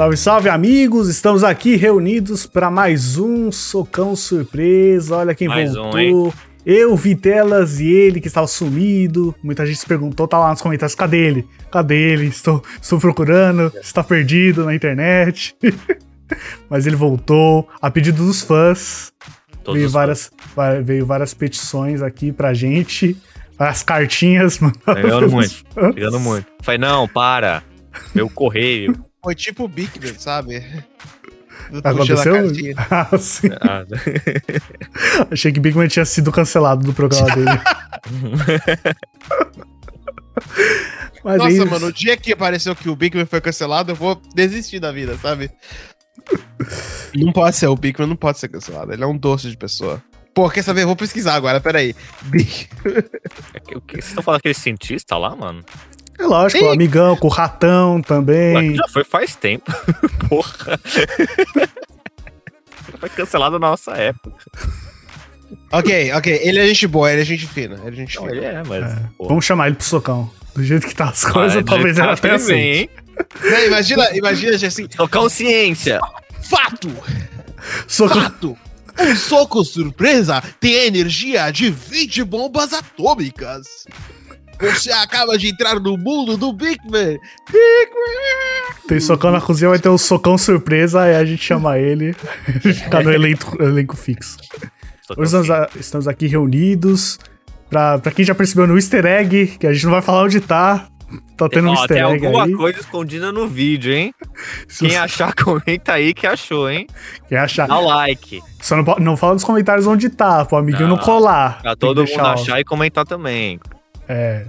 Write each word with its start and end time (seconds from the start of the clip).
Salve, 0.00 0.16
salve, 0.16 0.48
amigos! 0.48 1.10
Estamos 1.10 1.44
aqui 1.44 1.76
reunidos 1.76 2.46
para 2.46 2.70
mais 2.70 3.18
um 3.18 3.52
socão 3.52 4.16
surpresa. 4.16 5.16
Olha 5.16 5.34
quem 5.34 5.46
Mais 5.46 5.74
voltou. 5.74 6.28
um, 6.28 6.32
Eu, 6.64 6.96
Vitelas 6.96 7.80
e 7.80 7.86
ele 7.88 8.18
que 8.18 8.26
estava 8.26 8.46
sumido. 8.46 9.34
Muita 9.42 9.66
gente 9.66 9.78
se 9.78 9.84
perguntou, 9.84 10.26
tá 10.26 10.38
lá 10.38 10.48
nos 10.52 10.62
comentários, 10.62 10.94
cadê 10.94 11.18
ele? 11.18 11.46
Cadê 11.70 12.12
ele? 12.12 12.28
Estou, 12.28 12.64
estou 12.80 12.98
procurando, 12.98 13.70
está 13.78 14.02
perdido 14.02 14.64
na 14.64 14.74
internet. 14.74 15.54
Mas 16.70 16.86
ele 16.86 16.96
voltou, 16.96 17.68
a 17.82 17.90
pedido 17.90 18.24
dos 18.24 18.40
fãs. 18.40 19.12
Todos 19.62 19.80
veio, 19.80 19.90
várias, 19.90 20.30
va- 20.56 20.80
veio 20.80 21.04
várias 21.04 21.34
petições 21.34 22.00
aqui 22.00 22.32
pra 22.32 22.54
gente. 22.54 23.18
Várias 23.58 23.82
cartinhas, 23.82 24.60
mano. 24.60 24.72
Pegando 24.82 25.28
muito. 25.30 25.62
Pegando 25.94 26.18
muito. 26.18 26.46
Falei, 26.62 26.78
não, 26.78 27.06
para. 27.06 27.62
Meu 28.14 28.30
correio. 28.30 28.94
Foi 29.22 29.34
tipo 29.34 29.64
o 29.64 29.68
Bigman, 29.68 30.14
sabe? 30.18 30.60
Do 31.70 31.78
Aconteceu? 31.84 32.34
Ah, 32.90 33.18
sim. 33.18 33.48
Ah, 33.60 33.84
Achei 35.30 35.52
que 35.52 35.60
Big 35.60 35.76
Man 35.76 35.88
tinha 35.88 36.04
sido 36.04 36.32
cancelado 36.32 36.84
do 36.84 36.92
programa 36.92 37.34
dele. 37.34 37.60
Mas 41.22 41.34
é 41.34 41.38
Nossa, 41.38 41.50
isso. 41.50 41.66
mano, 41.66 41.86
o 41.86 41.92
dia 41.92 42.16
que 42.16 42.32
apareceu 42.32 42.74
que 42.74 42.88
o 42.88 42.96
Bigman 42.96 43.26
foi 43.26 43.40
cancelado, 43.40 43.92
eu 43.92 43.96
vou 43.96 44.20
desistir 44.34 44.80
da 44.80 44.90
vida, 44.90 45.16
sabe? 45.18 45.50
Não 47.14 47.32
pode 47.32 47.56
ser, 47.56 47.66
o 47.66 47.76
Bigman 47.76 48.08
não 48.08 48.16
pode 48.16 48.38
ser 48.38 48.48
cancelado. 48.48 48.92
Ele 48.92 49.04
é 49.04 49.06
um 49.06 49.16
doce 49.16 49.48
de 49.48 49.56
pessoa. 49.56 50.02
Pô, 50.34 50.48
quer 50.48 50.62
saber? 50.62 50.82
Eu 50.82 50.86
vou 50.86 50.96
pesquisar 50.96 51.34
agora, 51.34 51.60
peraí. 51.60 51.94
Big... 52.22 52.68
o 53.74 53.80
que 53.80 53.96
vocês 53.96 54.08
estão 54.08 54.22
falando 54.22 54.38
daquele 54.38 54.54
cientista 54.54 55.16
lá, 55.16 55.34
mano? 55.34 55.64
É 56.20 56.26
lógico, 56.26 56.64
o 56.64 56.70
amigão 56.70 57.16
com 57.16 57.26
o 57.28 57.30
ratão 57.30 57.96
Ué, 57.96 58.02
também. 58.02 58.74
já 58.76 58.86
foi 58.88 59.04
faz 59.04 59.34
tempo. 59.34 59.72
Porra. 60.28 60.78
Foi 62.98 63.08
cancelado 63.08 63.58
na 63.58 63.70
nossa 63.70 63.92
época. 63.92 64.36
ok, 65.72 66.12
ok. 66.12 66.40
Ele 66.42 66.58
é 66.58 66.66
gente 66.66 66.86
boa, 66.86 67.10
ele 67.10 67.22
é 67.22 67.24
gente 67.24 67.46
fina. 67.46 67.80
Ele 67.84 67.88
é 67.88 67.92
gente 68.04 68.16
Não, 68.16 68.24
fina. 68.26 68.36
ele 68.36 68.44
é, 68.44 68.62
mas. 68.66 68.94
pô. 69.16 69.28
Vamos 69.28 69.44
chamar 69.44 69.68
ele 69.68 69.76
pro 69.76 69.86
socão. 69.86 70.30
Do 70.54 70.62
jeito 70.64 70.86
que 70.86 70.94
tá 70.94 71.08
as 71.08 71.24
coisas, 71.24 71.56
é, 71.56 71.62
talvez 71.62 71.96
ele 71.96 72.06
fato 72.06 72.18
até 72.18 72.32
assim. 72.32 72.46
vem, 72.52 72.90
imagina, 73.66 74.10
imagina 74.16 74.56
assim, 74.66 74.86
Tocar 74.88 75.28
ciência. 75.30 76.00
fato! 76.42 76.90
Socão. 77.86 78.20
Fato! 78.22 78.58
Um 78.98 79.14
soco 79.16 79.64
surpresa 79.64 80.42
tem 80.58 80.74
a 80.76 80.86
energia 80.86 81.50
de 81.52 81.70
20 81.70 82.24
bombas 82.24 82.72
atômicas. 82.74 83.86
Você 84.60 84.92
acaba 84.92 85.38
de 85.38 85.48
entrar 85.48 85.80
no 85.80 85.96
mundo 85.96 86.36
do 86.36 86.52
Bigman. 86.52 87.18
Bigman! 87.50 88.74
Tem 88.86 89.00
socão 89.00 89.30
na 89.30 89.40
cozinha, 89.40 89.70
vai 89.70 89.78
ter 89.78 89.88
um 89.88 89.96
socão 89.98 90.36
surpresa, 90.36 91.02
aí 91.02 91.16
a 91.16 91.24
gente 91.24 91.42
chama 91.42 91.78
ele. 91.78 92.14
Ele 92.64 92.74
fica 92.74 93.02
no 93.02 93.12
elenco, 93.12 93.62
elenco 93.62 93.96
fixo. 93.96 94.36
Tocar 95.06 95.20
Hoje 95.22 95.26
estamos, 95.26 95.46
ciência. 95.46 95.64
a- 95.64 95.78
estamos 95.80 96.08
aqui 96.08 96.26
reunidos. 96.26 97.18
Pra, 97.68 97.98
pra 97.98 98.10
quem 98.10 98.24
já 98.24 98.34
percebeu 98.34 98.66
no 98.66 98.76
easter 98.76 99.06
egg, 99.06 99.46
que 99.58 99.66
a 99.66 99.72
gente 99.72 99.84
não 99.84 99.92
vai 99.92 100.02
falar 100.02 100.24
onde 100.24 100.40
tá. 100.40 100.88
Tá 101.36 101.48
tendo 101.48 101.68
um 101.68 101.70
Ó, 101.70 101.74
easter 101.74 101.96
tem 101.96 102.04
egg 102.14 102.26
alguma 102.26 102.44
aí. 102.44 102.52
coisa 102.52 102.80
escondida 102.80 103.32
no 103.32 103.46
vídeo, 103.48 103.92
hein? 103.92 104.12
Se 104.68 104.80
Quem 104.80 104.90
você- 104.90 104.96
achar, 104.96 105.32
comenta 105.42 105.92
aí 105.94 106.12
que 106.12 106.26
achou, 106.26 106.68
hein? 106.68 106.86
quem 107.28 107.38
achar. 107.38 107.66
Dá 107.68 107.78
like. 107.80 108.40
Só 108.60 108.76
não, 108.76 108.84
não 108.98 109.16
fala 109.16 109.34
nos 109.34 109.44
comentários 109.44 109.86
onde 109.86 110.08
tá, 110.10 110.44
pro 110.44 110.58
amiguinho 110.58 110.88
não, 110.88 110.96
Não, 110.96 111.02
colar. 111.04 111.62
Pra 111.62 111.74
todo 111.76 111.98
mundo 111.98 112.06
deixar, 112.06 112.32
achar 112.32 112.60
e 112.60 112.64
comentar 112.64 113.04
também. 113.04 113.58
É. 114.10 114.44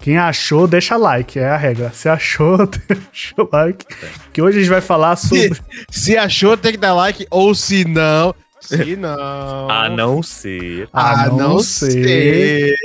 Quem 0.00 0.18
achou, 0.18 0.66
deixa 0.66 0.96
like, 0.96 1.38
é 1.38 1.48
a 1.48 1.56
regra. 1.56 1.90
Se 1.92 2.08
achou, 2.08 2.66
deixa 2.66 3.34
o 3.38 3.48
like. 3.52 3.86
Que 4.32 4.42
hoje 4.42 4.58
a 4.58 4.60
gente 4.60 4.70
vai 4.70 4.80
falar 4.80 5.14
sobre. 5.14 5.56
Se 5.88 6.16
achou, 6.16 6.56
tem 6.56 6.72
que 6.72 6.78
dar 6.78 6.94
like. 6.94 7.24
Ou 7.30 7.54
se 7.54 7.84
não. 7.84 8.34
Se 8.60 8.96
não. 8.98 9.70
A 9.70 9.88
não 9.88 10.20
ser. 10.20 10.88
A 10.92 11.28
não 11.28 11.60
ser. 11.60 12.76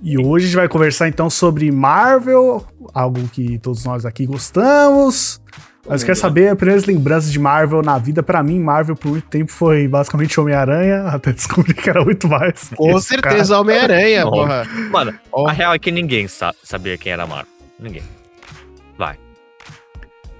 E 0.00 0.16
hoje 0.16 0.44
a 0.44 0.48
gente 0.48 0.56
vai 0.56 0.68
conversar 0.68 1.08
então 1.08 1.28
sobre 1.28 1.70
Marvel, 1.72 2.64
algo 2.94 3.28
que 3.28 3.58
todos 3.58 3.84
nós 3.84 4.06
aqui 4.06 4.26
gostamos. 4.26 5.40
Mas 5.88 6.04
quer 6.04 6.14
saber 6.16 6.48
as 6.48 6.56
primeiras 6.56 6.84
lembranças 6.84 7.32
de 7.32 7.38
Marvel 7.38 7.82
na 7.82 7.98
vida? 7.98 8.22
Pra 8.22 8.42
mim, 8.42 8.60
Marvel 8.60 8.94
por 8.94 9.10
muito 9.12 9.26
tempo 9.28 9.50
foi 9.50 9.88
basicamente 9.88 10.38
Homem-Aranha, 10.38 11.04
até 11.08 11.32
descobrir 11.32 11.74
que 11.74 11.88
era 11.90 12.04
muito 12.04 12.28
mais. 12.28 12.70
Com 12.76 13.00
certeza, 13.00 13.58
Homem-Aranha, 13.58 14.24
porra. 14.24 14.64
Mano, 14.90 15.18
Ó. 15.32 15.48
a 15.48 15.52
real 15.52 15.74
é 15.74 15.78
que 15.78 15.90
ninguém 15.90 16.28
sa- 16.28 16.54
sabia 16.62 16.96
quem 16.98 17.12
era 17.12 17.26
Marvel. 17.26 17.52
Ninguém. 17.78 18.02
Vai. 18.98 19.18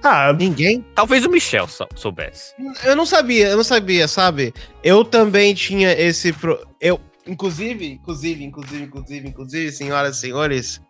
Ah, 0.03 0.31
Ninguém? 0.33 0.83
Talvez 0.95 1.25
o 1.25 1.29
Michel 1.29 1.67
sou- 1.67 1.87
soubesse. 1.95 2.53
Eu 2.83 2.95
não 2.95 3.05
sabia, 3.05 3.49
eu 3.49 3.57
não 3.57 3.63
sabia, 3.63 4.07
sabe? 4.07 4.53
Eu 4.83 5.03
também 5.03 5.53
tinha 5.53 5.91
esse. 5.91 6.31
Pro... 6.33 6.59
Eu, 6.79 6.99
inclusive, 7.27 7.85
inclusive, 7.93 8.43
inclusive, 8.43 8.83
inclusive, 8.83 9.27
inclusive, 9.27 9.71
senhoras 9.71 10.17
e 10.17 10.19
senhores. 10.21 10.81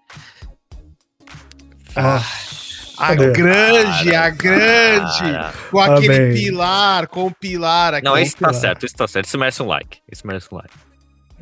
ah, 1.95 2.23
A 3.01 3.07
Cadê? 3.07 3.31
grande, 3.31 4.16
a 4.16 4.29
grande. 4.29 5.19
Cara. 5.19 5.53
Com 5.72 5.79
aquele 5.79 6.19
bem. 6.19 6.34
pilar, 6.34 7.07
com 7.07 7.25
o 7.25 7.31
pilar 7.31 7.95
aqui. 7.95 8.06
Não, 8.06 8.16
esse 8.16 8.35
tá 8.35 8.50
pilar. 8.50 8.62
certo, 8.62 8.85
isso 8.85 8.95
tá 8.95 9.07
certo. 9.07 9.25
Isso 9.25 9.39
merece 9.39 9.63
um 9.63 9.66
like. 9.66 9.97
Isso 10.12 10.25
merece 10.28 10.47
um 10.51 10.57
like. 10.57 10.69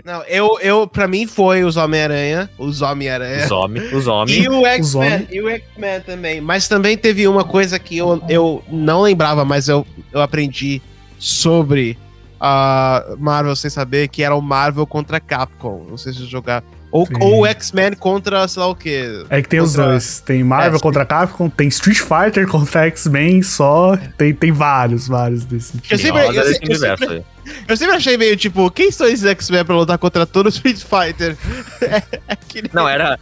Não, 0.06 0.24
eu, 0.24 0.58
eu, 0.62 0.88
pra 0.88 1.06
mim 1.06 1.28
foi 1.28 1.66
os 1.66 1.75
Homem-Aranha, 1.75 2.50
os 2.58 2.81
Homem-Aranha. 2.81 3.44
Os 3.44 3.52
homens, 3.52 3.92
os 3.92 4.08
homens. 4.08 4.38
E 4.38 4.48
o 4.48 4.66
X-Men, 4.66 5.28
e 5.30 5.42
o 5.42 5.50
X-Men 5.50 6.00
também. 6.02 6.40
Mas 6.40 6.69
também 6.69 6.98
teve 6.98 7.28
uma 7.28 7.44
coisa 7.44 7.78
que 7.78 7.98
eu, 7.98 8.24
eu 8.30 8.64
não 8.69 9.02
lembrava, 9.02 9.44
mas 9.44 9.68
eu, 9.68 9.86
eu 10.14 10.22
aprendi 10.22 10.81
sobre 11.18 11.98
a 12.40 13.03
Marvel 13.18 13.53
sem 13.58 13.69
saber, 13.69 14.08
que 14.08 14.24
era 14.24 14.34
o 14.34 14.42
Marvel 14.42 14.88
contra 14.88 15.19
Capcom. 15.19 15.86
Não 15.90 15.98
sei 15.98 16.14
se 16.14 16.25
jogar. 16.25 16.64
Ou, 16.91 17.05
Sim. 17.05 17.13
ou 17.22 17.45
X-Men 17.45 17.94
contra, 17.94 18.47
sei 18.47 18.61
lá 18.61 18.67
o 18.67 18.75
quê. 18.75 19.23
é 19.29 19.41
que 19.44 19.47
tem 19.50 19.59
os 19.61 19.75
Contra- 19.75 19.91
dois. 19.91 20.19
Tem 20.22 20.44
Marvel 20.44 20.79
É, 20.79 20.81
contra 20.81 21.05
Capcom, 21.05 21.47
tem 21.50 21.67
Street 21.67 22.00
Fighter 22.00 22.47
contra 22.47 22.85
X-Men 22.88 23.44
só. 23.44 23.95
Tem, 24.17 24.33
tem 24.33 24.51
vários, 24.51 25.07
vários 25.07 25.45
desse 25.45 25.77
tipo. 25.77 25.94
Eu 25.94 25.97
sempre- 26.00 26.22
eu 26.25 26.33
eu 26.33 26.55
universo 26.63 27.03
sempre-. 27.03 27.25
Eu 27.67 27.77
sempre 27.77 27.95
achei 27.95 28.17
meio 28.17 28.35
tipo, 28.35 28.69
quem 28.72 28.91
são 28.91 29.07
esses 29.07 29.25
X-Men 29.25 29.63
pra 29.66 29.75
lutar 29.75 29.97
contra 30.00 30.25
todo 30.25 30.47
o 30.47 30.50
Street 30.50 30.77
Fighter? 30.77 31.35
É 32.27 32.35
que 32.47 32.61
nem- 32.63 32.72
Não, 32.73 32.88
era 32.89 33.19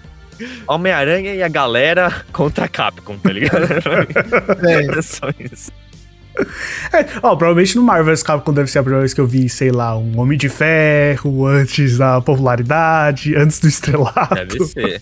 Homem-Aranha 0.67 1.33
e 1.35 1.43
a 1.43 1.47
galera 1.47 2.13
contra 2.31 2.67
Capcom, 2.67 3.17
tá 3.17 3.31
ligado? 3.31 3.67
É. 4.65 4.83
Era 4.85 5.01
só 5.01 5.27
isso. 5.39 5.71
É, 6.93 7.05
ó, 7.21 7.35
provavelmente 7.35 7.75
no 7.75 7.83
Marvel 7.83 8.05
vs 8.05 8.23
Capcom 8.23 8.53
deve 8.53 8.69
ser 8.69 8.79
a 8.79 8.83
primeira 8.83 9.01
vez 9.01 9.13
que 9.13 9.19
eu 9.21 9.27
vi, 9.27 9.49
sei 9.49 9.71
lá, 9.71 9.97
um 9.97 10.19
Homem 10.19 10.37
de 10.37 10.49
Ferro, 10.49 11.45
antes 11.45 11.97
da 11.97 12.21
popularidade, 12.21 13.35
antes 13.35 13.59
do 13.59 13.67
estrelato. 13.67 14.35
Deve 14.35 14.65
ser. 14.65 15.01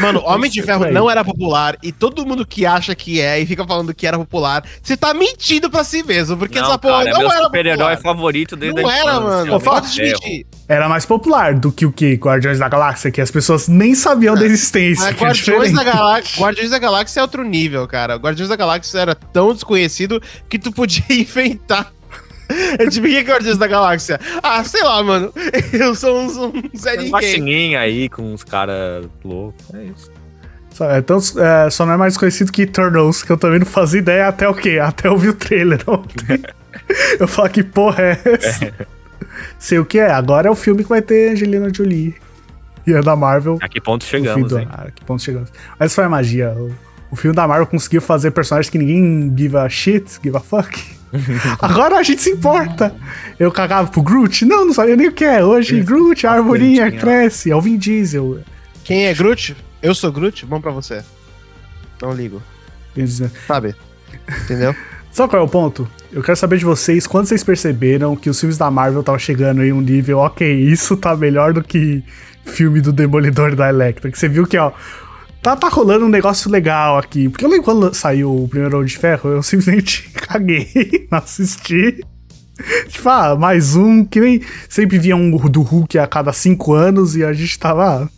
Mano, 0.00 0.20
Homem 0.24 0.50
de 0.50 0.60
Ferro 0.62 0.90
não 0.90 1.08
era 1.08 1.24
popular 1.24 1.76
e 1.82 1.92
todo 1.92 2.26
mundo 2.26 2.44
que 2.44 2.66
acha 2.66 2.94
que 2.94 3.20
é 3.20 3.40
e 3.40 3.46
fica 3.46 3.64
falando 3.64 3.94
que 3.94 4.06
era 4.06 4.18
popular, 4.18 4.64
você 4.82 4.96
tá 4.96 5.14
mentindo 5.14 5.70
pra 5.70 5.84
si 5.84 6.02
mesmo, 6.02 6.36
porque 6.36 6.58
essa 6.58 6.70
Não, 6.70 6.78
porra 6.78 7.04
cara, 7.04 7.10
é 7.10 7.12
não 7.12 7.20
meu 7.20 7.30
era 7.32 7.44
super-herói 7.44 7.96
popular. 7.96 8.14
favorito 8.14 8.56
desde 8.56 8.82
Não 8.82 8.90
era, 8.90 9.20
mano. 9.20 9.52
Homem 9.54 9.64
Pode 9.64 9.92
de 9.92 10.02
admitir. 10.02 10.46
Era 10.68 10.88
mais 10.88 11.06
popular 11.06 11.54
do 11.54 11.70
que 11.72 11.86
o 11.86 11.92
que? 11.92 12.14
Guardiões 12.14 12.58
da 12.58 12.68
Galáxia, 12.68 13.10
que 13.10 13.20
as 13.20 13.30
pessoas 13.30 13.68
nem 13.68 13.94
sabiam 13.94 14.34
da 14.34 14.44
existência. 14.44 15.04
Mas 15.04 15.14
que 15.16 15.24
é 15.24 15.26
Guardiões, 15.28 15.72
da 15.72 15.78
diferente. 15.78 15.96
Galáxia, 15.96 16.42
Guardiões 16.42 16.70
da 16.70 16.78
Galáxia 16.78 17.20
é 17.20 17.22
outro 17.22 17.44
nível, 17.44 17.86
cara. 17.86 18.16
Guardiões 18.16 18.48
da 18.48 18.56
Galáxia 18.56 18.98
era 18.98 19.14
tão 19.14 19.54
desconhecido 19.54 20.20
que 20.48 20.58
tu 20.58 20.70
podia 20.72 21.04
inventar. 21.08 21.92
É 22.78 22.86
tipo, 22.88 23.06
o 23.06 23.10
que 23.10 23.16
é 23.16 23.20
Guardiões 23.22 23.58
da 23.58 23.66
Galáxia? 23.66 24.18
Ah, 24.42 24.64
sei 24.64 24.82
lá, 24.82 25.02
mano. 25.02 25.32
Eu 25.72 25.94
sou 25.94 26.18
um, 26.18 26.24
um 26.46 26.62
Zé 26.76 26.92
um 26.94 26.96
Ninguém. 26.96 27.10
vacininha 27.10 27.80
aí 27.80 28.08
com 28.08 28.22
uns 28.32 28.42
caras 28.42 29.06
loucos. 29.24 29.64
É 29.74 29.84
isso. 29.84 30.10
Só, 30.70 30.90
é 30.90 31.02
tão- 31.02 31.18
é, 31.18 31.68
só 31.70 31.84
não 31.84 31.92
é 31.94 31.96
mais 31.96 32.16
conhecido 32.16 32.50
que 32.52 32.64
Turtles, 32.66 33.22
que 33.22 33.30
eu 33.32 33.36
também 33.36 33.58
não 33.58 33.66
fazia 33.66 33.98
ideia 34.00 34.28
até 34.28 34.48
o 34.48 34.54
quê? 34.54 34.78
Até 34.80 35.08
eu 35.08 35.16
vi 35.18 35.28
o 35.28 35.34
trailer 35.34 35.82
ontem. 35.88 36.40
eu 37.18 37.26
falo, 37.28 37.48
que 37.50 37.62
porra 37.62 38.02
é 38.02 38.20
essa? 38.24 38.72
Sei 39.58 39.78
o 39.78 39.84
que 39.84 39.98
é, 39.98 40.10
agora 40.10 40.48
é 40.48 40.50
o 40.50 40.54
filme 40.54 40.82
que 40.84 40.88
vai 40.88 41.02
ter 41.02 41.32
Angelina 41.32 41.68
Jolie. 41.74 42.14
E 42.86 42.92
é 42.94 43.02
da 43.02 43.14
Marvel. 43.16 43.58
A 43.60 43.68
que 43.68 43.80
ponto 43.80 44.04
chegamos, 44.04 44.50
do 44.50 44.58
hein? 44.60 44.68
Ah, 44.70 44.86
que 44.94 45.04
ponto 45.04 45.22
chegamos. 45.22 45.52
Mas 45.78 45.94
foi 45.94 46.04
a 46.04 46.08
magia. 46.08 46.50
O, 46.56 46.72
o 47.10 47.16
filme 47.16 47.34
da 47.36 47.46
Marvel 47.46 47.66
conseguiu 47.66 48.00
fazer 48.00 48.30
personagens 48.30 48.70
que 48.70 48.78
ninguém 48.78 49.34
give 49.36 49.56
a 49.56 49.68
shit, 49.68 50.18
give 50.22 50.36
a 50.36 50.40
fuck. 50.40 50.80
Agora 51.60 51.96
a 51.96 52.02
gente 52.02 52.22
se 52.22 52.30
importa. 52.30 52.94
Eu 53.38 53.50
cagava 53.50 53.88
pro 53.88 54.02
Groot? 54.02 54.44
Não, 54.44 54.66
não 54.66 54.74
sabia 54.74 54.96
nem 54.96 55.08
o 55.08 55.12
que 55.12 55.24
é. 55.24 55.44
Hoje, 55.44 55.80
Groot, 55.80 56.26
a 56.26 56.32
arvorinha 56.32 56.88
Groot, 56.88 57.00
cresce. 57.00 57.50
É 57.50 57.56
o 57.56 57.60
Vin 57.60 57.76
Diesel. 57.76 58.40
Quem 58.84 59.06
é 59.06 59.14
Groot? 59.14 59.56
Eu 59.82 59.94
sou 59.94 60.12
Groot? 60.12 60.44
Bom 60.46 60.60
pra 60.60 60.70
você. 60.70 61.02
Não 62.00 62.12
ligo. 62.12 62.42
Sabe? 63.46 63.74
Entendeu? 64.44 64.74
Sabe 65.10 65.30
qual 65.30 65.42
é 65.42 65.44
o 65.44 65.48
ponto? 65.48 65.88
Eu 66.12 66.22
quero 66.22 66.36
saber 66.36 66.58
de 66.58 66.64
vocês 66.64 67.06
quando 67.06 67.26
vocês 67.26 67.42
perceberam 67.42 68.14
que 68.14 68.30
os 68.30 68.38
filmes 68.38 68.56
da 68.56 68.70
Marvel 68.70 69.00
estavam 69.00 69.18
chegando 69.18 69.64
em 69.64 69.72
um 69.72 69.80
nível, 69.80 70.18
ok, 70.18 70.48
isso 70.48 70.96
tá 70.96 71.16
melhor 71.16 71.52
do 71.52 71.62
que 71.62 72.04
filme 72.44 72.80
do 72.80 72.92
Demolidor 72.92 73.54
da 73.54 73.68
Electra. 73.68 74.10
Que 74.10 74.18
você 74.18 74.28
viu 74.28 74.46
que, 74.46 74.56
ó, 74.56 74.72
tá, 75.42 75.56
tá 75.56 75.68
rolando 75.68 76.04
um 76.06 76.08
negócio 76.08 76.50
legal 76.50 76.98
aqui. 76.98 77.28
Porque 77.28 77.44
eu 77.44 77.48
lembro 77.48 77.64
quando 77.64 77.94
saiu 77.94 78.44
o 78.44 78.48
primeiro 78.48 78.76
Homem 78.76 78.88
de 78.88 78.96
Ferro, 78.98 79.30
eu 79.30 79.42
simplesmente 79.44 80.08
caguei, 80.10 81.06
não 81.10 81.18
assisti. 81.18 82.00
Tipo, 82.88 83.08
ah, 83.08 83.36
mais 83.36 83.76
um, 83.76 84.04
que 84.04 84.20
nem 84.20 84.42
sempre 84.68 84.98
via 84.98 85.14
um 85.14 85.30
do 85.48 85.62
Hulk 85.62 85.96
a 85.98 86.06
cada 86.08 86.32
cinco 86.32 86.72
anos 86.74 87.14
e 87.14 87.24
a 87.24 87.32
gente 87.32 87.58
tava. 87.58 88.04
ah, 88.04 88.08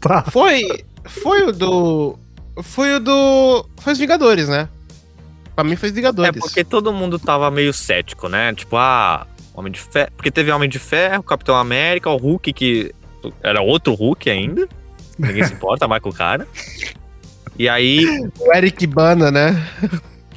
Tá. 0.00 0.22
Foi. 0.30 0.62
Foi 1.04 1.44
o 1.44 1.52
do. 1.52 2.18
Foi 2.62 2.94
o 2.96 3.00
do. 3.00 3.66
Foi 3.78 3.92
os 3.94 3.98
Vingadores, 3.98 4.48
né? 4.48 4.68
Pra 5.54 5.64
mim 5.64 5.74
foi 5.76 5.88
os 5.88 5.92
É 5.92 5.96
Vingadores. 5.96 6.38
porque 6.38 6.62
todo 6.62 6.92
mundo 6.92 7.18
tava 7.18 7.50
meio 7.50 7.72
cético, 7.72 8.28
né? 8.28 8.52
Tipo, 8.54 8.76
ah, 8.76 9.26
Homem 9.54 9.72
de 9.72 9.80
Ferro. 9.80 10.10
Porque 10.14 10.30
teve 10.30 10.50
Homem 10.52 10.68
de 10.68 10.78
Ferro, 10.78 11.22
Capitão 11.22 11.56
América, 11.56 12.10
o 12.10 12.16
Hulk, 12.16 12.52
que 12.52 12.94
era 13.42 13.62
outro 13.62 13.94
Hulk 13.94 14.28
ainda. 14.28 14.68
Ninguém 15.18 15.44
se 15.44 15.52
importa 15.54 15.86
mais 15.88 16.02
com 16.02 16.10
o 16.10 16.14
cara. 16.14 16.46
E 17.58 17.68
aí. 17.68 18.04
O 18.38 18.52
Eric 18.54 18.86
Bana, 18.86 19.30
né? 19.30 19.66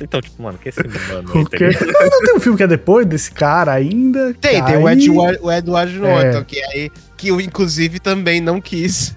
Então, 0.02 0.22
tipo, 0.22 0.42
mano, 0.42 0.58
que 0.58 0.70
esse 0.70 0.80
mano 0.88 1.30
aí, 1.34 1.42
O 1.42 1.46
tá? 1.50 2.06
Não 2.12 2.22
tem 2.22 2.36
um 2.36 2.40
filme 2.40 2.58
que 2.58 2.64
é 2.64 2.68
depois 2.68 3.06
desse 3.06 3.30
cara 3.32 3.74
ainda? 3.74 4.34
Tem, 4.40 4.64
tem 4.64 4.78
o, 4.78 4.90
Edward, 4.90 5.40
o 5.42 5.52
Edward 5.52 5.94
Norton, 6.00 6.38
É. 6.40 6.44
que 6.46 6.64
aí. 6.64 6.92
Que 7.18 7.28
eu, 7.28 7.42
inclusive, 7.42 8.00
também 8.00 8.40
não 8.40 8.62
quis. 8.62 9.14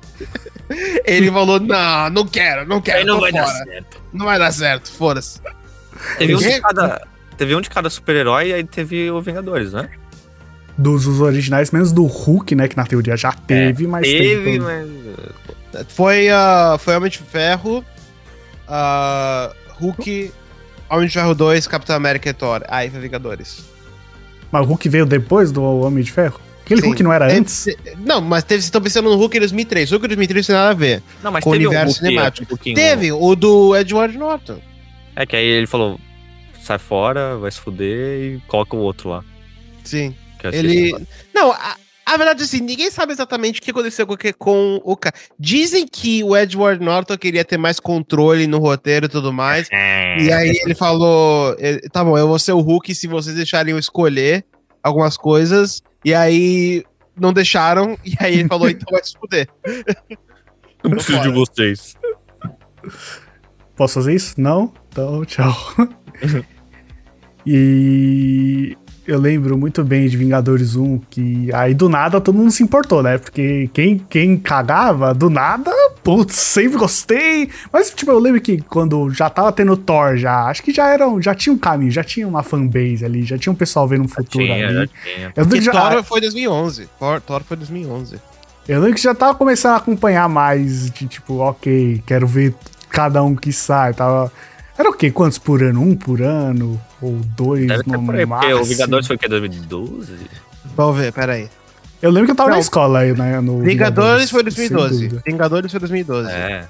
Ele 1.04 1.30
falou: 1.30 1.60
não, 1.60 2.10
não 2.10 2.26
quero, 2.26 2.66
não 2.66 2.80
quero. 2.80 2.98
Aí 2.98 3.04
não 3.04 3.20
vai 3.20 3.30
dar 3.30 3.46
fora. 3.46 3.64
certo. 3.64 4.02
Não 4.12 4.26
vai 4.26 4.38
dar 4.38 4.52
certo, 4.52 4.90
foda-se. 4.90 5.40
Teve 6.18 6.34
um 6.34 6.38
Quê? 6.38 6.50
de 6.54 6.60
cada. 6.60 7.06
Teve 7.38 7.54
um 7.56 7.60
de 7.60 7.70
cada 7.70 7.88
super-herói 7.90 8.48
e 8.48 8.52
aí 8.54 8.64
teve 8.64 9.10
o 9.10 9.20
Vingadores, 9.20 9.72
né? 9.72 9.88
Dos 10.76 11.06
os 11.06 11.20
originais, 11.20 11.70
menos 11.70 11.92
do 11.92 12.04
Hulk, 12.06 12.54
né? 12.54 12.66
Que 12.66 12.76
na 12.76 12.84
teoria 12.84 13.16
já 13.16 13.32
teve, 13.32 13.86
mas 13.86 14.06
É, 14.08 14.10
Teve, 14.10 14.44
tem. 14.44 14.60
mas. 14.60 14.88
Foi, 15.88 16.28
uh, 16.30 16.78
foi 16.78 16.96
Homem 16.96 17.10
de 17.10 17.19
Ferro, 17.19 17.84
uh, 18.69 19.54
Hulk, 19.80 20.32
Homem 20.90 21.06
de 21.06 21.14
Ferro 21.14 21.34
2, 21.34 21.66
Capitão 21.66 21.96
América 21.96 22.30
e 22.30 22.32
Thor. 22.32 22.62
Aí 22.69 22.90
foi 22.90 23.00
Vingadores. 23.00 23.64
Mas 24.50 24.62
o 24.62 24.69
Hulk 24.69 24.88
veio 24.88 25.06
depois 25.06 25.50
do 25.50 25.62
Homem 25.62 26.04
de 26.04 26.12
Ferro? 26.12 26.40
Aquele 26.64 26.80
Sim. 26.80 26.86
Hulk 26.88 27.02
não 27.02 27.12
era 27.12 27.26
Teve- 27.26 27.40
antes? 27.40 27.66
Não, 27.98 28.20
mas 28.20 28.44
teve, 28.44 28.60
vocês 28.60 28.66
estão 28.66 28.80
pensando 28.80 29.10
no 29.10 29.16
Hulk 29.16 29.36
em 29.36 29.40
2003. 29.40 29.90
O 29.90 29.94
Hulk 29.94 30.04
em 30.06 30.08
2003 30.08 30.46
tem 30.46 30.54
nada 30.56 30.70
a 30.70 30.74
ver. 30.74 31.02
Não, 31.22 31.32
mas 31.32 31.42
Com 31.42 31.50
o 31.50 31.52
teve 31.54 31.66
um 31.66 31.70
universo 31.70 31.94
Hulk, 32.00 32.06
cinemático. 32.06 32.54
um 32.54 32.74
Teve 32.74 33.12
o 33.12 33.34
do 33.34 33.76
Edward 33.76 34.16
Norton. 34.16 34.58
É 35.16 35.26
que 35.26 35.34
aí 35.34 35.44
ele 35.44 35.66
falou: 35.66 35.98
sai 36.62 36.78
fora, 36.78 37.36
vai 37.36 37.50
se 37.50 37.58
fuder 37.58 38.36
e 38.36 38.40
coloca 38.46 38.76
o 38.76 38.78
outro 38.78 39.08
lá. 39.08 39.24
Sim. 39.82 40.14
Ele. 40.52 40.94
Não, 41.34 41.52
a, 41.52 41.76
a 42.12 42.16
verdade 42.16 42.42
assim, 42.42 42.60
ninguém 42.60 42.90
sabe 42.90 43.12
exatamente 43.12 43.60
o 43.60 43.62
que 43.62 43.70
aconteceu 43.70 44.06
com, 44.06 44.14
o 44.14 44.16
que- 44.16 44.32
com 44.32 44.80
o 44.84 44.96
cara. 44.96 45.14
Dizem 45.38 45.86
que 45.86 46.22
o 46.24 46.36
Edward 46.36 46.82
Norton 46.84 47.16
queria 47.18 47.44
ter 47.44 47.56
mais 47.56 47.78
controle 47.80 48.46
no 48.46 48.58
roteiro 48.58 49.06
e 49.06 49.08
tudo 49.08 49.32
mais. 49.32 49.68
agora. 49.70 50.22
E 50.22 50.32
aí 50.32 50.52
ele 50.64 50.74
falou: 50.74 51.56
eh, 51.58 51.80
tá 51.92 52.02
bom, 52.04 52.16
eu 52.16 52.28
vou 52.28 52.38
ser 52.38 52.52
o 52.52 52.60
Hulk 52.60 52.94
se 52.94 53.06
vocês 53.06 53.34
deixarem 53.36 53.72
eu 53.72 53.78
escolher 53.78 54.44
algumas 54.82 55.16
coisas. 55.16 55.82
E 56.04 56.12
aí 56.14 56.84
não 57.18 57.32
deixaram. 57.32 57.96
E 58.04 58.14
aí 58.20 58.34
ele 58.40 58.48
falou: 58.48 58.68
então 58.68 58.86
vai 58.90 59.02
se 59.04 59.14
fuder. 59.18 59.48
Não 60.84 60.90
preciso 60.92 61.20
de 61.22 61.30
vocês. 61.30 61.96
Posso 63.76 63.94
fazer 63.94 64.14
isso? 64.14 64.34
Não? 64.40 64.72
Então, 64.88 65.24
tchau. 65.24 65.54
e 67.46 68.76
eu 69.06 69.19
lembro 69.19 69.58
muito 69.58 69.82
bem 69.82 70.06
de 70.08 70.16
Vingadores 70.16 70.76
1 70.76 70.99
que 71.10 71.52
aí 71.52 71.75
do 71.75 71.88
nada 71.88 72.20
todo 72.20 72.37
mundo 72.37 72.50
se 72.50 72.62
importou, 72.62 73.02
né? 73.02 73.19
Porque 73.19 73.69
quem, 73.75 73.99
quem 73.99 74.37
cagava, 74.37 75.12
do 75.12 75.28
nada, 75.28 75.70
putz, 76.04 76.37
sempre 76.37 76.78
gostei. 76.78 77.49
Mas, 77.72 77.90
tipo, 77.90 78.10
eu 78.12 78.19
lembro 78.19 78.40
que 78.40 78.60
quando 78.62 79.10
já 79.10 79.28
tava 79.28 79.50
tendo 79.52 79.76
Thor, 79.76 80.16
já, 80.16 80.44
acho 80.44 80.62
que 80.62 80.72
já 80.72 80.88
era, 80.88 81.08
um- 81.08 81.20
já 81.20 81.34
tinha 81.34 81.52
um 81.52 81.58
caminho, 81.58 81.90
já 81.90 82.04
tinha 82.04 82.26
uma 82.28 82.43
fanbase 82.43 83.04
ali, 83.04 83.22
já 83.25 83.37
tinha 83.37 83.52
um 83.52 83.56
pessoal 83.56 83.88
vendo 83.88 84.04
um 84.04 84.08
futuro 84.08 84.44
Tinha, 84.44 84.66
ali. 84.69 84.75
já 84.75 84.87
tinha. 84.87 85.32
Eu 85.37 85.60
já, 85.60 85.72
Thor 85.72 86.05
foi 86.05 86.20
2011. 86.20 86.88
Thor, 86.98 87.20
Thor 87.20 87.43
foi 87.43 87.56
2011. 87.56 88.16
eu 88.69 88.81
lembro 88.81 88.94
que 88.94 89.02
já 89.02 89.14
tava 89.14 89.34
começando 89.34 89.72
a 89.72 89.76
acompanhar 89.78 90.28
mais 90.28 90.90
de 90.90 91.06
tipo, 91.08 91.38
ok, 91.38 92.02
quero 92.06 92.26
ver 92.26 92.55
cada 92.88 93.22
um 93.22 93.34
que 93.34 93.52
sai. 93.52 93.93
Tava. 93.94 94.32
Era 94.78 94.88
o 94.88 94.93
quê? 94.93 95.10
Quantos 95.10 95.38
por 95.38 95.62
ano? 95.62 95.82
Um 95.82 95.94
por 95.96 96.22
ano? 96.22 96.81
Ou 97.02 97.16
dois 97.37 97.66
Deve 97.66 97.82
ter 97.82 97.90
no 97.90 98.04
por 98.06 98.14
aí, 98.14 98.25
porque 98.25 98.26
máximo? 98.26 98.60
o 98.60 98.64
Vingadores 98.64 99.06
foi 99.08 99.16
o 99.16 99.19
quê? 99.19 99.28
2012? 99.28 100.12
Vamos 100.76 100.96
ver, 100.96 101.12
peraí. 101.12 101.50
Eu 102.00 102.10
lembro 102.10 102.26
que 102.26 102.31
eu 102.32 102.37
tava 102.37 102.50
Não. 102.50 102.56
na 102.56 102.60
escola 102.60 103.00
aí, 103.00 103.12
né? 103.12 103.40
No 103.40 103.60
Vingadores 103.60 104.31
foi 104.31 104.40
sem 104.50 104.69
2012. 104.69 105.08
dúvida. 105.08 105.22
Vingadores 105.26 105.70
foi 105.70 105.81
2012. 105.81 106.31
É. 106.31 106.69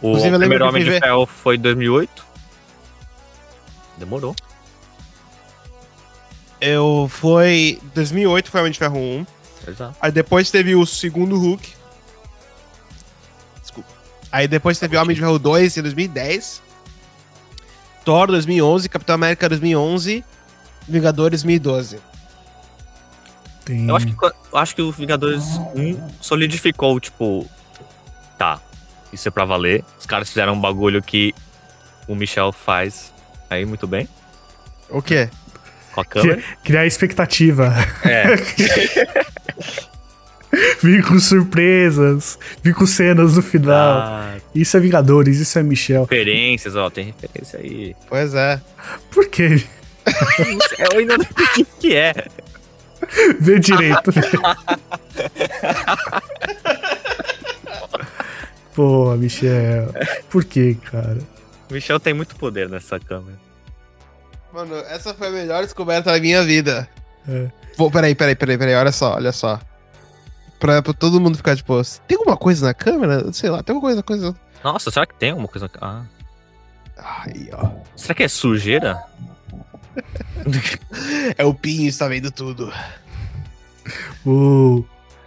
O 0.00 0.08
Inclusive, 0.08 0.38
primeiro 0.38 0.64
que 0.64 0.68
Homem 0.70 0.84
de 0.84 1.00
Ferro 1.00 1.26
foi 1.26 1.56
2008. 1.56 2.24
Demorou. 3.98 4.34
Eu 6.60 7.08
foi. 7.10 7.78
2008 7.94 8.50
foi 8.50 8.60
Homem 8.60 8.72
de 8.72 8.78
Ferro 8.78 8.98
1. 8.98 9.26
Exato. 9.68 9.96
Aí 10.00 10.10
depois 10.12 10.50
teve 10.50 10.74
o 10.74 10.84
segundo 10.86 11.36
Hulk. 11.38 11.68
Desculpa. 13.60 13.88
Aí 14.30 14.46
depois 14.48 14.78
teve 14.78 14.96
Homem 14.96 15.14
de 15.14 15.20
Ferro 15.20 15.38
2 15.38 15.76
em 15.76 15.82
2010. 15.82 16.62
Thor 18.04 18.28
2011, 18.28 18.88
Capitão 18.88 19.14
América 19.14 19.48
2011, 19.48 20.24
Vingadores 20.88 21.42
2012. 21.42 21.98
Tem... 23.64 23.88
Eu 23.88 23.96
acho 23.96 24.06
que, 24.06 24.24
eu 24.24 24.58
acho 24.58 24.74
que 24.74 24.82
o 24.82 24.90
Vingadores 24.90 25.44
1 25.74 26.08
solidificou, 26.20 26.98
tipo. 26.98 27.48
Tá, 28.36 28.60
isso 29.12 29.28
é 29.28 29.30
pra 29.30 29.44
valer. 29.44 29.84
Os 29.98 30.06
caras 30.06 30.28
fizeram 30.28 30.54
um 30.54 30.60
bagulho 30.60 31.02
que 31.02 31.34
o 32.08 32.14
Michel 32.14 32.50
faz 32.50 33.12
aí 33.48 33.64
muito 33.64 33.86
bem. 33.86 34.08
O 34.88 35.00
quê? 35.00 35.30
Com 35.92 36.00
a 36.00 36.04
câmera. 36.04 36.42
Criar 36.64 36.86
expectativa. 36.86 37.72
É. 38.04 38.36
Vir 40.82 41.04
com 41.04 41.18
surpresas. 41.18 42.38
Vir 42.62 42.74
com 42.74 42.86
cenas 42.86 43.36
no 43.36 43.42
final. 43.42 43.98
Ah, 43.98 44.31
Isso 44.54 44.76
é 44.76 44.80
Vingadores, 44.80 45.38
isso 45.38 45.58
é 45.58 45.62
Michel. 45.62 46.02
referências, 46.02 46.76
ó, 46.76 46.90
tem 46.90 47.06
referência 47.06 47.58
aí. 47.58 47.96
Pois 48.08 48.34
é. 48.34 48.60
Por 49.10 49.26
quê? 49.28 49.64
Eu 50.78 50.98
ainda 50.98 51.16
não 51.16 51.24
entendi 51.24 51.62
o 51.62 51.66
que 51.80 51.94
é. 51.94 52.12
Vê 53.40 53.58
direito. 53.58 54.12
Pô, 58.74 59.14
Michel. 59.16 59.92
Por 60.30 60.44
quê, 60.44 60.76
cara? 60.90 61.18
O 61.70 61.74
Michel 61.74 62.00
tem 62.00 62.14
muito 62.14 62.36
poder 62.36 62.68
nessa 62.68 62.98
câmera. 62.98 63.38
Mano, 64.52 64.76
essa 64.90 65.14
foi 65.14 65.28
a 65.28 65.30
melhor 65.30 65.62
descoberta 65.62 66.12
da 66.12 66.20
minha 66.20 66.42
vida. 66.42 66.88
É. 67.28 67.48
Pô, 67.76 67.90
peraí, 67.90 68.14
peraí, 68.14 68.34
peraí, 68.34 68.58
peraí, 68.58 68.74
olha 68.74 68.92
só, 68.92 69.14
olha 69.14 69.32
só. 69.32 69.58
Pra, 70.62 70.80
pra 70.80 70.92
todo 70.92 71.20
mundo 71.20 71.36
ficar 71.36 71.56
tipo, 71.56 71.74
tem 72.06 72.16
alguma 72.16 72.36
coisa 72.36 72.66
na 72.66 72.72
câmera? 72.72 73.32
Sei 73.32 73.50
lá, 73.50 73.64
tem 73.64 73.74
alguma 73.74 73.90
coisa, 73.90 74.00
coisa. 74.04 74.36
Nossa, 74.62 74.92
será 74.92 75.04
que 75.04 75.14
tem 75.16 75.30
alguma 75.30 75.48
coisa? 75.48 75.68
Ah, 75.80 76.04
Aí, 76.96 77.50
ó. 77.52 77.68
será 77.96 78.14
que 78.14 78.22
é 78.22 78.28
sujeira? 78.28 79.02
É 81.36 81.44
o 81.44 81.52
Pinho 81.52 81.88
está 81.88 82.06
vendo 82.06 82.30
tudo. 82.30 82.72
O. 84.24 84.84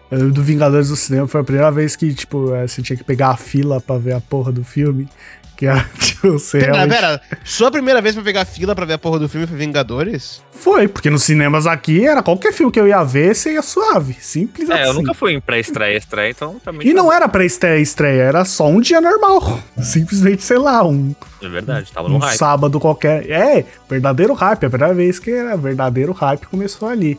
eu 0.09 0.17
lembro 0.17 0.33
do 0.35 0.41
Vingadores 0.41 0.87
do 0.87 0.95
Cinema 0.95 1.27
foi 1.27 1.41
a 1.41 1.43
primeira 1.43 1.69
vez 1.69 1.97
que, 1.97 2.13
tipo, 2.13 2.55
é, 2.55 2.65
você 2.65 2.81
tinha 2.81 2.95
que 2.95 3.03
pegar 3.03 3.31
a 3.31 3.37
fila 3.37 3.81
pra 3.81 3.97
ver 3.97 4.13
a 4.13 4.21
porra 4.21 4.53
do 4.53 4.63
filme. 4.63 5.09
Que 5.57 5.65
era, 5.67 5.85
tipo, 5.99 6.33
você 6.33 6.59
Pera, 6.59 6.73
realmente... 6.73 6.95
pera, 6.95 7.21
sua 7.43 7.71
primeira 7.71 8.01
vez 8.01 8.13
pra 8.15 8.23
pegar 8.23 8.43
fila 8.45 8.75
pra 8.75 8.85
ver 8.85 8.93
a 8.93 8.97
porra 8.97 9.19
do 9.19 9.29
filme 9.29 9.47
foi 9.47 9.55
Vingadores? 9.57 10.41
Foi, 10.51 10.87
porque 10.87 11.09
nos 11.09 11.23
cinemas 11.23 11.65
aqui 11.67 12.05
era 12.05 12.21
qualquer 12.23 12.51
filme 12.51 12.71
que 12.71 12.79
eu 12.79 12.87
ia 12.87 13.03
ver, 13.03 13.35
você 13.35 13.53
ia 13.53 13.61
suave. 13.61 14.15
Simples 14.19 14.69
É, 14.69 14.73
assim. 14.73 14.83
eu 14.87 14.93
nunca 14.93 15.13
fui 15.13 15.33
em 15.33 15.39
pré-estreia, 15.39 15.97
estreia, 15.97 16.31
então 16.31 16.59
pra 16.63 16.73
mim. 16.73 16.79
E 16.83 16.89
tá- 16.89 16.93
não 16.95 17.11
era 17.13 17.27
pra 17.29 17.45
estreia, 17.45 17.79
estreia, 17.79 18.21
era 18.23 18.43
só 18.45 18.67
um 18.67 18.79
dia 18.81 18.99
normal. 18.99 19.59
Simplesmente, 19.81 20.43
sei 20.43 20.57
lá, 20.57 20.83
um, 20.85 21.13
É 21.41 21.47
verdade, 21.47 21.91
tava 21.91 22.09
no 22.09 22.15
um 22.15 22.19
hype. 22.19 22.37
sábado 22.37 22.79
qualquer. 22.79 23.29
É, 23.29 23.65
verdadeiro 23.89 24.33
hype. 24.33 24.65
A 24.65 24.69
primeira 24.69 24.93
vez 24.93 25.19
que 25.19 25.31
era 25.31 25.55
verdadeiro 25.55 26.11
hype 26.11 26.47
começou 26.47 26.87
ali. 26.89 27.17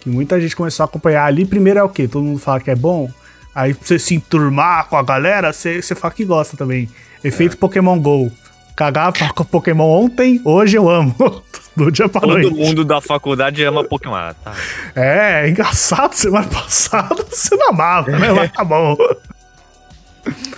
Que 0.00 0.08
muita 0.10 0.40
gente 0.40 0.54
começou 0.56 0.84
a 0.84 0.86
acompanhar 0.86 1.24
ali. 1.24 1.44
Primeiro 1.44 1.78
é 1.78 1.82
o 1.82 1.88
quê? 1.88 2.06
Todo 2.08 2.24
mundo 2.24 2.38
fala 2.40 2.60
que 2.60 2.70
é 2.70 2.74
bom. 2.76 3.08
Aí 3.54 3.72
pra 3.74 3.86
você 3.86 3.98
se 3.98 4.14
enturmar 4.14 4.88
com 4.88 4.96
a 4.96 5.02
galera, 5.02 5.52
você, 5.52 5.80
você 5.80 5.94
fala 5.94 6.12
que 6.12 6.24
gosta 6.24 6.56
também. 6.56 6.88
Efeito 7.24 7.56
Pokémon 7.56 7.98
GO. 7.98 8.30
Cagava 8.74 9.12
com 9.34 9.44
Pokémon 9.44 9.84
ontem, 10.04 10.40
hoje 10.44 10.76
eu 10.76 10.88
amo. 10.88 11.14
Do 11.74 11.90
dia 11.90 12.06
pra 12.08 12.20
Todo 12.20 12.32
noite. 12.34 12.50
mundo 12.54 12.84
da 12.84 13.00
faculdade 13.00 13.64
ama 13.64 13.82
Pokémon. 13.82 14.14
Ah, 14.14 14.34
Tá. 14.44 14.52
É, 14.94 15.44
é 15.46 15.48
engraçado. 15.48 16.12
Semana 16.14 16.46
passada 16.46 17.24
você 17.30 17.54
não 17.56 17.70
amava, 17.70 18.10
né? 18.10 18.30
Mas 18.30 18.52
tá 18.52 18.62
bom. 18.62 18.94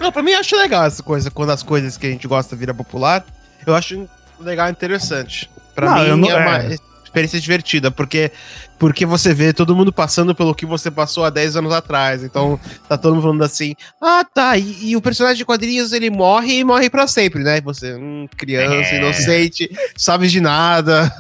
Não, 0.01 0.11
pra 0.13 0.23
mim 0.23 0.33
eu 0.33 0.41
acho 0.41 0.57
legal 0.57 0.85
essa 0.85 1.03
coisa, 1.03 1.31
quando 1.31 1.51
as 1.51 1.63
coisas 1.63 1.97
que 1.97 2.07
a 2.07 2.11
gente 2.11 2.27
gosta 2.27 2.55
viram 2.57 2.75
popular. 2.75 3.25
Eu 3.67 3.75
acho 3.75 4.09
legal 4.41 4.69
e 4.69 4.73
interessante. 4.73 5.49
Pra 5.75 5.87
Não, 5.91 5.95
mim 6.03 6.09
eu 6.09 6.17
não- 6.17 6.31
é, 6.31 6.37
uma- 6.37 6.59
é. 6.59 6.77
Experiência 7.15 7.41
divertida, 7.41 7.91
porque, 7.93 8.33
porque 8.79 9.07
você 9.07 9.33
vê 9.33 9.53
todo 9.53 9.75
mundo 9.77 9.93
passando 9.93 10.35
pelo 10.35 10.55
que 10.55 10.67
você 10.67 10.91
passou 10.91 11.25
há 11.25 11.31
10 11.31 11.57
anos 11.57 11.73
atrás. 11.73 12.25
Então, 12.25 12.59
tá 12.89 12.99
todo 12.99 13.15
mundo 13.15 13.23
falando 13.23 13.45
assim: 13.45 13.75
ah, 14.03 14.25
tá, 14.35 14.59
e, 14.59 14.91
e 14.91 14.97
o 14.97 15.01
personagem 15.01 15.39
de 15.39 15.45
quadrinhos 15.45 15.93
ele 15.93 16.11
morre 16.11 16.59
e 16.59 16.65
morre 16.65 16.91
pra 16.91 17.07
sempre, 17.07 17.43
né? 17.45 17.61
Você, 17.61 17.95
hum, 17.95 18.27
criança, 18.37 18.95
É. 18.95 18.99
inocente, 18.99 19.71
sabe 19.97 20.27
de 20.27 20.41
nada. 20.41 21.11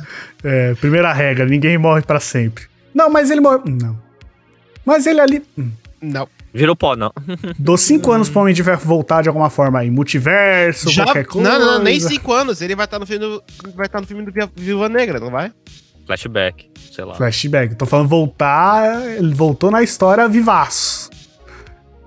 É, 0.43 0.75
primeira 0.75 1.13
regra, 1.13 1.47
ninguém 1.47 1.79
morre 1.79 2.03
pra 2.03 2.19
sempre. 2.19 2.65
Não, 2.93 3.09
mas 3.09 3.31
ele 3.31 3.41
morre. 3.41 3.61
Não. 3.71 3.97
Mas 4.85 5.07
ele 5.07 5.21
ali. 5.21 5.43
hum. 5.57 5.71
Não. 6.03 6.29
Virou 6.53 6.77
pó, 6.77 6.95
não. 6.95 7.11
Dou 7.59 7.77
cinco 7.77 8.13
anos 8.13 8.29
pro 8.29 8.43
Homem 8.43 8.55
de 8.55 8.63
Ferro 8.63 8.81
voltar 8.85 9.23
de 9.23 9.29
alguma 9.29 9.49
forma 9.51 9.81
aí. 9.81 9.91
Multiverso, 9.91 10.89
Já, 10.91 11.03
qualquer 11.05 11.25
coisa. 11.25 11.49
não, 11.59 11.59
não, 11.59 11.83
nem 11.83 11.99
5 11.99 12.33
anos. 12.33 12.61
Ele 12.61 12.77
vai 12.77 12.85
estar 12.85 12.99
no 13.01 13.07
filme 13.07 13.25
do, 13.27 13.43
vai 13.75 13.87
estar 13.87 14.01
no 14.01 14.07
filme 14.07 14.23
do 14.25 14.33
Viúva 14.55 14.89
Negra, 14.89 15.19
não 15.19 15.31
vai? 15.31 15.51
Flashback, 16.07 16.71
sei 16.93 17.05
lá. 17.05 17.15
Flashback. 17.15 17.75
Tô 17.75 17.87
falando 17.87 18.09
voltar. 18.09 19.03
Ele 19.17 19.35
voltou 19.35 19.71
na 19.71 19.83
história 19.83 20.29
vivaço. 20.29 21.11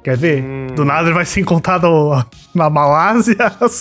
Quer 0.04 0.16
ver? 0.16 0.42
Hum. 0.44 0.68
Do 0.76 0.86
nada 0.86 1.08
ele 1.08 1.16
vai 1.16 1.26
ser 1.26 1.42
encontrado 1.42 1.88
na 2.56 2.70
Malásia 2.70 3.36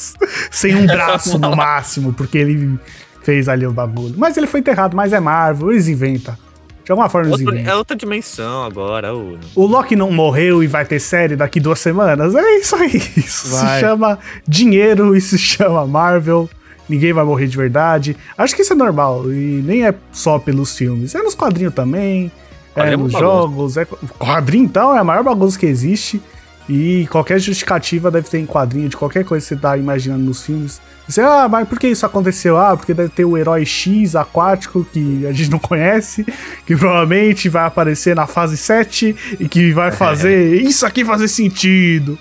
sem 0.50 0.74
um 0.74 0.86
braço 0.86 1.38
no 1.38 1.54
máximo, 1.56 2.12
porque 2.12 2.38
ele 2.38 2.78
fez 3.22 3.48
ali 3.48 3.66
o 3.66 3.72
bagulho. 3.72 4.14
Mas 4.16 4.36
ele 4.36 4.46
foi 4.46 4.60
enterrado, 4.60 4.96
mas 4.96 5.12
é 5.12 5.20
Marvel, 5.20 5.70
eles 5.70 5.86
inventam. 5.88 6.36
De 6.84 6.92
alguma 6.92 7.08
forma 7.08 7.28
eles 7.28 7.40
inventam. 7.40 7.72
é 7.72 7.76
outra 7.76 7.96
dimensão 7.96 8.64
agora, 8.64 9.14
ô. 9.14 9.36
O 9.54 9.66
Loki 9.66 9.96
não 9.96 10.10
morreu 10.10 10.62
e 10.62 10.66
vai 10.66 10.84
ter 10.84 11.00
série 11.00 11.34
daqui 11.36 11.60
duas 11.60 11.80
semanas? 11.80 12.34
É 12.34 12.56
isso 12.58 12.76
aí. 12.76 12.96
Isso 13.16 13.48
Vai. 13.50 13.74
se 13.74 13.80
chama 13.80 14.18
dinheiro, 14.46 15.16
isso 15.16 15.30
se 15.30 15.38
chama 15.38 15.86
Marvel. 15.86 16.48
Ninguém 16.88 17.12
vai 17.12 17.24
morrer 17.24 17.46
de 17.46 17.56
verdade. 17.56 18.16
Acho 18.36 18.54
que 18.54 18.62
isso 18.62 18.72
é 18.72 18.76
normal. 18.76 19.30
E 19.32 19.62
nem 19.64 19.86
é 19.86 19.94
só 20.12 20.38
pelos 20.38 20.76
filmes. 20.76 21.14
É 21.14 21.22
nos 21.22 21.34
quadrinhos 21.34 21.74
também. 21.74 22.30
É 22.74 22.80
Quadrinho 22.80 22.94
é 22.94 22.96
nos 22.96 23.12
bagunça. 23.12 23.32
jogos. 23.32 23.76
É... 23.76 23.84
Quadrinho, 24.18 24.64
então, 24.64 24.94
é 24.94 24.98
a 24.98 25.04
maior 25.04 25.24
bagunça 25.24 25.58
que 25.58 25.66
existe. 25.66 26.20
E 26.68 27.06
qualquer 27.10 27.38
justificativa 27.38 28.10
deve 28.10 28.28
ter 28.28 28.38
em 28.38 28.46
quadrinho 28.46 28.88
de 28.88 28.96
qualquer 28.96 29.24
coisa 29.24 29.44
que 29.44 29.54
você 29.54 29.60
tá 29.60 29.76
imaginando 29.76 30.24
nos 30.24 30.44
filmes. 30.44 30.80
Você, 31.06 31.20
ah, 31.20 31.46
mas 31.48 31.68
por 31.68 31.78
que 31.78 31.86
isso 31.86 32.04
aconteceu? 32.04 32.58
Ah, 32.58 32.76
porque 32.76 32.92
deve 32.92 33.10
ter 33.10 33.24
o 33.24 33.38
herói 33.38 33.64
X 33.64 34.16
aquático 34.16 34.84
que 34.92 35.24
a 35.26 35.32
gente 35.32 35.50
não 35.50 35.60
conhece, 35.60 36.26
que 36.66 36.76
provavelmente 36.76 37.48
vai 37.48 37.64
aparecer 37.64 38.16
na 38.16 38.26
fase 38.26 38.56
7 38.56 39.14
e 39.38 39.48
que 39.48 39.72
vai 39.72 39.92
fazer 39.92 40.60
isso 40.60 40.84
aqui 40.84 41.04
fazer 41.04 41.28
sentido. 41.28 42.18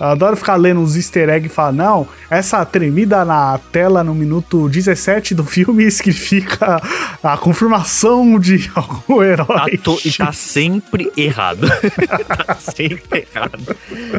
Eu 0.00 0.06
adoro 0.06 0.36
ficar 0.36 0.56
lendo 0.56 0.80
uns 0.80 0.96
easter 0.96 1.28
eggs 1.28 1.46
e 1.46 1.54
falar, 1.54 1.70
não, 1.72 2.08
essa 2.28 2.64
tremida 2.64 3.24
na 3.24 3.58
tela 3.70 4.02
no 4.02 4.14
minuto 4.14 4.68
17 4.68 5.32
do 5.34 5.44
filme 5.44 5.88
significa 5.90 6.82
a 7.22 7.36
confirmação 7.36 8.38
de 8.40 8.68
algum 8.74 9.18
Tá 9.18 9.24
herói. 9.24 9.78
to- 9.78 10.00
e 10.04 10.10
tá 10.12 10.32
sempre 10.32 11.12
errado. 11.16 11.68
tá 12.46 12.54
sempre 12.56 13.28
errado. 13.32 13.76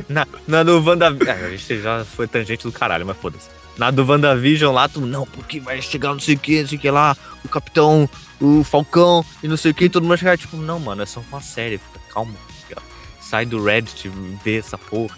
Na, 0.07 0.25
na 0.47 0.63
do 0.63 0.81
WandaVision. 0.81 1.29
Ah, 1.37 1.45
a 1.47 1.49
gente 1.49 1.81
já 1.81 2.05
foi 2.05 2.27
tangente 2.27 2.63
do 2.63 2.71
caralho, 2.71 3.05
mas 3.05 3.17
foda-se. 3.17 3.49
Na 3.77 3.91
do 3.91 4.05
WandaVision 4.05 4.73
lá, 4.73 4.87
tu, 4.87 5.01
não, 5.01 5.25
porque 5.25 5.59
vai 5.59 5.81
chegar 5.81 6.09
não 6.13 6.19
sei 6.19 6.35
o 6.35 6.39
que, 6.39 6.61
não 6.61 6.67
sei 6.69 6.77
o 6.77 6.81
que 6.81 6.91
lá, 6.91 7.17
o 7.43 7.49
Capitão, 7.49 8.07
o 8.39 8.63
Falcão 8.63 9.25
e 9.41 9.47
não 9.49 9.57
sei 9.57 9.71
o 9.71 9.73
que, 9.73 9.89
todo 9.89 10.03
mundo 10.03 10.17
chegar, 10.17 10.37
tipo, 10.37 10.55
não, 10.55 10.79
mano, 10.79 11.01
é 11.01 11.05
só 11.05 11.21
uma 11.29 11.41
série, 11.41 11.81
calma. 12.13 12.31
Sai 13.19 13.45
do 13.45 13.63
Reddit, 13.63 14.11
vê 14.45 14.59
essa 14.59 14.77
porra. 14.77 15.17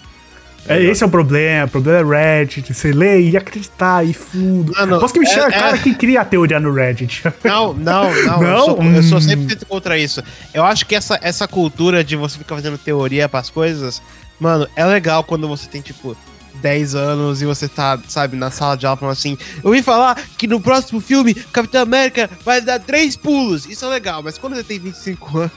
É, 0.67 0.81
esse 0.84 1.03
é 1.03 1.05
o 1.07 1.10
problema, 1.10 1.65
o 1.65 1.69
problema 1.69 2.17
é 2.17 2.39
Reddit, 2.39 2.74
você 2.74 2.91
lê 2.91 3.22
e 3.29 3.38
acreditar 3.38 4.03
e 4.05 4.13
fundo. 4.13 4.74
Mano, 4.75 5.00
Posso 5.00 5.13
que 5.13 5.19
me 5.19 5.27
é- 5.27 5.34
é- 5.34 5.51
cara 5.51 5.77
que 5.77 5.93
cria 5.93 6.22
a 6.22 6.25
teoria 6.25 6.60
no 6.60 6.74
Reddit. 6.74 7.24
Não, 7.43 7.74
não, 7.77 8.12
não. 8.24 8.41
Não? 8.41 8.43
Eu 8.43 8.60
sou, 8.65 8.84
eu 8.84 9.03
sou 9.03 9.17
Hum. 9.19 9.22
sempre 9.22 9.55
contra 9.65 9.98
isso. 9.98 10.24
Eu 10.53 10.63
acho 10.63 10.86
que 10.86 10.95
essa, 10.95 11.19
essa 11.22 11.48
cultura 11.48 12.03
de 12.03 12.15
você 12.15 12.38
ficar 12.38 12.55
fazendo 12.55 12.77
teoria 12.77 13.29
pras 13.29 13.50
coisas, 13.50 14.01
mano, 14.39 14.67
é 14.75 14.84
legal 14.86 15.24
quando 15.24 15.48
você 15.48 15.67
tem, 15.67 15.81
tipo, 15.81 16.17
10 16.62 16.95
anos 16.95 17.41
e 17.41 17.45
você 17.45 17.67
tá, 17.67 18.00
sabe, 18.07 18.36
na 18.36 18.50
sala 18.50 18.75
de 18.75 18.86
aula 18.88 18.98
falando 18.98 19.13
assim: 19.13 19.38
Eu 19.63 19.65
ouvi 19.69 19.84
falar 19.84 20.17
que 20.38 20.48
no 20.48 20.60
próximo 20.60 21.00
filme 21.00 21.34
Capitão 21.34 21.81
América 21.84 22.29
vai 22.43 22.60
dar 22.62 22.79
três 22.79 23.15
pulos. 23.15 23.67
Isso 23.67 23.86
é 23.86 23.89
legal, 23.89 24.24
mas 24.24 24.38
quando 24.38 24.55
você 24.55 24.63
tem 24.63 24.79
25 24.79 25.38
anos. 25.38 25.51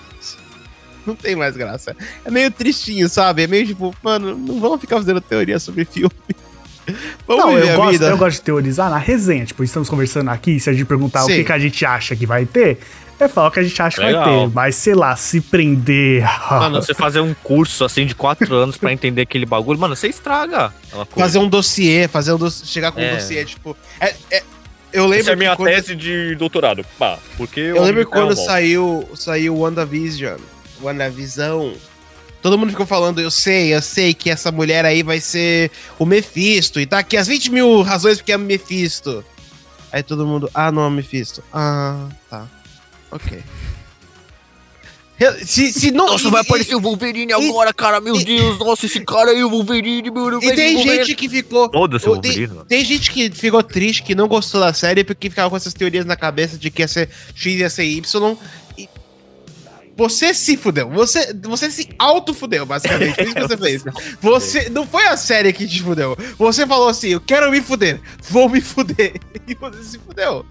Não 1.08 1.16
tem 1.16 1.34
mais 1.34 1.56
graça. 1.56 1.96
É 2.24 2.30
meio 2.30 2.50
tristinho, 2.50 3.08
sabe? 3.08 3.42
É 3.42 3.46
meio 3.46 3.66
tipo, 3.66 3.94
mano, 4.02 4.36
não 4.36 4.60
vamos 4.60 4.80
ficar 4.80 4.96
fazendo 4.96 5.20
teoria 5.20 5.58
sobre 5.58 5.84
filme. 5.84 6.10
Vamos 7.26 7.44
Não, 7.44 7.58
eu 7.58 7.72
a 7.74 7.76
gosto, 7.76 7.90
vida. 7.90 8.06
eu 8.06 8.16
gosto 8.16 8.36
de 8.38 8.42
teorizar 8.42 8.88
na 8.88 8.96
resenha. 8.96 9.44
Tipo, 9.44 9.62
estamos 9.62 9.90
conversando 9.90 10.30
aqui, 10.30 10.58
se 10.58 10.70
a 10.70 10.72
gente 10.72 10.86
perguntar 10.86 11.22
o 11.22 11.26
Sim. 11.26 11.34
que, 11.36 11.44
que 11.44 11.52
a 11.52 11.58
gente 11.58 11.84
acha 11.84 12.16
que 12.16 12.24
vai 12.24 12.46
ter, 12.46 12.78
é 13.20 13.28
falar 13.28 13.48
o 13.48 13.50
que 13.50 13.60
a 13.60 13.62
gente 13.62 13.82
acha 13.82 13.96
que 14.02 14.10
vai 14.10 14.24
ter. 14.24 14.48
Mas, 14.54 14.74
sei 14.76 14.94
lá, 14.94 15.14
se 15.14 15.38
prender. 15.42 16.24
Mano, 16.50 16.80
você 16.80 16.94
fazer 16.94 17.20
um 17.20 17.34
curso 17.42 17.84
assim 17.84 18.06
de 18.06 18.14
quatro 18.14 18.54
anos 18.54 18.78
pra 18.78 18.90
entender 18.90 19.20
aquele 19.20 19.44
bagulho, 19.44 19.78
mano, 19.78 19.94
você 19.94 20.08
estraga. 20.08 20.72
Fazer 21.14 21.38
um 21.38 21.46
dossiê, 21.48 22.08
fazer 22.08 22.32
um 22.32 22.38
dossiê, 22.38 22.66
chegar 22.66 22.90
com 22.90 23.00
um 23.00 23.04
É. 23.04 23.16
dossiê, 23.16 23.44
tipo. 23.44 23.76
É, 24.00 24.14
é- 24.30 24.42
eu 24.90 25.02
lembro 25.04 25.20
Essa 25.24 25.30
é 25.30 25.34
a 25.34 25.36
minha 25.36 25.56
quando, 25.56 25.68
tese 25.68 25.94
de 25.94 26.34
doutorado. 26.36 26.86
Pá, 26.98 27.18
porque 27.36 27.60
Eu 27.60 27.82
lembro 27.82 28.06
que 28.06 28.10
quando 28.10 28.34
saiu, 28.34 29.06
saiu 29.14 29.54
o 29.54 29.58
WandaVision, 29.60 30.38
WandaVisão, 30.82 31.74
todo 32.42 32.56
mundo 32.58 32.70
ficou 32.70 32.86
falando, 32.86 33.20
eu 33.20 33.30
sei, 33.30 33.74
eu 33.74 33.82
sei 33.82 34.14
que 34.14 34.30
essa 34.30 34.50
mulher 34.52 34.84
aí 34.84 35.02
vai 35.02 35.20
ser 35.20 35.70
o 35.98 36.04
Mephisto, 36.06 36.80
e 36.80 36.86
tá 36.86 36.98
aqui 37.00 37.16
as 37.16 37.26
20 37.26 37.50
mil 37.50 37.82
razões 37.82 38.18
porque 38.18 38.32
é 38.32 38.38
Mephisto. 38.38 39.24
Aí 39.90 40.02
todo 40.02 40.26
mundo, 40.26 40.50
ah, 40.52 40.70
não 40.70 40.86
é 40.86 40.90
Mephisto. 40.90 41.42
Ah, 41.52 42.08
tá. 42.28 42.46
Ok. 43.10 43.42
Se, 45.44 45.72
se 45.72 45.90
não, 45.90 46.06
Nossa, 46.06 46.28
e- 46.28 46.30
vai 46.30 46.42
e- 46.42 46.46
aparecer 46.46 46.74
o 46.76 46.80
Wolverine 46.80 47.32
e- 47.32 47.34
agora, 47.34 47.72
cara. 47.74 48.00
Meu 48.00 48.14
e- 48.14 48.24
Deus, 48.24 48.56
nossa, 48.56 48.86
esse 48.86 49.00
cara 49.04 49.32
aí, 49.32 49.42
o 49.42 49.50
Wolverine, 49.50 50.08
meu 50.12 50.30
Deus. 50.30 50.44
E 50.44 50.54
tem 50.54 50.80
gente 50.80 51.12
que 51.16 51.28
ficou. 51.28 51.68
Foda-se 51.72 52.08
o 52.08 52.12
o- 52.12 52.20
tem- 52.20 52.30
Wolverine. 52.30 52.64
Tem 52.68 52.84
gente 52.84 53.10
que 53.10 53.28
ficou 53.32 53.60
triste, 53.64 54.04
que 54.04 54.14
não 54.14 54.28
gostou 54.28 54.60
da 54.60 54.72
série, 54.72 55.02
porque 55.02 55.28
ficava 55.28 55.50
com 55.50 55.56
essas 55.56 55.74
teorias 55.74 56.06
na 56.06 56.14
cabeça 56.14 56.56
de 56.56 56.70
que 56.70 56.82
ia 56.82 56.88
ser 56.88 57.08
X 57.34 57.58
ia 57.58 57.68
ser 57.68 57.82
Y. 57.84 58.36
Você 59.98 60.32
se 60.32 60.56
fudeu. 60.56 60.88
Você, 60.90 61.34
você 61.42 61.68
se 61.72 61.88
auto-fudeu, 61.98 62.64
basicamente. 62.64 63.16
Foi 63.16 63.24
isso 63.24 63.34
que 63.34 63.40
você 63.40 63.56
fez. 63.56 63.84
Você. 64.22 64.70
Não 64.70 64.86
foi 64.86 65.04
a 65.08 65.16
série 65.16 65.52
que 65.52 65.66
te 65.66 65.82
fudeu. 65.82 66.16
Você 66.38 66.64
falou 66.68 66.88
assim: 66.88 67.08
eu 67.08 67.20
quero 67.20 67.50
me 67.50 67.60
fuder, 67.60 68.00
vou 68.30 68.48
me 68.48 68.60
fuder. 68.60 69.14
E 69.48 69.54
você 69.54 69.82
se 69.82 69.98
fudeu. 69.98 70.44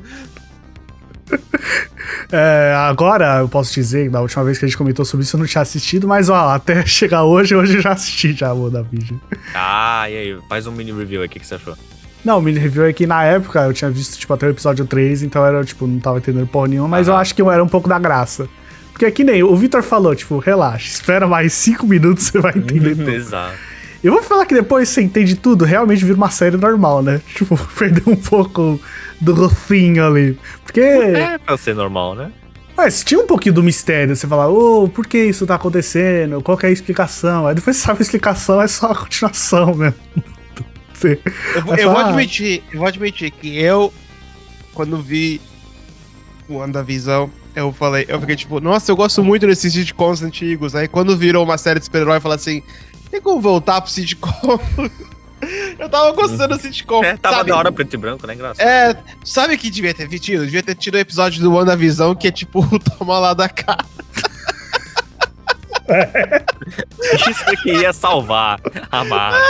É, 2.31 2.73
agora 2.75 3.37
eu 3.37 3.47
posso 3.47 3.71
dizer, 3.73 4.09
da 4.09 4.21
última 4.21 4.43
vez 4.43 4.57
que 4.57 4.65
a 4.65 4.67
gente 4.67 4.77
comentou 4.77 5.05
sobre 5.05 5.23
isso, 5.23 5.35
eu 5.35 5.39
não 5.39 5.45
tinha 5.45 5.61
assistido, 5.61 6.07
mas 6.07 6.29
ó, 6.29 6.49
até 6.49 6.83
chegar 6.87 7.23
hoje, 7.23 7.55
hoje 7.55 7.75
eu 7.77 7.81
já 7.81 7.91
assisti 7.91 8.33
já 8.33 8.51
o 8.53 8.63
WandaVision. 8.63 9.19
Ah, 9.53 10.09
e 10.09 10.17
aí, 10.17 10.37
faz 10.49 10.65
um 10.65 10.71
mini 10.71 10.91
review 10.91 11.21
aí, 11.21 11.27
o 11.27 11.29
que, 11.29 11.39
que 11.39 11.45
você 11.45 11.55
achou? 11.55 11.77
Não, 12.25 12.39
o 12.39 12.41
mini 12.41 12.57
review 12.57 12.85
é 12.85 12.93
que 12.93 13.05
na 13.05 13.23
época 13.23 13.59
eu 13.61 13.73
tinha 13.73 13.91
visto, 13.91 14.17
tipo, 14.17 14.33
até 14.33 14.47
o 14.47 14.49
episódio 14.49 14.85
3, 14.85 15.21
então 15.21 15.45
era, 15.45 15.63
tipo, 15.63 15.85
não 15.85 15.99
tava 15.99 16.17
entendendo 16.17 16.47
porra 16.47 16.69
nenhuma, 16.69 16.87
mas 16.87 17.07
eu 17.07 17.13
Aham. 17.13 17.21
acho 17.21 17.35
que 17.35 17.41
era 17.43 17.63
um 17.63 17.69
pouco 17.69 17.87
da 17.87 17.99
graça. 17.99 18.49
Porque 18.97 19.05
é 19.05 19.11
que 19.11 19.23
nem 19.23 19.43
o 19.43 19.55
Victor 19.55 19.83
falou, 19.83 20.15
tipo, 20.15 20.39
relaxa, 20.39 20.87
espera 20.87 21.27
mais 21.27 21.53
5 21.53 21.85
minutos 21.85 22.25
você 22.25 22.39
vai 22.39 22.51
entender 22.57 22.95
tudo. 22.97 23.11
Exato. 23.11 23.53
Eu 24.03 24.11
vou 24.11 24.23
falar 24.23 24.43
que 24.47 24.55
depois 24.55 24.89
você 24.89 25.03
entende 25.03 25.35
tudo, 25.35 25.65
realmente 25.65 26.03
vira 26.03 26.17
uma 26.17 26.31
série 26.31 26.57
normal, 26.57 27.03
né? 27.03 27.21
Tipo, 27.35 27.55
perdeu 27.77 28.01
um 28.11 28.15
pouco 28.15 28.81
do 29.21 29.35
rocinho 29.35 30.03
ali. 30.03 30.39
Porque. 30.63 30.79
É 30.81 31.37
pra 31.37 31.55
ser 31.57 31.75
normal, 31.75 32.15
né? 32.15 32.31
Mas 32.75 33.03
tinha 33.03 33.19
um 33.19 33.27
pouquinho 33.27 33.53
do 33.53 33.61
mistério, 33.63 34.15
você 34.15 34.25
falar, 34.27 34.47
ô, 34.49 34.87
por 34.89 35.05
que 35.05 35.17
isso 35.25 35.45
tá 35.45 35.53
acontecendo? 35.55 36.41
Qual 36.41 36.57
que 36.57 36.65
é 36.65 36.69
a 36.69 36.71
explicação? 36.71 37.45
Aí 37.45 37.53
depois 37.53 37.77
você 37.77 37.83
sabe 37.85 37.99
a 37.99 38.01
explicação, 38.01 38.59
é 38.59 38.67
só 38.67 38.91
a 38.91 38.95
continuação 38.95 39.75
mesmo. 39.75 39.95
Você- 40.91 41.19
Eu, 41.55 41.61
vou- 41.61 41.71
Mas 41.73 41.81
eu 41.83 41.87
vou 41.89 41.95
fala- 41.97 42.07
admitir, 42.09 42.63
eu 42.71 42.79
vou 42.79 42.87
admitir 42.87 43.29
que 43.29 43.59
eu, 43.61 43.93
quando 44.73 44.99
vi 44.99 45.39
o 46.49 46.55
WandaVisão, 46.55 47.29
eu 47.57 47.73
falei, 47.73 48.05
eu 48.07 48.19
fiquei 48.19 48.35
tipo, 48.35 48.59
nossa, 48.59 48.91
eu 48.91 48.95
gosto 48.95 49.23
muito 49.23 49.47
desses 49.47 49.73
sitcoms 49.73 50.21
antigos. 50.21 50.75
Aí 50.75 50.87
quando 50.87 51.17
virou 51.17 51.43
uma 51.43 51.57
série 51.57 51.79
de 51.79 51.85
super-herói, 51.85 52.17
eu 52.17 52.21
falei 52.21 52.35
assim, 52.35 52.61
tem 53.09 53.19
como 53.19 53.41
voltar 53.41 53.81
pro 53.81 53.89
sitcom? 53.89 54.59
eu 55.79 55.89
tava 55.89 56.11
gostando 56.11 56.55
do 56.55 56.61
sitcom. 56.61 57.03
É, 57.03 57.17
tava 57.17 57.37
sabe? 57.37 57.49
da 57.49 57.57
hora 57.57 57.71
preto 57.71 57.95
e 57.95 57.97
branco, 57.97 58.27
né? 58.27 58.35
Engraçado. 58.35 58.63
É, 58.63 58.95
sabe 59.25 59.55
o 59.55 59.57
que 59.57 59.71
devia 59.71 59.91
ter 59.91 60.07
tido? 60.19 60.45
Devia 60.45 60.61
ter 60.61 60.75
tido 60.75 60.95
o 60.95 60.99
episódio 60.99 61.41
do 61.41 61.51
WandaVisão 61.51 62.13
que 62.13 62.27
é 62.27 62.31
tipo, 62.31 62.63
toma 62.95 63.17
lá 63.17 63.33
da 63.33 63.49
cara. 63.49 63.83
Isso 67.29 67.45
que 67.63 67.71
ia 67.71 67.93
salvar 67.93 68.59
a 68.91 69.03
Marvel. 69.03 69.41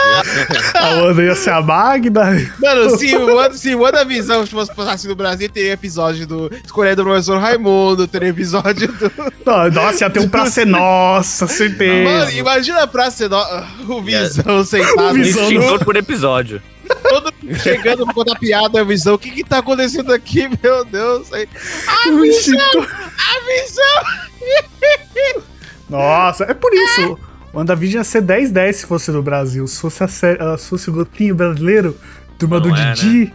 A 0.75 0.89
Wanda 0.95 1.23
ia 1.23 1.35
ser 1.35 1.51
a 1.51 1.61
Magda. 1.61 2.25
Mano, 2.59 2.97
se 2.97 3.15
o 3.15 3.35
Wanda- 3.35 3.57
se 3.57 3.75
o 3.75 3.79
WandaVisão 3.81 4.45
fosse 4.45 4.73
passasse 4.73 5.07
no 5.07 5.15
Brasil, 5.15 5.49
teria 5.49 5.73
episódio 5.73 6.27
do 6.27 6.51
Escolhendo 6.63 7.01
o 7.01 7.05
Professor 7.05 7.39
Raimundo, 7.39 8.07
teria 8.07 8.29
episódio 8.29 8.87
do. 8.93 9.11
Não, 9.45 9.69
Nossa, 9.71 10.05
ia 10.05 10.09
ter 10.09 10.19
um 10.19 10.29
pra 10.29 10.45
ser 10.45 10.65
nossa, 10.65 11.47
certeza. 11.47 12.09
Mano, 12.09 12.31
imagina 12.31 12.83
a 12.83 12.87
praça 12.87 13.27
no... 13.27 13.95
o 13.95 14.01
Visão 14.01 14.63
sentado. 14.63 15.11
O 15.11 15.13
Visão 15.13 15.43
Extintor 15.43 15.83
por 15.83 15.95
episódio. 15.95 16.61
todo 17.09 17.33
mundo 17.41 17.59
chegando 17.59 18.05
pra 18.05 18.13
contar 18.13 18.39
piada, 18.39 18.81
a 18.81 18.83
visão. 18.83 19.15
O 19.15 19.19
que 19.19 19.31
que 19.31 19.43
tá 19.43 19.57
acontecendo 19.59 20.13
aqui, 20.13 20.47
meu 20.63 20.85
Deus? 20.85 21.31
Aí, 21.33 21.47
a 21.87 22.11
visão! 22.11 22.81
A 22.81 23.39
visão! 23.45 25.47
Nossa, 25.89 26.43
é 26.45 26.53
por 26.53 26.73
isso. 26.73 27.17
O 27.53 27.57
WandaVision 27.59 28.01
ia 28.01 28.03
ser 28.03 28.21
10-10 28.21 28.73
se 28.73 28.85
fosse 28.85 29.09
no 29.11 29.23
Brasil. 29.23 29.65
Se 29.67 29.79
fosse, 29.79 30.03
a 30.03 30.07
série, 30.07 30.37
ah, 30.41 30.57
se 30.57 30.67
fosse 30.69 30.89
o 30.89 30.93
Gotinho 30.93 31.33
brasileiro, 31.35 31.97
turma 32.37 32.59
Não 32.59 32.69
do 32.69 32.75
é, 32.75 32.93
Didi, 32.93 33.33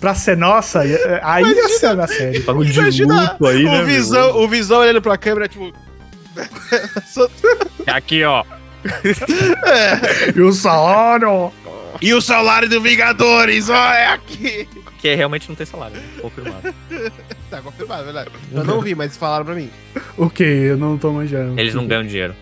pra 0.00 0.14
ser 0.14 0.36
nossa, 0.36 0.84
ia- 0.84 1.20
aí 1.22 1.44
ia 1.44 1.68
ser 1.68 1.86
a 1.86 1.94
minha 1.94 2.06
série. 2.08 2.40
Bagulho 2.40 2.70
de 2.70 2.78
Imagina 2.78 3.30
luto 3.32 3.46
aí, 3.46 3.64
né? 3.64 3.82
o, 3.82 3.86
visão, 3.86 4.36
o 4.42 4.48
visão 4.48 4.80
olhando 4.80 5.00
pra 5.00 5.16
câmera, 5.16 5.48
tipo. 5.48 5.72
Meu? 6.34 7.30
Aqui, 7.94 8.24
ó. 8.24 8.44
E 10.34 10.40
o 10.40 10.52
salário. 10.52 11.52
e 12.00 12.12
o 12.14 12.20
salário 12.20 12.68
do 12.68 12.80
Vingadores, 12.80 13.68
ó, 13.68 13.92
é 13.92 14.06
aqui. 14.08 14.68
Que 14.98 15.14
realmente 15.14 15.48
não 15.48 15.54
tem 15.56 15.66
salário, 15.66 15.96
né? 15.96 16.02
confirmado. 16.20 16.74
Tá 17.50 17.60
confirmado, 17.60 18.02
é 18.02 18.04
verdade. 18.04 18.30
Eu 18.52 18.64
não 18.64 18.80
vi, 18.80 18.94
mas 18.94 19.16
falaram 19.16 19.44
pra 19.44 19.54
mim. 19.54 19.70
O 20.18 20.28
que? 20.30 20.42
Eu 20.44 20.76
não 20.76 20.96
tô 20.98 21.12
manjando. 21.12 21.58
Eles 21.58 21.74
não 21.74 21.86
ganham 21.86 22.04
dinheiro. 22.06 22.34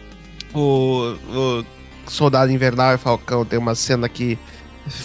O, 0.52 1.14
o 1.32 1.64
Soldado 2.06 2.50
Invernal 2.50 2.94
e 2.94 2.98
Falcão 2.98 3.44
tem 3.44 3.58
uma 3.58 3.74
cena 3.74 4.08
que 4.08 4.36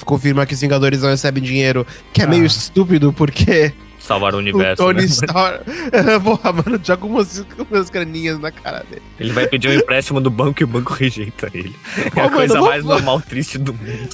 confirma 0.04 0.46
que 0.46 0.54
os 0.56 0.62
Vingadores 0.62 1.02
não 1.02 1.10
recebem 1.10 1.44
dinheiro, 1.44 1.86
que 2.12 2.22
é 2.22 2.26
Ah. 2.26 2.28
meio 2.28 2.46
estúpido, 2.46 3.14
porque 3.14 3.72
Salvar 4.00 4.34
o 4.34 4.38
o 4.38 4.40
universo. 4.40 4.84
Tony 4.84 5.00
né? 5.02 5.06
Stark. 5.06 5.64
Porra, 6.24 6.52
mano, 6.54 6.80
joga 6.84 7.06
umas, 7.06 7.46
umas 7.70 7.90
graninhas 7.90 8.40
na 8.40 8.52
cara 8.52 8.84
dele. 8.90 9.02
Ele 9.20 9.32
vai 9.34 9.48
pedir 9.48 9.68
um 9.70 9.74
empréstimo 9.74 10.20
do 10.22 10.30
banco 10.30 10.62
e 10.62 10.64
o 10.64 10.68
banco 10.68 10.94
rejeita 10.94 11.50
ele. 11.54 11.76
É 12.16 12.20
a 12.20 12.24
mano, 12.26 12.36
coisa 12.36 12.54
vamos- 12.56 12.70
mais 12.70 12.84
normal, 12.84 13.22
triste 13.22 13.58
do 13.58 13.74
mundo. 13.74 14.10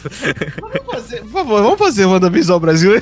Vamos 0.62 0.86
fazer, 0.93 1.22
por 1.22 1.29
favor, 1.31 1.63
vamos 1.63 1.79
fazer 1.79 2.05
o 2.05 2.10
WandaVision 2.12 2.60
Brasil. 2.60 3.01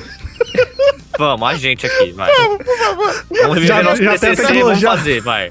Vamos, 1.20 1.46
a 1.48 1.54
gente 1.54 1.84
aqui, 1.86 2.12
vai. 2.12 2.32
Vamos 3.42 3.54
viver 3.56 3.66
Já- 3.66 3.82
nosso 3.82 4.02
já 4.02 4.08
tem 4.18 4.30
a 4.30 4.34
TCC, 4.34 4.36
vamos 4.36 4.46
tecnologia. 4.54 4.88
fazer, 4.90 5.20
vai. 5.20 5.50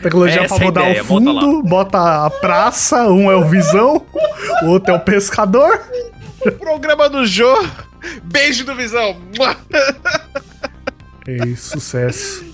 Tecnologia 0.00 0.42
Essa 0.42 0.54
pra 0.54 0.56
é 0.56 0.60
a 0.62 0.64
mudar 0.68 0.80
ideia, 0.82 1.02
o 1.02 1.06
bota 1.06 1.24
fundo, 1.24 1.62
bota 1.64 2.26
a 2.26 2.30
praça, 2.30 3.08
um 3.08 3.28
é 3.28 3.34
o 3.34 3.44
Visão, 3.48 4.06
o 4.62 4.66
outro 4.66 4.92
é 4.94 4.96
o 4.96 5.00
pescador. 5.00 5.80
Programa 6.60 7.08
do 7.10 7.26
Jô. 7.26 7.52
Beijo 8.22 8.64
do 8.64 8.76
Visão. 8.76 9.16
Ei, 11.26 11.56
sucesso. 11.56 12.44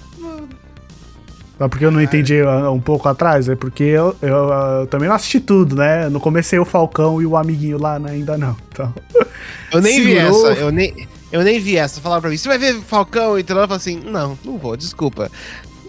Sabe 1.59 1.71
por 1.71 1.79
que 1.79 1.85
eu 1.85 1.91
não 1.93 2.01
entendi 2.03 2.41
ah, 2.41 2.71
um 2.71 2.81
pouco 2.81 3.09
atrás? 3.09 3.49
É 3.49 3.55
porque 3.55 3.85
eu, 3.85 4.17
eu, 4.21 4.53
ah, 4.53 4.79
eu 4.81 4.87
também 4.87 5.09
não 5.09 5.15
assisti 5.15 5.39
tudo, 5.39 5.77
né? 5.77 6.07
Eu 6.07 6.11
não 6.11 6.19
comecei 6.19 6.59
o 6.59 6.65
Falcão 6.65 7.23
e 7.23 7.27
o 7.27 7.37
amiguinho 7.37 7.79
lá 7.81 7.99
né, 7.99 8.13
ainda 8.13 8.37
não. 8.37 8.57
Então, 8.73 8.93
Eu 9.71 9.81
nem 9.81 10.01
vi 10.03 10.15
Segurou. 10.17 10.51
essa, 10.51 10.61
eu 10.61 10.73
nem, 10.73 11.09
eu 11.35 11.43
nem 11.43 11.59
vi 11.59 11.77
essa. 11.77 12.01
Falaram 12.01 12.21
pra 12.23 12.31
mim, 12.31 12.37
você 12.37 12.47
vai 12.47 12.59
ver 12.59 12.81
Falcão 12.83 13.37
e 13.37 13.43
tal? 13.43 13.57
Eu 13.57 13.63
falei 13.65 13.77
assim, 13.77 13.97
não, 13.99 14.39
não 14.45 14.57
vou, 14.57 14.77
desculpa. 14.77 15.29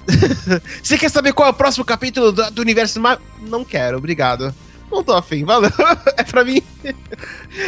você 0.81 0.97
quer 0.97 1.09
saber 1.09 1.33
qual 1.33 1.47
é 1.47 1.51
o 1.51 1.53
próximo 1.53 1.85
capítulo 1.85 2.31
do, 2.31 2.49
do 2.49 2.61
universo 2.63 2.99
Marvel? 2.99 3.23
Não 3.41 3.63
quero, 3.63 3.99
obrigado. 3.99 4.53
Não 4.91 5.03
tô 5.03 5.13
afim, 5.13 5.45
valeu. 5.45 5.69
É 6.17 6.23
pra 6.23 6.43
mim. 6.43 6.63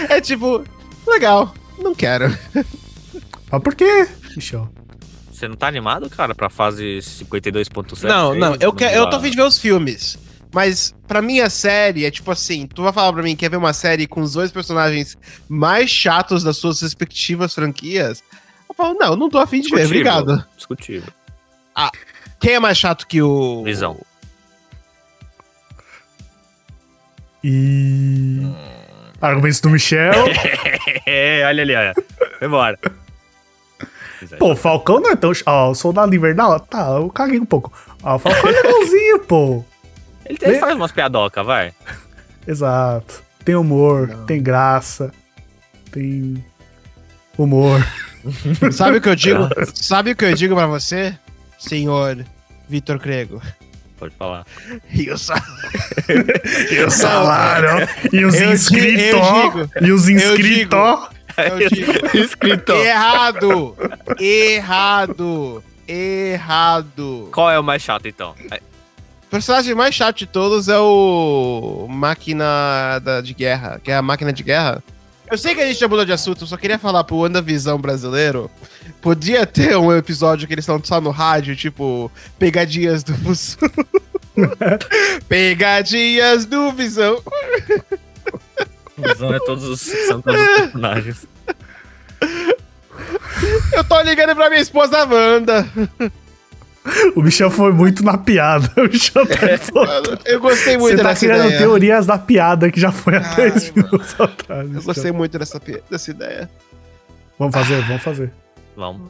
É 0.10 0.20
tipo, 0.20 0.64
legal, 1.06 1.54
não 1.78 1.94
quero. 1.94 2.36
mas 3.52 3.62
por 3.62 3.76
quê? 3.76 4.08
Michel? 4.36 4.68
Você 5.32 5.48
não 5.48 5.56
tá 5.56 5.68
animado, 5.68 6.10
cara, 6.10 6.34
pra 6.34 6.50
fase 6.50 6.98
52.7? 6.98 8.04
Não, 8.04 8.32
aí? 8.32 8.40
não, 8.40 8.56
eu, 8.60 8.74
quero, 8.74 8.96
eu 8.96 9.08
tô 9.08 9.18
afim 9.18 9.30
de 9.30 9.36
ver 9.36 9.44
os 9.44 9.60
filmes. 9.60 10.18
Mas 10.58 10.92
pra 11.08 11.22
mim 11.22 11.40
a 11.40 11.52
série 11.52 12.04
é 12.04 12.10
tipo 12.10 12.32
assim, 12.32 12.66
tu 12.66 12.82
vai 12.82 12.92
falar 12.92 13.14
pra 13.14 13.22
mim 13.22 13.36
que 13.36 13.42
quer 13.42 13.50
ver 13.52 13.58
uma 13.58 13.74
série 13.74 14.08
com 14.08 14.22
os 14.22 14.34
dois 14.34 14.52
personagens 14.52 15.16
mais 15.48 15.88
chatos 15.88 16.44
das 16.44 16.58
suas 16.58 16.82
respectivas 16.82 17.54
franquias? 17.54 18.24
Eu 18.68 18.74
falo, 18.74 18.96
não, 18.96 19.16
não 19.16 19.30
tô 19.30 19.38
afim 19.38 19.62
de 19.62 19.70
ver, 19.70 19.86
obrigado. 19.86 20.44
Discutível. 20.56 21.14
Quem 22.40 22.56
é 22.56 22.60
mais 22.60 22.76
chato 22.76 23.06
que 23.06 23.22
o. 23.22 23.62
Visão. 23.66 24.00
E. 27.44 28.42
Argumentos 29.22 29.62
do 29.62 29.70
Michel. 29.70 30.12
é, 31.06 31.46
olha 31.46 31.62
ali, 31.62 31.76
olha. 31.76 31.94
Foi 32.40 32.48
embora. 32.48 32.80
Pô, 34.40 34.54
o 34.54 34.56
Falcão 34.56 35.00
não 35.02 35.12
é 35.12 35.16
tão. 35.16 35.32
Ó, 35.46 35.70
o 35.70 35.76
Soldado 35.76 36.16
Invernal, 36.16 36.60
tá, 36.62 36.98
eu 37.00 37.12
caguei 37.12 37.40
um 37.40 37.46
pouco. 37.46 37.72
Ó, 38.02 38.16
o 38.16 38.18
Falcão 38.18 38.50
é 38.50 38.54
legalzinho, 38.54 39.20
pô. 39.30 39.64
Ele, 40.28 40.38
ele 40.42 40.60
faz 40.60 40.76
umas 40.76 40.92
piadoca, 40.92 41.44
vai. 41.44 41.74
Exato. 42.48 43.24
Tem 43.44 43.56
humor, 43.56 44.10
tem 44.26 44.42
graça, 44.44 45.12
tem 45.92 46.44
humor. 47.38 47.86
Sabe 48.72 48.98
o 48.98 49.02
que 49.02 49.10
eu 49.10 49.16
digo? 49.16 49.48
Sabe 49.74 50.12
o 50.12 50.16
que 50.16 50.26
eu 50.26 50.34
digo 50.34 50.56
pra 50.56 50.68
você, 50.68 51.18
senhor 51.58 52.26
Vitor 52.68 53.00
Crego? 53.00 53.42
Pode 53.98 54.14
falar. 54.16 54.46
E 54.94 55.10
o 55.10 55.18
sa- 55.18 55.42
E 56.70 56.80
o 56.84 56.92
salário, 56.92 57.88
e 58.14 58.24
os 58.26 58.36
inscritos, 58.36 59.20
e 59.82 59.92
os 59.92 60.08
inscritos, 60.08 61.10
eu 61.38 61.70
digo, 61.70 62.18
Escrito. 62.18 62.74
errado! 62.74 63.76
Errado! 64.20 65.64
Errado! 65.88 67.30
Qual 67.32 67.50
é 67.50 67.58
o 67.58 67.64
mais 67.64 67.82
chato, 67.82 68.08
então? 68.08 68.36
O 69.28 69.30
personagem 69.30 69.76
mais 69.76 69.94
chato 69.94 70.20
de 70.20 70.26
todos 70.26 70.70
é 70.70 70.80
o 70.80 71.86
Máquina 71.90 72.98
da, 73.04 73.20
de 73.20 73.34
Guerra, 73.34 73.78
que 73.84 73.92
é 73.92 73.96
a 73.96 74.02
Máquina 74.02 74.32
de 74.32 74.42
Guerra. 74.42 74.82
Eu 75.30 75.38
sei 75.38 75.54
que 75.54 75.60
a 75.60 75.68
gente 75.68 75.78
já 75.78 75.88
mudou 75.90 76.06
de 76.06 76.14
assunto, 76.14 76.44
eu 76.44 76.48
só 76.48 76.56
queria 76.56 76.80
falar 76.80 77.04
pro 77.04 77.18
WandaVisão 77.18 77.78
brasileiro. 77.78 78.50
Podia 79.02 79.46
ter 79.46 79.76
um 79.76 79.94
episódio 79.94 80.48
que 80.48 80.54
eles 80.54 80.64
estão 80.64 80.82
só 80.82 81.02
no 81.02 81.10
rádio, 81.10 81.58
tipo, 81.58 82.10
pegadinhas 82.40 83.04
do 83.04 83.14
Visão. 83.16 83.70
pegadinhas 85.28 86.46
do 86.46 86.72
Visão. 86.72 87.22
Visão 88.98 89.34
é 89.34 89.40
todos 89.40 89.66
os, 89.66 89.82
são 90.08 90.22
todos 90.22 90.40
os 90.40 90.48
personagens. 90.56 91.28
Eu 93.74 93.84
tô 93.84 94.02
ligando 94.04 94.34
pra 94.38 94.50
minha 94.50 94.62
esposa 94.62 95.04
Wanda. 95.04 95.68
O 97.16 97.22
Michel 97.22 97.50
foi 97.52 97.72
muito 97.74 98.04
na 98.04 98.18
piada. 98.18 98.72
O 98.78 98.84
Michel 98.84 99.26
tá 99.28 99.58
foda. 99.58 100.20
Eu 100.26 100.40
gostei 100.40 100.78
muito 100.78 100.98
Você 100.98 101.04
tá 101.04 101.10
dessa 101.10 101.26
criando 101.26 101.46
ideia. 101.48 101.58
teorias 101.60 102.06
da 102.06 102.18
piada 102.18 102.72
que 102.72 102.80
já 102.80 102.92
foi 102.92 103.16
há 103.18 103.22
Ai, 103.30 103.36
10 103.52 103.72
minutos 103.72 104.16
atrás. 104.20 104.62
Eu 104.64 104.68
Michel. 104.70 104.84
gostei 104.84 105.12
muito 105.12 105.38
dessa, 105.40 105.62
dessa 105.90 106.12
ideia. 106.12 106.50
Vamos 107.40 107.54
fazer, 107.56 107.82
vamos 107.84 108.02
fazer. 108.04 108.32
Vamos. 108.76 109.02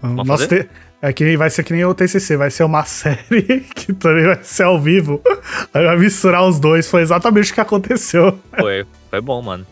Vamos 0.00 0.16
Vamos 0.16 0.26
Nossa, 0.28 0.44
fazer? 0.44 0.64
te- 0.64 0.70
É 1.02 1.12
que 1.12 1.36
vai 1.36 1.50
ser 1.50 1.62
que 1.62 1.72
nem 1.72 1.84
o 1.84 1.94
TCC, 1.94 2.36
vai 2.36 2.50
ser 2.50 2.64
uma 2.64 2.84
série 2.86 3.60
que 3.74 3.92
também 3.92 4.24
vai 4.26 4.38
ser 4.42 4.64
ao 4.64 4.80
vivo. 4.80 5.22
Aí 5.72 5.84
vai 5.84 5.96
misturar 5.98 6.44
os 6.46 6.58
dois. 6.60 6.88
Foi 6.88 7.02
exatamente 7.02 7.50
o 7.50 7.54
que 7.54 7.60
aconteceu. 7.60 8.38
Foi, 8.58 8.84
foi 9.10 9.20
bom, 9.20 9.40
mano. 9.42 9.66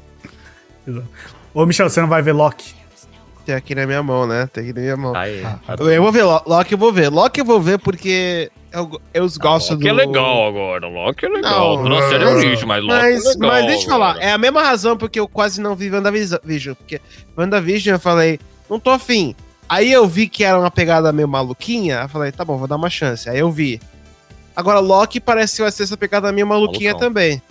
Ô, 1.52 1.64
Michel, 1.66 1.88
você 1.88 2.00
não 2.00 2.08
vai 2.08 2.20
ver 2.22 2.32
Loki? 2.32 2.74
Tem 3.44 3.54
aqui 3.54 3.74
na 3.74 3.86
minha 3.86 4.02
mão, 4.02 4.26
né? 4.26 4.48
Tem 4.52 4.64
aqui 4.64 4.72
na 4.72 4.80
minha 4.80 4.96
mão. 4.96 5.12
Tá 5.12 5.20
aí. 5.20 5.42
Ah, 5.44 5.58
Eu 5.78 6.02
vou 6.02 6.10
ver, 6.10 6.22
Lo- 6.24 6.42
Loki 6.46 6.72
eu 6.72 6.78
vou 6.78 6.92
ver. 6.92 7.08
Loki 7.10 7.40
eu 7.40 7.44
vou 7.44 7.60
ver 7.60 7.78
porque 7.78 8.50
eu, 8.72 9.00
eu 9.12 9.28
gosto 9.38 9.76
do... 9.76 9.86
Loki 9.86 9.88
é 9.88 9.92
legal 9.92 10.46
agora, 10.48 10.88
Loki 10.88 11.26
é 11.26 11.28
legal. 11.28 11.76
Não, 11.82 11.90
Não, 11.90 12.08
série 12.08 12.24
é 12.24 12.28
um 12.28 12.38
lixo, 12.40 12.66
mas 12.66 12.82
Loki 12.82 12.94
Mas, 12.94 13.24
é 13.24 13.28
legal. 13.28 13.50
mas 13.50 13.66
deixa 13.66 13.84
eu 13.84 13.90
falar, 13.90 14.10
agora. 14.12 14.24
é 14.24 14.32
a 14.32 14.38
mesma 14.38 14.62
razão 14.62 14.96
porque 14.96 15.20
eu 15.20 15.28
quase 15.28 15.60
não 15.60 15.76
vi 15.76 15.90
WandaVision. 15.90 16.74
Porque 16.74 17.00
WandaVision 17.36 17.96
eu 17.96 18.00
falei, 18.00 18.40
não 18.70 18.80
tô 18.80 18.90
afim. 18.90 19.36
Aí 19.68 19.92
eu 19.92 20.06
vi 20.06 20.26
que 20.28 20.42
era 20.44 20.58
uma 20.58 20.70
pegada 20.70 21.12
meio 21.12 21.28
maluquinha, 21.28 22.00
eu 22.02 22.08
falei, 22.08 22.32
tá 22.32 22.44
bom, 22.44 22.56
vou 22.56 22.66
dar 22.68 22.76
uma 22.76 22.88
chance. 22.90 23.28
Aí 23.28 23.38
eu 23.38 23.50
vi. 23.50 23.80
Agora 24.56 24.78
Loki 24.80 25.20
parece 25.20 25.56
que 25.56 25.62
vai 25.62 25.70
ser 25.72 25.82
essa 25.82 25.96
pegada 25.96 26.30
meio 26.32 26.46
maluquinha 26.46 26.92
Malucão. 26.92 27.08
também. 27.08 27.42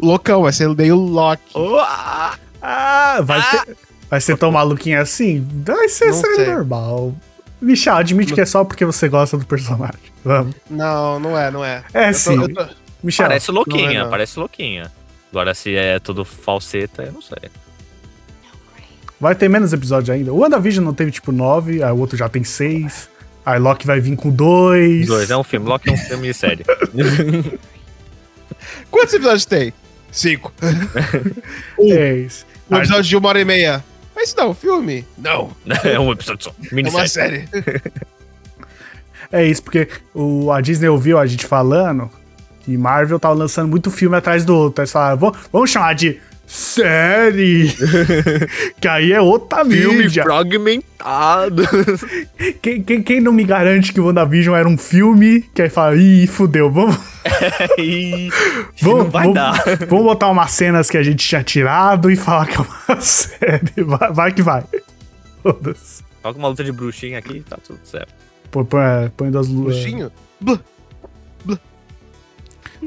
Loucão, 0.00 0.42
vai 0.42 0.52
ser 0.52 0.68
meio 0.74 0.96
Loki. 0.96 1.42
Uá! 1.54 2.38
Ah, 2.62 3.20
vai, 3.22 3.40
Ser, 3.42 3.76
vai 4.10 4.20
ser 4.20 4.36
tão 4.36 4.50
maluquinho 4.50 5.00
assim? 5.00 5.46
Vai 5.64 5.88
ser 5.88 6.06
Não 6.06 6.12
série 6.14 6.34
sei. 6.36 6.46
normal. 6.46 7.14
Michel, 7.60 7.94
admite 7.96 8.32
que 8.34 8.40
é 8.40 8.46
só 8.46 8.64
porque 8.64 8.84
você 8.84 9.08
gosta 9.08 9.36
do 9.38 9.46
personagem. 9.46 10.00
Vamos. 10.24 10.54
Não, 10.68 11.20
não 11.20 11.38
é, 11.38 11.50
não 11.50 11.64
é. 11.64 11.82
É 11.94 12.08
Eu 12.08 12.12
tô- 12.12 12.18
sim. 12.18 12.42
eu 12.42 12.54
tô- 12.54 12.66
Michel, 13.02 13.26
Parece 13.26 13.50
louquinha, 13.50 13.84
não 13.86 13.90
é, 13.92 14.02
não. 14.04 14.10
parece 14.10 14.38
louquinha. 14.38 14.92
Agora, 15.30 15.54
se 15.54 15.74
é 15.76 15.98
tudo 15.98 16.24
falseta, 16.24 17.02
eu 17.04 17.12
não 17.12 17.22
sei. 17.22 17.36
vai 19.20 19.34
ter 19.34 19.48
menos 19.48 19.72
episódio 19.72 20.12
ainda. 20.12 20.32
O 20.32 20.38
WandaVision 20.38 20.84
não 20.84 20.92
teve 20.94 21.10
tipo 21.10 21.30
9, 21.32 21.82
aí 21.82 21.92
o 21.92 21.98
outro 21.98 22.16
já 22.16 22.28
tem 22.28 22.42
6. 22.42 23.08
Aí 23.44 23.58
Loki 23.58 23.86
vai 23.86 24.00
vir 24.00 24.16
com 24.16 24.30
2. 24.30 25.06
Dois, 25.06 25.30
é 25.30 25.36
um 25.36 25.44
filme. 25.44 25.66
Loki 25.68 25.88
é 25.88 25.92
um 25.92 25.96
filme 25.96 26.28
e 26.28 26.34
série. 26.34 26.64
Quantos 28.90 29.14
episódios 29.14 29.44
tem? 29.44 29.72
Cinco. 30.10 30.52
É 31.78 32.14
isso. 32.16 32.44
Um 32.70 32.76
episódio 32.76 33.04
de 33.04 33.16
uma 33.16 33.28
hora 33.28 33.40
e 33.40 33.44
meia. 33.44 33.84
Mas 34.20 34.28
isso 34.28 34.36
não, 34.36 34.44
é 34.44 34.48
um 34.48 34.54
filme? 34.54 35.06
Não. 35.16 35.50
é 35.82 35.98
um 35.98 36.12
episódio 36.12 36.44
só. 36.44 36.50
É 36.50 36.62
uma 36.66 36.74
Minissérie. 36.74 37.48
série. 37.50 37.82
É 39.32 39.46
isso, 39.46 39.62
porque 39.62 39.86
o, 40.12 40.50
a 40.50 40.60
Disney 40.60 40.88
ouviu 40.88 41.16
a 41.16 41.24
gente 41.24 41.46
falando 41.46 42.10
que 42.64 42.76
Marvel 42.76 43.18
tava 43.20 43.32
lançando 43.34 43.68
muito 43.68 43.88
filme 43.88 44.16
atrás 44.16 44.44
do 44.44 44.56
outro. 44.56 44.80
Aí 44.80 44.82
eles 44.82 44.90
falaram, 44.90 45.16
"Vamos- 45.18 45.38
vamos 45.52 45.70
chamar 45.70 45.94
de 45.94 46.20
série. 46.50 47.72
que 48.80 48.88
aí 48.88 49.12
é 49.12 49.20
outra 49.20 49.64
Filme 49.64 50.04
mídia. 50.04 50.22
fragmentado. 50.24 51.62
Quem, 52.60 52.82
quem, 52.82 53.02
quem 53.02 53.20
não 53.20 53.32
me 53.32 53.44
garante 53.44 53.92
que 53.92 54.00
o 54.00 54.06
WandaVision 54.06 54.56
era 54.56 54.68
um 54.68 54.76
filme, 54.76 55.42
que 55.54 55.62
aí 55.62 55.70
fala, 55.70 55.96
ih, 55.96 56.26
fudeu, 56.26 56.70
vamos, 56.70 56.96
Ih, 57.78 58.28
vamos, 58.82 59.04
não 59.04 59.10
vai 59.10 59.22
vamos, 59.22 59.34
dar. 59.34 59.62
vamos 59.88 60.04
botar 60.04 60.28
umas 60.28 60.50
cenas 60.50 60.90
que 60.90 60.96
a 60.98 61.02
gente 61.02 61.26
tinha 61.26 61.42
tirado 61.42 62.10
e 62.10 62.16
falar 62.16 62.46
que 62.46 62.56
é 62.56 62.60
uma 62.60 63.00
série. 63.00 63.82
Vai, 63.84 64.12
vai 64.12 64.32
que 64.32 64.42
vai. 64.42 64.64
Foda-se. 65.42 66.02
Coloca 66.20 66.38
uma 66.38 66.48
luta 66.48 66.64
de 66.64 66.72
bruxinha 66.72 67.18
aqui 67.18 67.38
e 67.38 67.42
tá 67.42 67.56
tudo 67.66 67.78
certo. 67.84 68.12
Põe, 68.50 68.64
põe, 68.64 69.08
põe 69.16 69.30
das 69.30 69.48
luzes. 69.48 69.82
Bruxinho? 69.84 70.12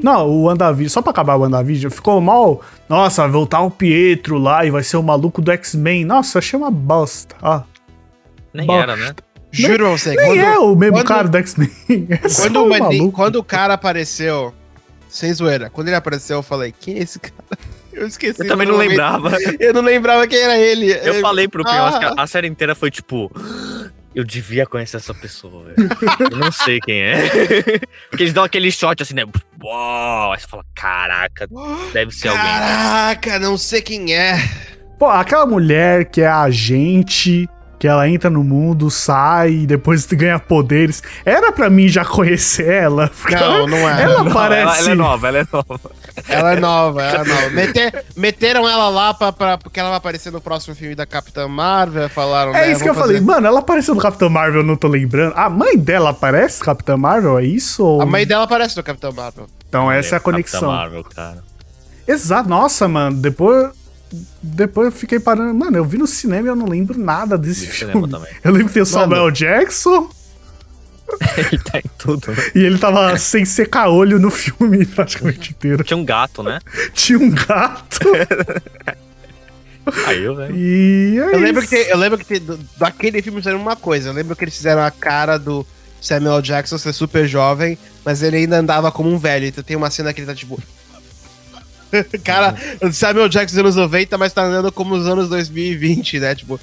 Não, 0.02 0.28
o 0.28 0.42
WandaVision, 0.44 0.88
só 0.92 1.00
pra 1.02 1.10
acabar 1.10 1.36
o 1.36 1.40
WandaVision, 1.40 1.90
ficou 1.90 2.20
mal. 2.20 2.60
Nossa, 2.88 3.22
vai 3.22 3.30
voltar 3.30 3.60
o 3.60 3.70
Pietro 3.70 4.38
lá 4.38 4.64
e 4.64 4.70
vai 4.70 4.82
ser 4.82 4.96
o 4.96 5.02
maluco 5.02 5.40
do 5.40 5.50
X-Men. 5.52 6.04
Nossa, 6.04 6.38
achei 6.38 6.58
uma 6.58 6.70
bosta. 6.70 7.36
Ah, 7.42 7.62
Nem 8.52 8.66
Bom, 8.66 8.78
era, 8.78 8.96
né? 8.96 9.14
Juro 9.52 9.84
pra 9.84 9.90
você, 9.90 10.14
nem 10.16 10.26
quando, 10.26 10.40
é 10.40 10.58
o 10.58 10.74
mesmo 10.74 10.96
quando- 10.98 11.06
cara 11.06 11.28
do 11.28 11.36
X-Men. 11.38 11.70
É 12.22 12.28
só 12.28 12.48
quando, 12.50 13.02
um 13.04 13.10
quando 13.10 13.36
o 13.36 13.44
cara 13.44 13.74
apareceu, 13.74 14.52
sem 15.08 15.32
zoeira, 15.32 15.70
quando 15.70 15.86
ele 15.88 15.96
apareceu, 15.96 16.38
eu 16.38 16.42
falei, 16.42 16.74
quem 16.78 16.96
é 16.98 17.02
esse 17.02 17.18
cara? 17.20 17.34
Eu 17.94 18.08
esqueci. 18.08 18.42
Eu 18.42 18.48
também 18.48 18.66
não 18.66 18.76
lembrava. 18.76 19.30
Eu 19.60 19.72
não 19.72 19.80
lembrava 19.80 20.26
quem 20.26 20.36
era 20.40 20.58
ele. 20.58 20.90
Eu 20.90 21.20
falei 21.20 21.46
pro 21.46 21.62
Pinho, 21.62 21.80
acho 21.80 22.00
que 22.00 22.04
Ah. 22.04 22.14
a, 22.18 22.22
a 22.24 22.26
série 22.26 22.48
inteira 22.48 22.74
foi 22.74 22.90
tipo. 22.90 23.30
Eu 24.14 24.24
devia 24.24 24.64
conhecer 24.64 24.96
essa 24.96 25.12
pessoa, 25.12 25.64
velho. 25.64 25.88
Eu 26.30 26.38
não 26.38 26.52
sei 26.52 26.78
quem 26.80 27.02
é. 27.02 27.16
Porque 28.08 28.22
eles 28.22 28.32
dão 28.32 28.44
aquele 28.44 28.70
shot 28.70 29.02
assim, 29.02 29.14
né? 29.14 29.24
Uau! 29.62 30.32
Aí 30.32 30.38
você 30.38 30.46
fala, 30.46 30.64
caraca, 30.74 31.48
deve 31.92 32.12
ser 32.12 32.28
alguém. 32.28 32.44
Caraca, 32.44 33.38
não 33.40 33.58
sei 33.58 33.82
quem 33.82 34.14
é. 34.14 34.36
Pô, 34.98 35.06
aquela 35.06 35.46
mulher 35.46 36.04
que 36.04 36.20
é 36.20 36.28
agente, 36.28 37.48
que 37.78 37.86
ela 37.88 38.08
entra 38.08 38.30
no 38.30 38.42
mundo, 38.44 38.90
sai 38.90 39.50
e 39.52 39.66
depois 39.66 40.04
ganha 40.12 40.38
poderes. 40.38 41.02
Era 41.24 41.52
pra 41.52 41.68
mim 41.68 41.88
já 41.88 42.04
conhecer 42.04 42.66
ela. 42.68 43.10
Não, 43.30 43.66
não 43.66 43.88
é. 43.90 44.02
Ela 44.02 44.24
Não, 44.24 44.32
parece. 44.32 44.62
ela, 44.62 44.78
ela 44.78 44.90
é 44.90 44.94
nova, 44.94 45.28
ela 45.28 45.38
é 45.38 45.46
nova. 45.52 45.80
Ela 46.28 46.52
é 46.52 46.60
nova, 46.60 47.02
ela 47.04 47.20
é 47.22 47.24
nova. 47.28 47.50
Meter- 47.50 48.04
meteram 48.16 48.68
ela 48.68 48.88
lá 48.88 49.12
pra, 49.14 49.32
pra- 49.32 49.58
porque 49.58 49.80
ela 49.80 49.88
vai 49.90 49.98
aparecer 49.98 50.30
no 50.32 50.40
próximo 50.40 50.74
filme 50.74 50.94
da 50.94 51.04
Capitã 51.06 51.48
Marvel. 51.48 52.08
Falaram, 52.08 52.54
É 52.54 52.66
né, 52.66 52.72
isso 52.72 52.82
que 52.82 52.88
eu 52.88 52.94
vamos 52.94 53.06
falei, 53.08 53.20
fazer- 53.20 53.32
mano, 53.32 53.46
ela 53.46 53.58
apareceu 53.60 53.94
no 53.94 54.00
Capitão 54.00 54.28
Marvel, 54.30 54.60
eu 54.60 54.66
não 54.66 54.76
tô 54.76 54.88
lembrando. 54.88 55.32
A 55.36 55.48
mãe 55.50 55.76
dela 55.76 56.10
aparece 56.10 56.60
no 56.60 56.64
Capitão 56.66 56.96
Marvel, 56.96 57.38
é 57.38 57.44
isso? 57.44 57.84
Ou... 57.84 58.02
A 58.02 58.06
mãe 58.06 58.26
dela 58.26 58.44
aparece 58.44 58.76
no 58.76 58.82
Capitão 58.82 59.12
Marvel. 59.12 59.46
Então 59.68 59.90
essa 59.90 60.14
é 60.14 60.18
a 60.18 60.20
Capitã 60.20 60.32
conexão. 60.32 60.70
Marvel, 60.70 61.04
cara. 61.04 61.42
Exato, 62.06 62.48
nossa, 62.48 62.86
mano, 62.86 63.16
depois. 63.16 63.70
Depois 64.42 64.86
eu 64.86 64.92
fiquei 64.92 65.18
parando. 65.20 65.54
Mano, 65.54 65.76
eu 65.76 65.84
vi 65.84 65.98
no 65.98 66.06
cinema 66.06 66.48
e 66.48 66.50
eu 66.50 66.56
não 66.56 66.66
lembro 66.66 66.98
nada 66.98 67.36
desse 67.38 67.66
filme. 67.66 67.92
Eu 68.42 68.52
lembro 68.52 68.68
que 68.68 68.74
tem 68.74 68.82
o 68.82 68.86
Samuel 68.86 69.30
Jackson 69.30 70.08
Ele 71.36 71.58
tá 71.62 71.78
em 71.78 71.90
tudo, 71.98 72.30
né? 72.32 72.36
e 72.54 72.60
ele 72.60 72.78
tava 72.78 73.16
sem 73.18 73.44
secar 73.44 73.88
olho 73.88 74.18
no 74.18 74.30
filme 74.30 74.84
praticamente 74.86 75.50
inteiro. 75.50 75.84
Tinha 75.84 75.96
um 75.96 76.04
gato, 76.04 76.42
né? 76.42 76.58
Tinha 76.92 77.18
um 77.18 77.30
gato 77.30 78.00
Aí 80.06 80.22
eu, 80.24 80.34
velho. 80.34 80.56
e. 80.56 81.18
É 81.18 81.34
Eu 81.34 81.40
lembro 81.40 81.60
que, 81.62 81.68
tem- 81.68 81.86
eu 81.88 81.98
lembro 81.98 82.18
que 82.18 82.24
tem- 82.24 82.58
daquele 82.78 83.20
filme 83.20 83.38
fizeram 83.40 83.60
uma 83.60 83.76
coisa. 83.76 84.08
Eu 84.08 84.12
lembro 84.14 84.34
que 84.34 84.42
eles 84.44 84.56
fizeram 84.56 84.82
a 84.82 84.90
cara 84.90 85.36
do 85.38 85.66
Samuel 86.00 86.40
Jackson 86.40 86.78
ser 86.78 86.94
super 86.94 87.26
jovem, 87.28 87.76
mas 88.04 88.22
ele 88.22 88.38
ainda 88.38 88.56
andava 88.58 88.90
como 88.90 89.10
um 89.12 89.18
velho. 89.18 89.44
Então 89.46 89.62
tem 89.62 89.76
uma 89.76 89.90
cena 89.90 90.12
que 90.14 90.20
ele 90.20 90.26
tá 90.26 90.34
tipo. 90.34 90.58
cara, 92.24 92.54
o 92.82 92.92
Samuel 92.92 93.28
Jackson 93.28 93.54
dos 93.56 93.60
anos 93.60 93.76
90, 93.76 94.18
mas 94.18 94.32
tá 94.32 94.42
andando 94.44 94.70
como 94.72 94.94
os 94.94 95.06
anos 95.06 95.28
2020, 95.28 96.20
né? 96.20 96.34
Tipo, 96.34 96.58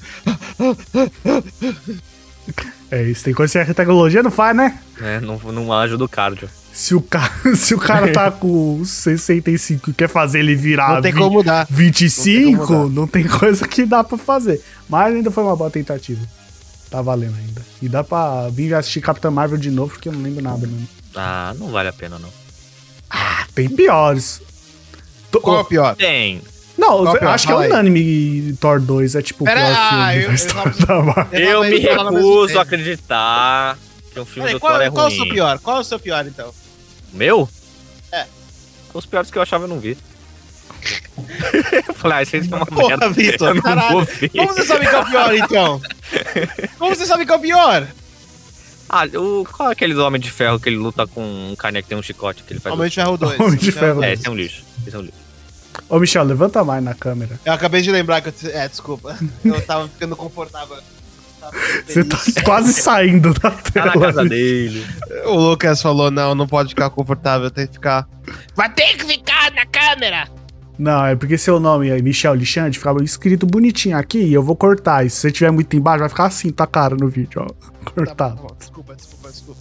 É 2.90 3.02
isso, 3.04 3.24
tem 3.24 3.32
coisa 3.32 3.64
que 3.64 3.70
a 3.70 3.74
tecnologia 3.74 4.22
não 4.22 4.30
faz, 4.30 4.54
né? 4.56 4.78
É, 5.00 5.20
não, 5.20 5.38
não 5.38 5.72
ajuda 5.72 6.04
o 6.04 6.08
cardio. 6.08 6.48
Se 6.72 6.94
o, 6.94 7.00
cara, 7.00 7.30
se 7.56 7.74
o 7.74 7.78
cara 7.78 8.10
tá 8.12 8.30
com 8.30 8.82
65 8.84 9.90
e 9.90 9.94
quer 9.94 10.08
fazer 10.08 10.38
ele 10.40 10.54
virar 10.54 10.94
não 10.94 11.02
tem 11.02 11.12
vi- 11.12 11.18
como 11.18 11.30
mudar. 11.38 11.66
25, 11.70 12.40
Não 12.40 12.44
tem 12.58 12.66
como 12.66 12.88
não 12.88 13.06
tem 13.06 13.24
coisa 13.28 13.66
que 13.68 13.84
dá 13.86 14.02
pra 14.02 14.16
fazer. 14.18 14.60
Mas 14.88 15.14
ainda 15.14 15.30
foi 15.30 15.42
uma 15.44 15.56
boa 15.56 15.70
tentativa. 15.70 16.20
Tá 16.90 17.00
valendo 17.00 17.34
ainda. 17.36 17.62
E 17.80 17.88
dá 17.88 18.04
pra 18.04 18.48
vir 18.50 18.74
assistir 18.74 19.00
Capitã 19.00 19.30
Marvel 19.30 19.56
de 19.58 19.70
novo, 19.70 19.92
porque 19.92 20.08
eu 20.08 20.12
não 20.12 20.20
lembro 20.22 20.42
nada 20.42 20.66
mesmo. 20.66 20.86
Ah, 21.14 21.54
não 21.58 21.70
vale 21.70 21.88
a 21.88 21.92
pena, 21.92 22.18
não. 22.18 22.28
Tem 23.54 23.68
piores. 23.68 24.40
Qual 25.40 25.58
é 25.58 25.60
o 25.60 25.64
pior? 25.64 25.96
Tem. 25.96 26.40
Não, 26.78 26.88
Qual 26.88 27.02
o 27.04 27.08
eu 27.16 27.18
pior? 27.20 27.28
acho 27.34 27.46
que 27.46 27.52
é 27.52 27.56
unânime 27.56 28.54
Thor 28.60 28.80
2 28.80 29.14
é 29.14 29.22
tipo 29.22 29.44
o 29.44 29.46
Pera- 29.46 29.60
pior 29.60 29.74
filme 29.76 30.14
eu- 30.14 30.22
da 30.26 30.28
eu 30.28 30.34
história 30.34 30.72
tava- 30.72 30.86
da 30.86 31.02
Marvel. 31.02 31.40
Eu 31.40 31.96
tava 31.96 32.10
me 32.10 32.16
recuso 32.18 32.58
a 32.58 32.62
acreditar 32.62 33.78
que 34.12 34.20
um 34.20 34.24
filme 34.24 34.40
Peraí, 34.48 34.54
do 34.54 34.60
qual, 34.60 34.72
Thor 34.72 34.82
é 34.82 34.90
qual 34.90 35.04
é 35.06 35.08
o 35.08 35.10
ruim. 35.12 35.18
seu 35.24 35.28
pior? 35.34 35.58
Qual 35.60 35.76
é 35.76 35.80
o 35.80 35.84
seu 35.84 35.98
pior, 35.98 36.26
então? 36.26 36.48
O 37.12 37.16
Meu? 37.16 37.48
É. 38.10 38.26
Os 38.94 39.06
piores 39.06 39.30
que 39.30 39.38
eu 39.38 39.42
achava 39.42 39.64
eu 39.64 39.68
não 39.68 39.78
vi. 39.80 39.96
eu 41.88 41.94
falei, 41.94 42.18
ah, 42.18 42.22
isso 42.22 42.36
aí 42.36 42.42
é 42.50 42.54
uma 42.56 42.66
Porra, 42.66 42.88
merda. 42.88 43.08
Vitor, 43.10 43.48
eu 43.48 43.54
não 43.54 43.62
caralho. 43.62 43.92
vou 43.92 44.04
ver. 44.04 44.28
Como 44.30 44.48
você 44.54 44.62
sabe 44.64 44.86
que 44.88 44.94
é 44.94 44.98
o 44.98 45.04
pior, 45.06 45.34
então? 45.34 45.80
Como 46.78 46.94
você 46.94 47.06
sabe 47.06 47.26
que 47.26 47.32
é 47.32 47.36
o 47.36 47.38
pior? 47.40 47.86
Ah, 48.88 49.04
o, 49.14 49.44
qual 49.50 49.68
é 49.70 49.72
aquele 49.72 49.94
do 49.94 50.04
Homem 50.04 50.20
de 50.20 50.30
Ferro 50.30 50.58
que 50.60 50.68
ele 50.68 50.76
luta 50.76 51.06
com 51.06 51.22
um 51.22 51.54
carinha 51.56 51.82
que 51.82 51.88
tem 51.88 51.96
um 51.96 52.02
chicote 52.02 52.42
que 52.42 52.52
ele 52.52 52.60
faz? 52.60 52.74
Homem 52.74 52.88
de 52.88 52.94
Ferro 52.96 53.16
2. 53.16 53.40
Homem 53.40 53.58
de 53.58 53.72
Ferro 53.72 54.02
É, 54.04 54.12
esse 54.12 54.26
é 54.26 54.30
um 54.30 54.34
lixo. 54.34 54.62
Esse 54.86 54.96
é 54.96 54.98
um 54.98 55.02
lixo. 55.02 55.21
Ô, 55.94 56.00
Michel, 56.00 56.24
levanta 56.24 56.64
mais 56.64 56.82
na 56.82 56.94
câmera. 56.94 57.38
Eu 57.44 57.52
acabei 57.52 57.82
de 57.82 57.90
lembrar 57.92 58.22
que 58.22 58.28
eu. 58.30 58.50
É, 58.50 58.66
desculpa. 58.66 59.14
Eu 59.44 59.60
tava 59.60 59.86
ficando 59.88 60.16
confortável. 60.16 60.78
Tava 61.38 61.52
Você 61.86 62.02
tá 62.02 62.16
quase 62.44 62.72
saindo 62.72 63.34
da 63.34 63.50
Tá 63.50 63.50
na 63.50 63.90
tela. 63.90 63.92
casa 64.00 64.24
dele. 64.24 64.86
O 65.26 65.36
Lucas 65.36 65.82
falou: 65.82 66.10
não, 66.10 66.34
não 66.34 66.46
pode 66.46 66.70
ficar 66.70 66.88
confortável, 66.88 67.50
tem 67.50 67.66
que 67.66 67.74
ficar. 67.74 68.08
Vai 68.54 68.72
ter 68.72 68.96
que 68.96 69.04
ficar 69.04 69.52
na 69.52 69.66
câmera! 69.66 70.28
Não, 70.78 71.04
é 71.04 71.14
porque 71.14 71.36
seu 71.36 71.60
nome 71.60 71.90
é 71.90 72.00
Michel 72.00 72.34
Lixande, 72.34 72.78
ficava 72.78 73.04
escrito 73.04 73.44
bonitinho 73.46 73.98
aqui 73.98 74.18
e 74.18 74.32
eu 74.32 74.42
vou 74.42 74.56
cortar. 74.56 75.04
E 75.04 75.10
se 75.10 75.16
você 75.16 75.30
tiver 75.30 75.50
muito 75.50 75.76
embaixo, 75.76 76.00
vai 76.00 76.08
ficar 76.08 76.24
assim, 76.24 76.50
tá 76.50 76.66
cara 76.66 76.96
no 76.96 77.08
vídeo, 77.08 77.42
ó. 77.42 77.46
Tá 77.46 77.90
Cortado. 77.90 78.36
tá 78.36 78.42
bom, 78.42 78.56
desculpa, 78.58 78.94
desculpa, 78.96 79.28
desculpa. 79.30 79.60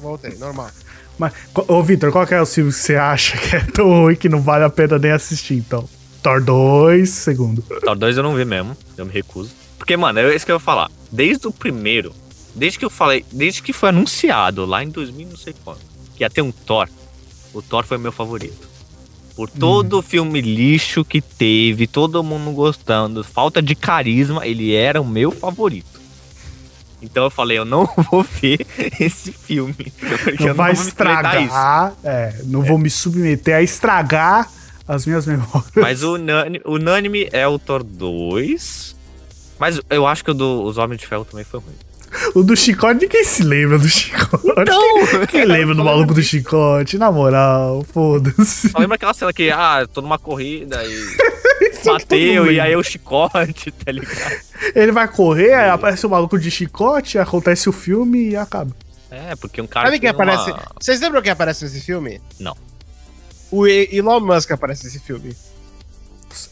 Voltei, 0.00 0.36
normal. 0.38 0.70
Mas, 1.18 1.32
ô, 1.68 1.82
Vitor, 1.82 2.10
qual 2.10 2.26
que 2.26 2.34
é 2.34 2.40
o 2.40 2.46
filme 2.46 2.72
que 2.72 2.78
você 2.78 2.96
acha 2.96 3.36
que 3.38 3.56
é 3.56 3.60
tão 3.60 3.88
ruim 3.88 4.16
que 4.16 4.28
não 4.28 4.40
vale 4.40 4.64
a 4.64 4.70
pena 4.70 4.98
nem 4.98 5.12
assistir, 5.12 5.54
então? 5.54 5.88
Thor 6.22 6.42
2, 6.42 7.08
segundo. 7.08 7.62
Thor 7.62 7.96
2 7.96 8.16
eu 8.16 8.22
não 8.22 8.34
vi 8.34 8.44
mesmo. 8.44 8.76
Eu 8.96 9.06
me 9.06 9.12
recuso. 9.12 9.50
Porque, 9.78 9.96
mano, 9.96 10.18
é 10.18 10.34
isso 10.34 10.46
que 10.46 10.50
eu 10.52 10.58
vou 10.58 10.64
falar. 10.64 10.90
Desde 11.12 11.46
o 11.46 11.52
primeiro, 11.52 12.12
desde 12.54 12.78
que 12.78 12.84
eu 12.84 12.90
falei, 12.90 13.24
desde 13.30 13.62
que 13.62 13.72
foi 13.72 13.90
anunciado 13.90 14.64
lá 14.64 14.82
em 14.82 14.88
2000, 14.88 15.28
não 15.28 15.36
sei 15.36 15.54
quando, 15.64 15.80
que 16.16 16.24
ia 16.24 16.30
ter 16.30 16.42
um 16.42 16.50
Thor, 16.50 16.88
o 17.52 17.60
Thor 17.60 17.84
foi 17.84 17.98
meu 17.98 18.12
favorito. 18.12 18.68
Por 19.36 19.50
todo 19.50 19.98
o 19.98 20.02
filme 20.02 20.40
lixo 20.40 21.04
que 21.04 21.20
teve, 21.20 21.88
todo 21.88 22.22
mundo 22.22 22.52
gostando, 22.52 23.24
falta 23.24 23.60
de 23.60 23.74
carisma, 23.74 24.46
ele 24.46 24.72
era 24.72 25.00
o 25.00 25.06
meu 25.06 25.32
favorito. 25.32 25.93
Então 27.04 27.24
eu 27.24 27.30
falei, 27.30 27.58
eu 27.58 27.64
não 27.64 27.86
vou 28.10 28.22
ver 28.22 28.66
esse 28.98 29.30
filme. 29.32 29.74
Porque 30.24 30.46
Não 30.46 30.54
vai 30.54 30.72
isso. 30.72 30.88
estragar, 30.88 31.94
é, 32.02 32.34
não 32.44 32.62
vou 32.62 32.78
me 32.78 32.90
submeter 32.90 33.56
a 33.56 33.62
estragar 33.62 34.50
as 34.88 35.06
minhas 35.06 35.26
memórias. 35.28 35.70
Mas 35.74 36.02
o 36.02 36.14
unânime, 36.14 36.60
unânime 36.64 37.28
é 37.32 37.46
o 37.46 37.58
Thor 37.58 37.82
2. 37.84 38.94
Mas 39.58 39.80
eu 39.88 40.06
acho 40.06 40.24
que 40.24 40.30
o 40.30 40.34
dos 40.34 40.78
Homens 40.78 41.00
de 41.00 41.06
Ferro 41.06 41.24
também 41.24 41.44
foi 41.44 41.60
ruim. 41.60 41.74
O 42.34 42.42
do 42.42 42.56
chicote, 42.56 43.00
ninguém 43.02 43.24
se 43.24 43.42
lembra 43.42 43.78
do 43.78 43.88
chicote. 43.88 44.46
Então, 44.56 45.26
Quem 45.26 45.44
lembra 45.44 45.74
do 45.74 45.82
maluco 45.84 46.14
do 46.14 46.22
chicote? 46.22 46.96
Na 46.98 47.10
moral, 47.10 47.84
foda-se. 47.92 48.68
Só 48.70 48.78
lembra 48.78 48.94
aquela 48.96 49.14
cena 49.14 49.32
que, 49.32 49.50
ah, 49.50 49.86
tô 49.92 50.00
numa 50.00 50.18
corrida 50.18 50.82
e 50.84 51.16
todo 51.82 51.92
bateu, 51.98 52.46
e 52.52 52.60
aí 52.60 52.68
lembra. 52.68 52.78
o 52.78 52.82
chicote, 52.84 53.70
tá 53.72 53.90
ligado? 53.92 54.36
Ele 54.74 54.92
vai 54.92 55.08
correr, 55.08 55.54
aí 55.54 55.68
aparece 55.70 56.06
o 56.06 56.10
maluco 56.10 56.38
de 56.38 56.50
chicote, 56.50 57.18
acontece 57.18 57.68
o 57.68 57.72
filme 57.72 58.30
e 58.30 58.36
acaba. 58.36 58.70
É, 59.10 59.34
porque 59.36 59.60
um 59.60 59.66
cara. 59.66 59.86
Sabe 59.86 59.98
quem 60.00 60.08
uma- 60.10 60.14
aparece? 60.14 60.52
Vocês 60.80 61.00
lembram 61.00 61.20
quem 61.22 61.32
aparece 61.32 61.64
nesse 61.64 61.80
filme? 61.80 62.20
Não. 62.40 62.56
O 63.50 63.66
Elon 63.66 64.20
Musk 64.20 64.50
aparece 64.50 64.84
nesse 64.84 64.98
filme. 64.98 65.36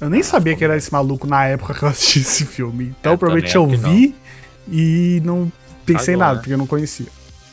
Eu 0.01 0.09
nem 0.09 0.23
sabia 0.23 0.55
que 0.55 0.63
era 0.63 0.77
esse 0.77 0.93
maluco 0.93 1.27
na 1.27 1.45
época 1.47 1.75
que 1.75 1.83
eu 1.83 1.89
assisti 1.89 2.21
esse 2.21 2.47
filme. 2.47 2.95
Então 3.01 3.15
É, 3.15 3.17
provavelmente 3.17 3.57
eu 3.57 3.67
vi 3.67 4.15
e 4.71 5.21
não 5.25 5.51
pensei 5.87 6.15
Agora, 6.15 6.27
nada, 6.29 6.37
né? 6.37 6.41
porque 6.43 6.55
eu 6.55 6.59
não 6.59 6.67
conhecia. 6.67 7.07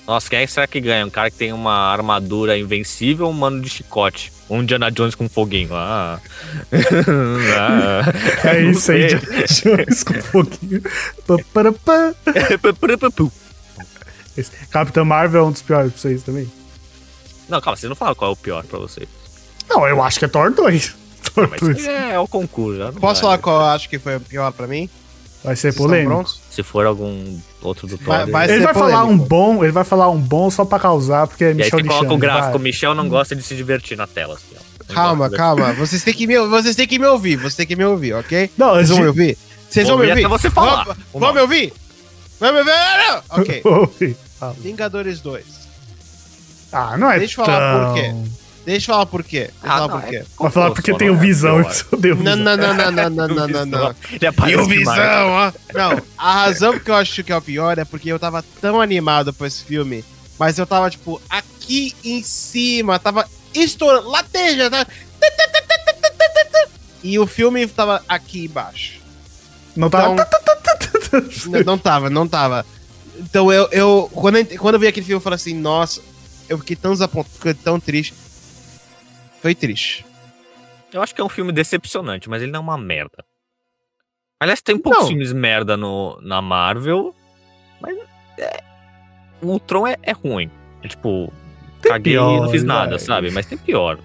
Nossa, 0.08 0.28
quem 0.30 0.40
é 0.40 0.46
que 0.48 0.52
será 0.52 0.66
que 0.66 0.82
ganha? 0.82 1.06
Um 1.06 1.10
cara 1.10 1.30
que 1.30 1.38
tem 1.38 1.54
uma 1.54 1.74
armadura 1.92 2.58
invencível 2.58 3.28
ou 3.28 3.32
um 3.32 3.36
mano 3.36 3.62
de 3.62 3.70
chicote? 3.70 4.34
Um 4.50 4.64
Indiana 4.64 4.90
Jones 4.92 5.14
com 5.14 5.30
foguinho. 5.30 5.70
Ah. 5.76 6.20
ah. 7.58 8.02
É 8.50 8.62
Não 8.64 8.72
isso 8.72 8.92
aí, 8.92 9.10
sei. 9.48 9.76
Jones 9.76 10.04
com 10.04 10.14
foguinho. 10.16 10.82
Pá, 11.28 11.36
para, 11.54 11.72
pá. 11.72 12.16
Esse- 14.38 14.52
Capitã 14.72 15.04
Marvel 15.06 15.42
é 15.44 15.46
um 15.48 15.52
dos 15.52 15.62
piores 15.62 15.92
pra 15.92 16.02
vocês 16.02 16.24
também? 16.24 16.52
Não, 17.48 17.60
calma, 17.62 17.76
vocês 17.78 17.90
não 17.90 17.96
falaram 17.96 18.16
qual 18.16 18.32
é 18.32 18.34
o 18.34 18.38
pior 18.38 18.64
pra 18.64 18.80
vocês. 18.80 19.08
Não, 19.70 19.88
eu 19.88 20.02
acho 20.02 20.18
que 20.20 20.26
é 20.26 20.28
Thor 20.28 20.52
2. 20.52 20.96
Thor 21.34 21.48
Mas 21.50 21.60
2. 21.60 21.78
isso 21.78 21.90
é, 21.90 22.14
é 22.14 22.20
o 22.20 22.28
concurso. 22.28 22.80
não 22.80 22.94
Posso 22.94 23.22
vale. 23.22 23.22
falar 23.22 23.38
qual 23.40 23.60
eu 23.62 23.66
acho 23.68 23.88
que 23.90 24.00
foi 24.00 24.16
o 24.16 24.20
pior 24.22 24.52
pra 24.52 24.66
mim? 24.68 24.90
Vai 25.44 25.56
ser 25.56 25.72
Vocês 25.72 25.76
polêmico. 25.76 26.30
Se 26.52 26.62
for 26.64 26.86
algum 26.86 27.40
outro 27.62 27.88
do 27.88 27.98
Thor. 27.98 28.08
Vai- 28.08 28.26
vai 28.26 28.50
Ele 28.52 28.64
vai 28.66 28.74
falar 28.74 29.04
um 29.04 29.08
polêmico. 29.18 29.26
bom, 29.30 29.64
ele 29.64 29.72
vai 29.72 29.84
falar 29.86 30.10
um 30.10 30.20
bom 30.20 30.50
só 30.52 30.66
pra 30.66 30.78
causar, 30.80 31.28
porque 31.28 31.44
é 31.46 31.48
E 31.48 31.50
aí 31.52 31.56
Michel 31.56 31.70
você 31.70 31.76
coloca 31.88 31.94
o 31.94 31.98
Alexandre, 32.08 32.20
gráfico. 32.28 32.52
vai. 32.58 32.62
Michel 32.64 32.96
não 32.96 33.08
gosta 33.08 33.36
de 33.36 33.44
se 33.44 33.56
divertir 33.56 33.98
na 33.98 34.06
tela. 34.08 34.36
Assim, 34.36 34.56
Calma, 34.94 35.30
calma. 35.30 35.72
Vocês 35.74 36.04
têm, 36.04 36.14
que 36.14 36.26
me, 36.28 36.38
vocês 36.48 36.76
têm 36.76 36.88
que 36.88 36.98
me 37.00 37.06
ouvir. 37.06 37.36
Vocês 37.38 37.56
têm 37.56 37.68
que 37.68 37.76
me 37.76 37.86
ouvir, 37.86 38.14
ok? 38.16 38.50
Não, 38.58 38.72
Vocês 38.74 38.90
vão 38.90 39.00
me 39.00 39.08
ouvir? 39.08 39.38
Vocês 39.70 39.88
vão 39.88 39.98
me 40.00 40.08
ouvir 40.10 40.26
até 40.26 40.28
você 40.28 40.50
falar. 40.50 40.84
Vão, 40.84 40.96
vão 41.14 41.34
me 41.34 41.40
ouvir? 41.42 41.74
Vão 42.40 42.52
me 42.54 42.60
ouvir? 42.60 42.74
Ok. 43.30 44.16
Vingadores 44.60 45.22
2. 45.22 45.46
Ah, 46.72 46.98
não 46.98 47.12
é 47.12 47.20
Deixa 47.20 47.40
eu 47.42 47.46
falar 47.46 47.74
tão... 47.84 47.94
por 47.94 48.02
quê. 48.02 48.16
Deixa 48.66 48.92
eu 48.92 48.96
falar 48.96 49.06
por 49.08 49.24
quê. 49.24 49.40
Deixa 49.40 49.54
eu 49.64 49.70
Ah, 49.72 49.76
falar 49.78 49.88
não, 49.88 50.00
por 50.02 50.10
quê. 50.10 50.16
é 50.18 50.26
Vai 50.40 50.52
falar 50.52 50.72
porque 50.72 50.94
tem 50.94 51.10
o 51.10 51.16
é 51.16 51.18
Visão. 51.18 51.62
pior. 51.64 51.72
eu 51.74 51.86
odeio 51.98 52.16
o 52.16 52.24
Não, 52.24 52.36
Visão. 52.36 52.44
não, 52.44 52.58
não, 52.58 52.74
não, 52.76 52.92
não, 52.92 53.10
não, 53.10 53.28
não, 53.48 53.48
não, 53.48 53.66
não. 53.66 53.96
E 54.50 54.56
o. 54.56 54.66
Visão, 54.68 55.28
ó. 55.30 55.52
Não, 55.74 56.02
a 56.18 56.34
razão 56.44 56.78
que 56.80 56.92
eu 56.92 56.96
acho 56.96 57.24
que 57.24 57.32
é 57.32 57.38
o 57.38 57.42
pior 57.42 57.78
é 57.80 57.86
porque 57.86 58.12
eu 58.12 58.20
tava 58.20 58.44
tão 58.62 58.80
animado 58.82 59.34
pra 59.34 59.48
esse 59.48 59.64
filme, 59.64 60.04
mas 60.38 60.58
eu 60.60 60.68
tava, 60.68 60.90
tipo, 60.90 61.22
aqui 61.30 61.96
em 62.04 62.22
cima, 62.22 63.00
tava 63.00 63.26
estourando, 63.54 64.10
lateja, 64.10 64.70
tá? 64.70 64.86
E 67.04 67.18
o 67.18 67.26
filme 67.26 67.66
tava 67.68 68.04
aqui 68.08 68.46
embaixo. 68.46 69.00
Não 69.76 69.90
tá... 69.90 70.10
Então- 70.10 70.16
Não, 71.52 71.64
não 71.64 71.78
tava, 71.78 72.10
não 72.10 72.28
tava. 72.28 72.66
Então 73.18 73.52
eu, 73.52 73.68
eu 73.72 74.10
quando, 74.14 74.38
eu, 74.38 74.46
quando 74.60 74.76
eu 74.76 74.80
vi 74.80 74.88
aquele 74.88 75.06
filme, 75.06 75.18
eu 75.18 75.22
falei 75.22 75.36
assim, 75.36 75.54
nossa, 75.56 76.02
eu 76.48 76.58
fiquei 76.60 76.76
tão 76.76 76.92
desapontado, 76.92 77.34
fiquei 77.36 77.54
tão 77.54 77.80
triste. 77.80 78.14
Foi 79.42 79.56
triste. 79.56 80.06
Eu 80.92 81.02
acho 81.02 81.14
que 81.14 81.22
é 81.22 81.24
um 81.24 81.30
filme 81.30 81.52
decepcionante, 81.52 82.30
mas 82.30 82.42
ele 82.42 82.52
não 82.52 82.60
é 82.60 82.64
uma 82.64 82.78
merda. 82.78 83.24
Aliás, 84.40 84.62
tem 84.62 84.78
poucos 84.78 85.02
Não. 85.02 85.08
filmes 85.10 85.34
merda 85.34 85.76
no, 85.76 86.20
na 86.22 86.42
Marvel, 86.42 87.14
mas 87.82 87.98
é, 88.38 88.64
o 89.42 89.48
Ultron 89.48 89.86
é, 89.86 89.98
é 90.02 90.12
ruim. 90.14 90.50
É 90.82 90.88
tipo, 90.88 91.32
Tem 91.82 91.92
caguei 91.92 92.14
e 92.14 92.16
não 92.16 92.50
fiz 92.50 92.64
nada, 92.64 92.98
sabe? 92.98 93.32
Mas 93.32 93.46
tem 93.46 93.58
pior. 93.58 94.00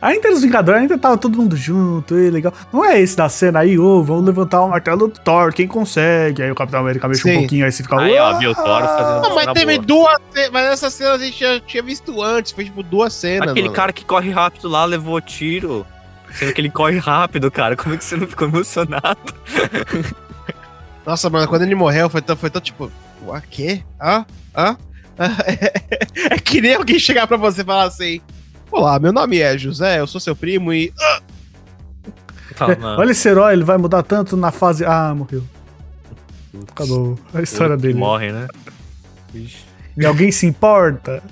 Ainda 0.00 0.30
os 0.32 0.42
Vingadores, 0.42 0.82
ainda 0.82 0.96
tava 0.96 1.16
todo 1.18 1.36
mundo 1.36 1.56
junto, 1.56 2.16
e 2.18 2.30
legal. 2.30 2.52
Não 2.72 2.84
é 2.84 3.00
esse 3.00 3.16
da 3.16 3.28
cena 3.28 3.60
aí, 3.60 3.78
ô, 3.78 4.02
vamos 4.02 4.24
levantar 4.24 4.62
o 4.62 4.68
martelo 4.68 5.08
do 5.08 5.18
Thor, 5.20 5.52
quem 5.52 5.66
consegue? 5.66 6.42
Aí 6.42 6.50
o 6.50 6.54
Capitão 6.54 6.80
América 6.80 7.08
mexe 7.08 7.28
um 7.28 7.32
Sim. 7.32 7.38
pouquinho, 7.40 7.64
aí 7.64 7.72
você 7.72 7.82
fica... 7.82 7.98
Aí, 8.00 8.16
ó, 8.18 8.38
viu 8.38 8.50
o 8.50 8.54
Thor 8.54 8.82
fazendo- 8.82 9.22
Não, 9.22 9.34
mas 9.34 9.46
teve 9.52 9.78
boa. 9.80 9.86
duas 9.86 10.20
cenas, 10.32 10.50
mas 10.52 10.66
essa 10.66 10.90
cena 10.90 11.12
a 11.14 11.18
gente 11.18 11.40
já 11.40 11.60
tinha 11.60 11.82
visto 11.82 12.22
antes, 12.22 12.52
foi 12.52 12.64
tipo 12.64 12.82
duas 12.82 13.12
cenas. 13.12 13.50
Aquele 13.50 13.66
mano. 13.68 13.74
cara 13.76 13.92
que 13.92 14.04
corre 14.04 14.30
rápido 14.30 14.68
lá 14.68 14.84
levou 14.84 15.20
tiro. 15.20 15.84
Sendo 16.32 16.52
que 16.52 16.60
ele 16.60 16.70
corre 16.70 16.98
rápido, 16.98 17.50
cara. 17.50 17.74
Como 17.74 17.94
é 17.94 17.98
que 17.98 18.04
você 18.04 18.14
não 18.16 18.26
ficou 18.26 18.46
emocionado? 18.48 19.18
Nossa, 21.04 21.30
mano, 21.30 21.48
quando 21.48 21.62
ele 21.62 21.74
morreu, 21.74 22.10
foi 22.10 22.20
tão, 22.20 22.36
foi 22.36 22.50
tão 22.50 22.60
tipo, 22.60 22.90
o 23.26 23.40
quê? 23.50 23.82
Hã? 24.00 24.26
Hã? 24.56 24.76
É 26.30 26.38
que 26.38 26.60
nem 26.60 26.74
alguém 26.74 26.98
chegar 26.98 27.26
pra 27.26 27.36
você 27.36 27.62
e 27.62 27.64
falar 27.64 27.84
assim: 27.84 28.20
Olá, 28.70 28.98
meu 28.98 29.12
nome 29.12 29.38
é 29.38 29.56
José, 29.56 30.00
eu 30.00 30.06
sou 30.06 30.20
seu 30.20 30.36
primo 30.36 30.72
e. 30.72 30.92
É, 31.00 32.76
mano, 32.76 33.00
Olha 33.00 33.10
esse 33.12 33.28
herói, 33.28 33.52
ele 33.52 33.64
vai 33.64 33.78
mudar 33.78 34.02
tanto 34.02 34.36
na 34.36 34.50
fase... 34.50 34.84
Ah, 34.84 35.14
morreu. 35.14 35.42
Acabou 36.70 37.18
a 37.32 37.42
história 37.42 37.74
ele 37.74 37.82
dele. 37.82 37.98
Morre, 37.98 38.32
né? 38.32 38.48
Ixi. 39.34 39.64
E 39.96 40.06
alguém 40.06 40.30
se 40.30 40.46
importa? 40.46 41.22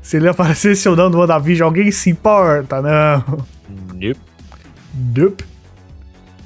Se 0.00 0.16
ele 0.16 0.28
aparecesse 0.28 0.88
ou 0.88 0.96
não 0.96 1.10
no 1.10 1.18
WandaVision, 1.18 1.66
alguém 1.66 1.90
se 1.90 2.08
importa? 2.10 2.80
Não. 2.80 3.46
Nope. 3.92 4.20
Nope. 4.94 5.44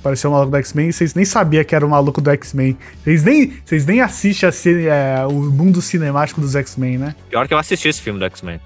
Apareceu 0.01 0.31
o 0.31 0.33
maluco 0.33 0.51
do 0.51 0.57
X-Men 0.57 0.89
e 0.89 0.93
vocês 0.93 1.15
nem 1.15 1.25
sabiam 1.25 1.63
que 1.63 1.73
era 1.73 1.87
o 1.87 1.89
maluco 1.89 2.21
do 2.21 2.29
X-Men. 2.31 2.77
Vocês 3.05 3.23
nem, 3.23 3.53
vocês 3.65 3.87
nem 3.87 4.01
assistem 4.01 4.49
a 4.89 4.95
é, 4.95 5.27
o 5.27 5.33
mundo 5.33 5.81
cinemático 5.81 6.41
dos 6.41 6.57
X-Men, 6.57 6.99
né? 6.99 7.15
Pior 7.31 7.47
que 7.47 7.55
eu 7.55 7.59
assisti 7.59 7.87
esse 7.87 8.01
filme 8.01 8.19
do 8.19 8.25
X-Men. 8.25 8.61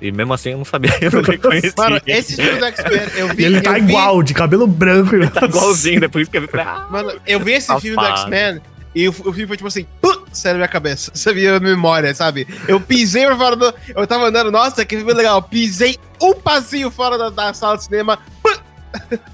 E 0.00 0.12
mesmo 0.12 0.34
assim 0.34 0.50
eu 0.50 0.58
não 0.58 0.64
sabia, 0.64 0.90
eu 1.00 1.10
não 1.10 1.22
reconheci. 1.22 1.72
Mano, 1.76 2.00
esse 2.06 2.36
filme 2.36 2.58
do 2.58 2.64
X-Men, 2.66 3.00
eu 3.16 3.28
vi. 3.28 3.42
E 3.42 3.46
ele 3.46 3.60
tá 3.62 3.72
vi- 3.72 3.78
igual, 3.80 4.22
de 4.22 4.34
cabelo 4.34 4.66
branco. 4.66 5.14
Ele 5.14 5.28
Tá 5.28 5.46
igualzinho, 5.46 6.00
depois 6.00 6.28
que 6.28 6.36
eu 6.36 6.42
vi 6.42 6.48
falei, 6.48 6.66
ah, 6.66 6.86
Mano, 6.90 7.12
eu 7.26 7.40
vi 7.40 7.52
esse 7.52 7.80
filme 7.80 7.96
do. 7.96 8.04
X-Men 8.04 8.60
e 8.94 9.08
o, 9.08 9.10
o 9.10 9.14
filme 9.32 9.46
foi 9.46 9.56
tipo 9.56 9.68
assim, 9.68 9.86
pum, 10.00 10.24
saiu 10.32 10.54
na 10.54 10.58
minha 10.58 10.68
cabeça. 10.68 11.10
Você 11.14 11.32
viu 11.32 11.54
a 11.56 11.60
memória, 11.60 12.14
sabe? 12.14 12.46
Eu 12.66 12.80
pisei 12.80 13.26
pra 13.26 13.36
fora 13.36 13.56
do. 13.56 13.74
Eu 13.94 14.06
tava 14.06 14.26
andando, 14.28 14.50
nossa, 14.50 14.84
que 14.84 14.96
filme 14.96 15.12
legal. 15.12 15.42
Pisei 15.42 15.98
um 16.20 16.34
passinho 16.34 16.90
fora 16.90 17.16
da, 17.18 17.28
da 17.30 17.52
sala 17.54 17.76
de 17.76 17.84
cinema. 17.84 18.18
Pum, 18.42 18.54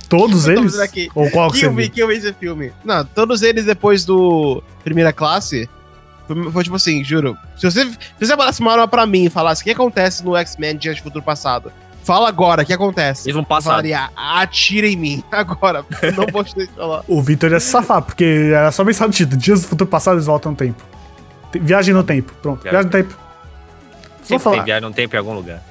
Todos 0.09 0.47
eles? 0.49 0.75
Ou 1.15 1.31
qual 1.31 1.49
que 1.51 1.55
que 1.55 1.61
você 1.61 1.67
eu 1.67 1.75
vi, 1.75 1.83
viu? 1.85 1.91
que 1.93 2.03
eu 2.03 2.09
vi 2.09 2.15
esse 2.15 2.33
filme. 2.33 2.73
Não, 2.85 3.05
todos 3.05 3.43
eles 3.43 3.65
depois 3.65 4.05
do 4.05 4.63
Primeira 4.83 5.13
Classe. 5.13 5.69
Foi, 6.53 6.63
tipo 6.65 6.77
assim, 6.77 7.03
juro. 7.05 7.37
Se 7.57 7.71
você, 7.71 7.85
se 7.85 7.99
você 8.21 8.37
falasse 8.37 8.61
uma 8.61 8.73
arma 8.73 8.89
pra 8.89 9.05
mim 9.07 9.25
e 9.25 9.31
falasse 9.31 9.61
o 9.63 9.65
que 9.65 9.71
acontece 9.71 10.25
no 10.25 10.37
X-Men 10.37 10.77
Dias 10.77 10.97
de 10.97 11.03
Futuro 11.03 11.23
Passado, 11.25 11.71
fala 12.05 12.29
agora, 12.29 12.63
o 12.63 12.67
que 12.67 12.73
acontece? 12.73 13.27
mesmo 13.27 13.43
Eu 13.43 13.47
passado. 13.47 13.71
falaria, 13.73 14.09
atira 14.17 14.87
em 14.87 14.97
mim. 14.97 15.23
Agora, 15.31 15.85
não 16.17 16.27
vou 16.33 16.43
te 16.45 16.55
deixar 16.55 16.73
falar. 16.75 17.05
O 17.09 17.21
Victor 17.23 17.51
ia 17.53 17.61
se 17.61 17.67
safar, 17.69 18.03
porque 18.03 18.51
era 18.55 18.71
só 18.73 18.85
pensar 18.85 19.07
no 19.07 19.13
título. 19.13 19.37
Dias 19.41 19.63
do 19.63 19.69
futuro 19.69 19.89
passado, 19.91 20.15
eles 20.15 20.27
voltam 20.27 20.53
no 20.53 20.57
tempo. 20.59 20.83
Te- 21.51 21.59
Viagem 21.59 21.93
no 21.95 22.03
tempo. 22.03 22.33
Pronto, 22.41 22.63
Viagem 22.63 22.81
viagem 22.89 23.03
no 23.03 23.09
tempo. 23.09 23.23
Sempre 24.23 24.43
falar. 24.45 24.57
tem 24.57 24.65
viagem 24.65 24.89
no 24.89 24.95
tempo 24.95 25.15
em 25.15 25.19
algum 25.19 25.35
lugar. 25.35 25.63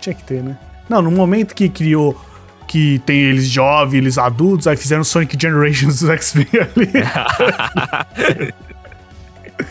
Tinha 0.00 0.14
que 0.14 0.22
ter, 0.22 0.42
né? 0.42 0.56
Não, 0.88 1.02
no 1.02 1.10
momento 1.10 1.54
que 1.54 1.68
criou 1.68 2.18
que 2.68 3.00
tem 3.00 3.18
eles 3.18 3.46
jovens, 3.48 3.98
eles 3.98 4.16
adultos, 4.18 4.66
aí 4.68 4.76
fizeram 4.76 5.02
Sonic 5.02 5.36
Generations 5.40 6.00
dos 6.00 6.08
X-Men 6.10 6.46
ali. 6.54 6.90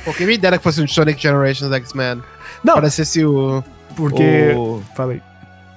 Pô, 0.05 0.13
quem 0.13 0.27
me 0.27 0.37
dera 0.37 0.57
que 0.57 0.63
fosse 0.63 0.81
um 0.81 0.87
Sonic 0.87 1.21
Generations 1.21 1.71
X-Men. 1.71 2.21
Não, 2.63 2.75
Parecesse 2.75 3.23
o. 3.25 3.63
porque. 3.95 4.53
o- 4.55 4.81
Falei. 4.95 5.21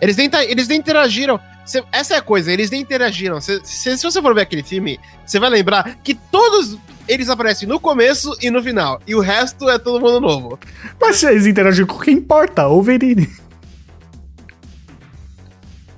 Eles 0.01 0.17
nem, 0.17 0.29
ta- 0.29 0.45
eles 0.45 0.67
nem 0.69 0.79
interagiram. 0.79 1.39
Cê- 1.65 1.85
essa 1.93 2.15
é 2.15 2.17
a 2.17 2.23
coisa, 2.23 2.51
eles 2.53 2.71
nem 2.71 2.81
interagiram. 2.81 3.41
Cê- 3.41 3.61
cê- 3.63 3.97
se 3.97 4.03
você 4.03 4.21
for 4.21 4.35
ver 4.35 4.41
aquele 4.43 4.65
filme, 4.65 4.99
você 5.25 5.39
vai 5.39 5.49
lembrar 5.49 5.97
que 6.03 6.13
todos 6.15 6.77
eles 7.07 7.29
aparecem 7.29 7.69
no 7.69 7.79
começo 7.79 8.37
e 8.43 8.51
no 8.51 8.61
final. 8.63 9.01
E 9.07 9.15
o 9.15 9.21
resto 9.21 9.69
é 9.71 9.79
todo 9.79 10.01
mundo 10.01 10.21
novo. 10.21 10.59
Mas 11.01 11.17
se 11.17 11.27
eles 11.27 11.47
interagiram 11.47 11.87
com 11.87 11.99
quem 12.01 12.15
importa, 12.15 12.67
o 12.67 12.71
Wolverine. 12.75 13.29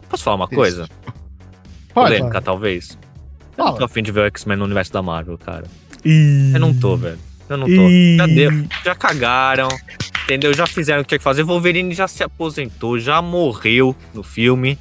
Posso 0.08 0.22
falar 0.24 0.36
uma 0.36 0.44
Isso. 0.46 0.54
coisa? 0.54 0.88
Pode. 1.94 2.14
Polêmica, 2.16 2.40
talvez. 2.42 2.98
Eu 3.56 3.64
não 3.64 3.74
tô 3.76 3.84
afim 3.84 4.02
de 4.02 4.12
ver 4.12 4.20
o 4.20 4.26
X-Men 4.26 4.56
no 4.58 4.64
universo 4.64 4.92
da 4.92 5.02
Marvel, 5.02 5.38
cara. 5.38 5.64
E... 6.04 6.50
Eu 6.52 6.60
não 6.60 6.74
tô, 6.74 6.96
velho. 6.96 7.18
Eu 7.48 7.56
não 7.56 7.66
tô. 7.66 7.88
E... 7.88 8.16
Já 8.16 8.26
deu. 8.26 8.50
Já 8.84 8.94
cagaram. 8.94 9.68
Entendeu? 10.24 10.54
Já 10.54 10.66
fizeram 10.66 11.00
o 11.00 11.04
que 11.04 11.10
tinha 11.10 11.18
que 11.18 11.24
fazer. 11.24 11.42
Wolverine 11.42 11.94
já 11.94 12.08
se 12.08 12.22
aposentou, 12.22 12.98
já 12.98 13.20
morreu 13.20 13.94
no 14.14 14.22
filme. 14.22 14.78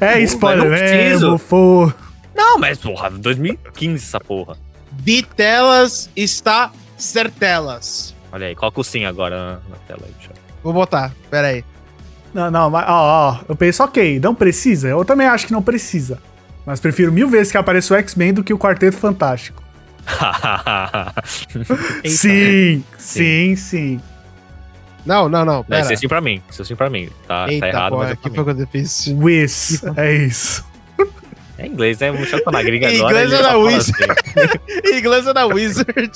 É 0.00 0.20
spoiler 0.20 0.64
não 0.64 0.76
preciso. 0.76 1.26
mesmo, 1.26 1.38
for. 1.38 1.94
Não, 2.34 2.58
mas 2.58 2.78
porra, 2.78 3.10
2015 3.10 4.04
essa 4.04 4.20
porra. 4.20 4.56
Vitelas 4.92 6.10
está 6.16 6.72
certelas. 6.96 8.14
Olha 8.32 8.48
aí, 8.48 8.54
coloca 8.54 8.80
o 8.80 8.84
sim 8.84 9.04
agora 9.04 9.60
na, 9.68 9.76
tela 9.86 10.00
aí, 10.04 10.12
bicho. 10.18 10.30
Vou 10.62 10.72
botar, 10.72 11.12
pera 11.30 11.48
aí. 11.48 11.64
Não, 12.34 12.50
não, 12.50 12.70
mas, 12.70 12.84
ó, 12.88 12.92
ó, 13.32 13.40
eu 13.48 13.56
penso, 13.56 13.82
ok, 13.82 14.20
não 14.20 14.34
precisa. 14.34 14.88
Eu 14.88 15.04
também 15.04 15.26
acho 15.26 15.46
que 15.46 15.52
não 15.52 15.62
precisa. 15.62 16.20
Mas 16.66 16.78
prefiro 16.80 17.10
mil 17.10 17.28
vezes 17.28 17.50
que 17.50 17.58
apareça 17.58 17.94
o 17.94 17.96
X-Men 17.96 18.34
do 18.34 18.44
que 18.44 18.52
o 18.52 18.58
Quarteto 18.58 18.96
Fantástico. 18.96 19.62
Eita. 22.04 22.08
Sim, 22.08 22.84
sim, 22.98 23.56
sim. 23.56 24.00
Não, 25.06 25.28
não, 25.28 25.44
não, 25.44 25.56
Não, 25.56 25.64
pera. 25.64 25.80
isso 25.82 25.92
é 25.92 25.96
sim 25.96 26.08
pra 26.08 26.20
mim. 26.20 26.42
Isso 26.50 26.62
é 26.62 26.64
sim 26.64 26.76
pra 26.76 26.90
mim. 26.90 27.08
Tá, 27.26 27.46
tá 27.46 27.52
Eita, 27.52 27.66
errado, 27.68 27.90
porra, 27.92 28.02
mas 28.04 28.12
é 28.12 28.16
que 28.16 28.22
foi 28.30 28.44
mim. 28.44 28.54
que 28.56 28.62
eu 28.62 28.66
fiz? 28.68 29.06
Wiz, 29.08 29.82
é 29.96 30.14
isso. 30.14 30.64
É 31.56 31.66
inglês, 31.66 31.98
né? 31.98 32.12
Tá 32.44 32.50
na 32.52 32.62
gringa 32.62 32.86
agora. 32.88 33.24
inglês 33.24 33.32
ele 33.32 33.34
é 33.34 33.38
só 33.38 33.42
da 33.42 33.48
fala 33.48 33.64
Wiz. 33.64 33.90
assim. 33.90 33.92
Em 34.92 34.98
inglês 34.98 35.26
é 35.26 35.32
da 35.34 35.46
Wizard. 35.46 36.10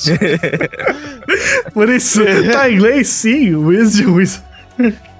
Por 1.74 1.88
isso, 1.88 2.20
tá 2.52 2.70
em 2.70 2.74
inglês, 2.74 3.08
sim, 3.08 3.54
Wiz 3.56 3.94
de 3.94 4.06
Wiz. 4.06 4.42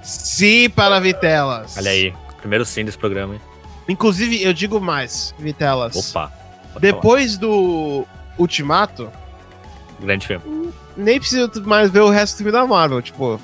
Sim, 0.01 0.69
para 0.69 0.99
Vitelas. 1.01 1.75
Olha 1.77 1.91
aí. 1.91 2.13
Primeiro 2.39 2.63
sim 2.65 2.85
desse 2.85 2.97
programa, 2.97 3.33
hein? 3.33 3.41
Inclusive, 3.89 4.41
eu 4.41 4.53
digo 4.53 4.79
mais, 4.79 5.35
Vitelas. 5.37 5.95
Opa. 6.11 6.31
Depois 6.79 7.37
do 7.37 8.05
Ultimato. 8.37 9.11
Grande 9.99 10.25
filme. 10.27 10.71
nem 10.97 11.19
preciso 11.19 11.49
mais 11.65 11.89
ver 11.89 12.01
o 12.01 12.09
resto 12.09 12.33
do 12.35 12.37
filme 12.37 12.51
da 12.51 12.65
Marvel, 12.65 13.01
tipo. 13.01 13.39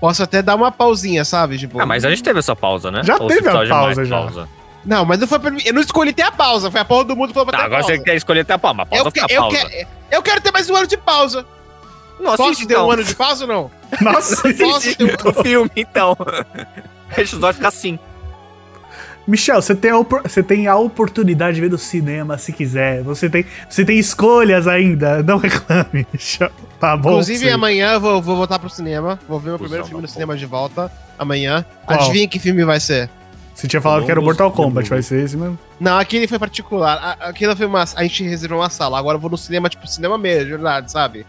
Posso 0.00 0.22
até 0.22 0.42
dar 0.42 0.56
uma 0.56 0.72
pausinha, 0.72 1.24
sabe? 1.24 1.58
Tipo, 1.58 1.80
Ah, 1.80 1.86
mas 1.86 2.04
a 2.04 2.10
gente 2.10 2.22
teve 2.22 2.38
essa 2.40 2.56
pausa, 2.56 2.90
né? 2.90 3.02
Já 3.04 3.16
Ou 3.18 3.28
teve 3.28 3.48
a 3.48 3.52
pausa, 3.68 4.04
já. 4.04 4.16
pausa? 4.18 4.48
Não, 4.84 5.04
mas 5.04 5.20
não 5.20 5.28
foi 5.28 5.38
pra 5.38 5.50
mim. 5.50 5.60
Eu 5.64 5.72
não 5.74 5.80
escolhi 5.80 6.12
ter 6.12 6.22
a 6.22 6.32
pausa, 6.32 6.70
foi 6.72 6.80
a 6.80 6.84
porra 6.84 7.04
do 7.04 7.14
mundo 7.14 7.28
que 7.28 7.34
falou 7.34 7.46
pra 7.46 7.52
Tá, 7.58 7.62
ter 7.64 7.66
agora 7.66 7.82
pausa. 7.82 7.96
você 7.96 8.02
quer 8.02 8.16
escolher 8.16 8.40
até 8.40 8.54
a 8.54 8.58
pausa. 8.58 8.76
Mas 8.78 8.88
pausa 8.88 9.04
eu, 9.06 9.10
fica 9.12 9.26
que- 9.28 9.34
eu, 9.34 9.40
pausa. 9.42 9.56
que- 9.68 9.86
eu 10.10 10.22
quero 10.22 10.40
ter 10.40 10.50
mais 10.50 10.68
um 10.68 10.74
ano 10.74 10.86
de 10.88 10.96
pausa. 10.96 11.46
Não 12.18 12.30
Posso 12.36 12.42
assiste, 12.42 12.66
ter 12.66 12.74
então. 12.74 12.88
um 12.88 12.90
ano 12.90 13.04
de 13.04 13.14
pausa 13.14 13.44
ou 13.44 13.48
não? 13.48 13.70
Nossa, 14.00 14.42
Posso 14.54 14.96
ter 14.96 15.04
um... 15.04 15.28
o 15.30 15.32
filme, 15.42 15.70
então. 15.76 16.16
Fecha 17.10 17.36
os 17.36 17.42
olhos 17.42 17.54
e 17.54 17.58
fica 17.58 17.68
assim. 17.68 17.98
Michel, 19.26 19.62
você 19.62 19.74
tem, 19.74 19.90
a 19.90 19.96
você 20.00 20.42
tem 20.42 20.66
a 20.66 20.76
oportunidade 20.76 21.54
de 21.54 21.60
ver 21.60 21.70
no 21.70 21.78
cinema 21.78 22.36
se 22.38 22.52
quiser. 22.52 23.02
Você 23.02 23.30
tem, 23.30 23.44
você 23.68 23.84
tem 23.84 23.98
escolhas 23.98 24.66
ainda. 24.66 25.22
Não 25.22 25.38
reclame, 25.38 26.06
Michel. 26.12 26.50
Tá 26.80 26.96
bom. 26.96 27.10
Inclusive, 27.10 27.46
sim. 27.46 27.50
amanhã 27.50 27.92
eu 27.92 28.00
vou, 28.00 28.20
vou 28.20 28.36
voltar 28.36 28.58
pro 28.58 28.68
cinema. 28.68 29.18
Vou 29.28 29.38
ver 29.38 29.50
meu 29.50 29.58
primeiro 29.58 29.84
filme 29.84 30.02
no 30.02 30.08
cinema 30.08 30.36
de 30.36 30.46
volta. 30.46 30.90
Amanhã. 31.18 31.64
Qual? 31.86 32.00
Adivinha 32.00 32.26
que 32.26 32.38
filme 32.38 32.64
vai 32.64 32.80
ser? 32.80 33.08
Você 33.54 33.68
tinha 33.68 33.80
falado 33.80 34.04
que 34.04 34.10
era 34.10 34.18
o 34.18 34.24
Mortal 34.24 34.50
Kombat, 34.50 34.88
vai 34.88 35.02
ser 35.02 35.22
esse 35.24 35.36
mesmo? 35.36 35.58
Não, 35.78 35.98
aquele 35.98 36.26
foi 36.26 36.38
particular. 36.38 37.16
Aquilo 37.20 37.54
foi 37.54 37.66
uma. 37.66 37.84
A 37.94 38.02
gente 38.02 38.24
reservou 38.24 38.58
uma 38.58 38.70
sala. 38.70 38.98
Agora 38.98 39.16
eu 39.16 39.20
vou 39.20 39.30
no 39.30 39.38
cinema, 39.38 39.68
tipo, 39.68 39.86
cinema 39.86 40.16
mesmo, 40.18 40.46
de 40.46 40.50
verdade, 40.52 40.90
sabe? 40.90 41.26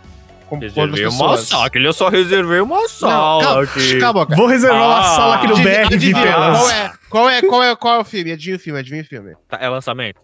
Com 0.48 0.58
Reservei 0.58 1.06
uma 1.06 1.38
sala. 1.38 1.68
Aquele 1.68 1.88
eu 1.88 1.94
só 1.94 2.10
reservei 2.10 2.60
uma 2.60 2.88
sala. 2.88 3.44
calma, 3.44 3.64
aqui. 3.64 4.00
cala 4.00 4.10
a 4.10 4.14
boca. 4.14 4.36
Vou 4.36 4.48
reservar 4.48 4.84
uma 4.84 5.00
Ah, 5.00 5.16
sala 5.16 5.36
aqui 5.36 5.48
no 5.48 5.56
BR 5.58 5.64
de 5.90 5.96
adivinha, 5.96 6.24
telas. 6.24 6.60
Qual 6.60 6.70
é, 6.72 6.92
qual 7.14 7.30
é, 7.30 7.42
qual 7.44 7.62
é, 7.62 7.76
qual 7.76 7.96
é 7.98 8.00
o 8.00 8.04
filme? 8.04 8.32
Adivinha 8.32 8.56
o 8.56 8.60
filme, 8.60 8.80
adivinha 8.80 9.04
o 9.04 9.06
filme. 9.06 9.36
Tá, 9.48 9.60
é 9.62 9.70
lançamento? 9.70 10.20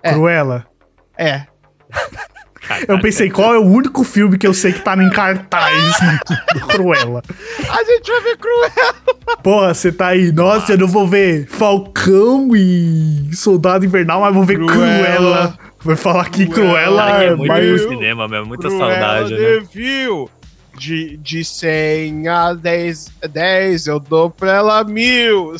É. 0.00 0.12
Cruella. 0.12 0.64
É. 1.18 1.42
Eu 2.86 3.00
pensei, 3.00 3.28
qual 3.28 3.52
é 3.52 3.58
o 3.58 3.64
único 3.64 4.04
filme 4.04 4.38
que 4.38 4.46
eu 4.46 4.54
sei 4.54 4.72
que 4.72 4.78
tá 4.78 4.94
em 4.94 5.10
cartaz 5.10 5.92
do 6.54 6.60
Cruella? 6.70 7.20
A 7.68 7.82
gente 7.82 8.12
vai 8.12 8.20
ver 8.22 8.36
Cruella. 8.36 8.94
Porra, 9.42 9.74
você 9.74 9.90
tá 9.90 10.06
aí. 10.06 10.30
Nossa, 10.30 10.74
eu 10.74 10.78
não 10.78 10.86
vou 10.86 11.08
ver 11.08 11.48
Falcão 11.48 12.54
e 12.54 13.28
Soldado 13.34 13.84
Invernal, 13.84 14.20
mas 14.20 14.32
vou 14.32 14.44
ver 14.44 14.54
Cruella. 14.54 14.76
Cruella. 14.76 15.58
Vai 15.82 15.96
falar 15.96 16.30
que 16.30 16.46
Cruella, 16.46 17.06
que 17.06 17.24
é 17.24 17.26
é 17.26 17.34
muito 17.34 17.48
mais. 17.48 17.82
no 17.82 17.88
cinema 17.88 18.28
mesmo, 18.28 18.46
muita 18.46 18.68
Cruella 18.68 18.92
saudade, 18.92 19.32
né? 19.32 19.38
Devil. 19.38 20.30
De, 20.78 21.16
de 21.16 21.44
100 21.44 22.28
a 22.28 22.54
10, 22.54 23.12
10, 23.28 23.86
eu 23.88 23.98
dou 23.98 24.30
pra 24.30 24.52
ela 24.54 24.84
mil. 24.84 25.56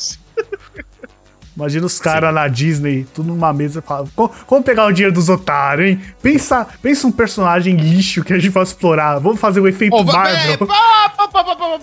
Imagina 1.56 1.84
os 1.84 1.98
caras 1.98 2.32
na 2.32 2.46
Disney, 2.48 3.04
tudo 3.12 3.28
numa 3.28 3.52
mesa 3.52 3.80
e 3.80 3.82
falam: 3.82 4.08
"Co- 4.14 4.30
Como 4.46 4.62
pegar 4.62 4.86
o 4.86 4.92
dinheiro 4.92 5.12
dos 5.12 5.28
otários, 5.28 5.90
hein? 5.90 6.00
Pensa, 6.22 6.66
pensa 6.80 7.06
um 7.06 7.12
personagem 7.12 7.74
lixo 7.76 8.22
que 8.24 8.32
a 8.32 8.38
gente 8.38 8.52
pode 8.52 8.68
explorar. 8.68 9.18
Vamos 9.18 9.40
fazer 9.40 9.60
o 9.60 9.66
efeito 9.68 10.02
va- 10.04 10.12
Marvel. 10.12 10.68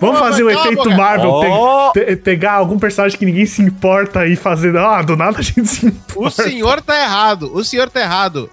Vamos 0.00 0.18
fazer 0.18 0.42
o 0.42 0.50
efeito. 0.50 0.90
Marvel. 0.90 1.40
pe- 1.40 1.46
Oh! 1.50 1.90
pe- 1.92 2.16
pegar 2.16 2.52
algum 2.54 2.78
personagem 2.78 3.18
que 3.18 3.26
ninguém 3.26 3.44
se 3.46 3.60
importa 3.62 4.26
e 4.26 4.34
fazer. 4.36 4.74
Ah, 4.76 5.02
do 5.02 5.16
nada 5.16 5.38
a 5.38 5.42
gente 5.42 5.66
se 5.66 5.86
O 5.86 5.88
importa. 5.90 6.42
senhor 6.44 6.80
tá 6.80 6.98
errado. 7.00 7.50
O 7.54 7.62
senhor 7.62 7.88
tá 7.90 8.00
errado. 8.00 8.50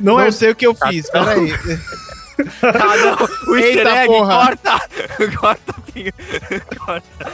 Não, 0.00 0.14
Não, 0.14 0.20
é. 0.20 0.30
sei 0.30 0.50
o 0.50 0.56
que 0.56 0.66
eu 0.66 0.74
fiz. 0.74 1.08
Peraí. 1.10 1.54
Ah, 2.62 2.96
não! 2.96 3.28
O 3.52 3.56
easter 3.56 3.78
Eita, 3.78 3.96
egg, 3.96 4.06
porra. 4.06 4.34
corta! 4.36 4.80
Corta, 5.38 5.74
Pinho. 5.92 6.12
Corta. 6.78 7.32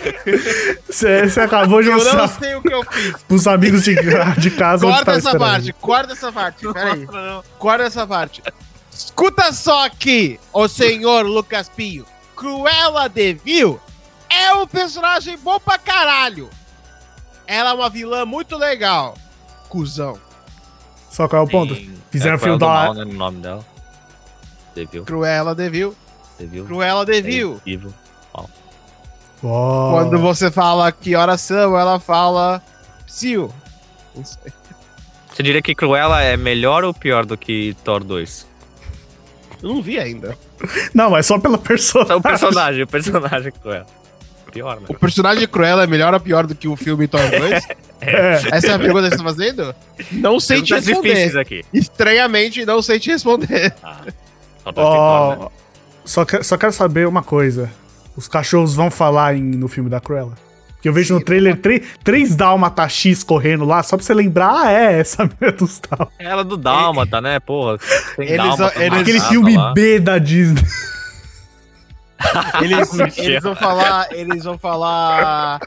Você 0.89 1.29
você 1.29 1.41
acabou 1.41 1.81
de 1.83 1.89
Eu 1.89 1.97
não 1.97 2.05
mostrar 2.05 2.29
sei 2.29 2.55
o 2.57 2.63
que 2.63 2.73
eu 2.73 2.83
fiz. 2.85 3.23
pros 3.29 3.47
amigos 3.47 3.85
de, 3.85 3.95
de 4.39 4.51
casa 4.51 4.85
Corta 4.87 5.05
tá 5.05 5.13
essa 5.13 5.29
esperando. 5.29 5.39
parte. 5.51 5.73
Corta 5.75 6.13
essa 6.13 6.33
parte. 6.33 6.73
Peraí. 6.73 7.07
Corta, 7.07 7.23
não. 7.27 7.45
Corta 7.59 7.85
essa 7.85 8.07
parte. 8.07 8.43
Escuta 8.93 9.53
só 9.53 9.87
aqui, 9.87 10.41
o 10.53 10.67
senhor 10.67 11.25
Lucas 11.25 11.69
Pinho. 11.69 12.05
Cruella 12.35 13.09
de 13.09 13.35
Vil 13.35 13.81
é 14.29 14.53
um 14.55 14.67
personagem 14.67 15.37
bom 15.39 15.61
pra 15.61 15.79
caralho. 15.79 16.51
Ela 17.47 17.71
é 17.71 17.75
uma 17.75 17.89
vilã 17.89 18.25
muito 18.27 18.57
legal. 18.57 19.17
Cusão. 19.69 20.19
Só 21.11 21.29
qual 21.29 21.43
é 21.43 21.45
o 21.45 21.49
ponto? 21.49 21.75
Fizeram 22.11 22.35
é, 22.35 22.39
filme 22.39 22.59
Cruella 22.59 22.75
da- 22.75 22.89
do 22.89 22.95
Mal, 22.95 22.95
né, 22.95 23.05
no 23.13 23.19
nome 23.19 23.41
dela. 23.41 23.65
Viu? 24.87 25.05
Cruella 25.05 25.55
de 25.55 25.69
Vil. 25.69 25.95
Você 26.37 26.47
viu? 26.47 26.65
Cruella 26.65 27.05
de 27.05 27.21
É. 27.21 27.61
Ó. 29.43 29.91
Quando 29.93 30.19
você 30.19 30.51
fala 30.51 30.91
que 30.91 31.15
horas 31.15 31.41
são, 31.41 31.79
ela 31.79 32.01
fala 32.01 32.63
psiu. 33.07 33.53
Não 34.15 34.25
sei. 34.25 34.53
Você 35.33 35.43
diria 35.43 35.63
que 35.63 35.75
Cruella 35.75 36.21
é 36.23 36.37
melhor 36.37 36.83
ou 36.85 36.93
pior 36.93 37.25
do 37.25 37.37
que 37.37 37.77
Thor 37.85 38.03
2? 38.03 38.47
Eu 39.63 39.69
não 39.69 39.83
vi 39.83 39.99
ainda. 39.99 40.37
Não, 40.93 41.11
mas 41.11 41.27
só 41.27 41.39
pela 41.39 41.57
personagem. 41.59 42.13
É 42.13 42.17
o 42.17 42.21
personagem, 42.21 42.83
o 42.83 42.87
personagem 42.87 43.53
Cruella. 43.53 43.87
Pior, 44.53 44.81
né? 44.81 44.87
O 44.89 44.95
personagem 44.95 45.47
Cruella 45.47 45.85
é 45.85 45.87
melhor 45.87 46.13
ou 46.15 46.21
pior 46.21 46.47
do 46.47 46.55
que 46.55 46.67
o 46.67 46.75
filme 46.75 47.07
Thor 47.07 47.21
2? 47.31 47.69
É. 48.01 48.57
Essa 48.57 48.69
é 48.69 48.75
a 48.75 48.79
pergunta 48.79 49.05
que 49.11 49.17
você 49.17 49.19
tá 49.19 49.25
fazendo? 49.25 49.75
Não 50.13 50.41
sei 50.41 50.63
te 50.63 50.73
Perguntas 50.75 51.13
responder. 51.13 51.39
aqui. 51.39 51.65
Estranhamente, 51.73 52.65
não 52.65 52.81
sei 52.83 52.99
te 52.99 53.11
responder. 53.11 53.75
Ah, 53.83 54.01
Thor 54.73 54.85
2 54.85 54.89
tem 54.91 54.99
Thor, 54.99 55.31
né? 55.31 55.37
Ó, 55.41 55.51
só, 56.05 56.25
que- 56.25 56.43
só 56.43 56.57
quero 56.57 56.73
saber 56.73 57.07
uma 57.07 57.23
coisa. 57.23 57.71
Os 58.17 58.27
cachorros 58.29 58.75
vão 58.75 58.91
falar 58.91 59.35
em- 59.37 59.43
no 59.43 59.69
filme 59.69 59.89
da 59.91 60.01
Cruella? 60.01 60.33
Porque 60.75 60.89
eu 60.89 60.93
vejo 60.93 61.15
no 61.15 61.21
trailer 61.21 61.57
três, 61.61 61.83
três 62.05 62.37
Dálmata 62.37 62.89
X 62.89 63.25
correndo 63.25 63.65
lá, 63.65 63.83
só 63.83 63.97
pra 63.97 64.07
você 64.07 64.15
lembrar, 64.15 64.53
ah, 64.67 64.71
é, 64.71 65.01
essa 65.01 65.25
mulher 65.41 65.53
dos 65.53 65.81
Dálmata. 65.81 66.13
É 66.21 66.25
ela 66.27 66.45
do 66.45 66.57
Dálmata, 66.57 67.21
né, 67.21 67.41
porra? 67.41 67.79
Tem 68.17 68.27
Eles- 68.29 68.37
Dálmata, 68.57 68.83
eles- 68.83 69.01
Aquele 69.01 69.21
filme 69.21 69.57
lá. 69.57 69.73
B 69.73 69.99
da 69.99 70.19
Disney. 70.19 70.63
Eles, 72.61 73.19
eles 73.19 73.43
vão 73.43 73.55
falar. 73.55 74.09
Eles 74.13 74.45
vão 74.45 74.59
falar. 74.59 75.61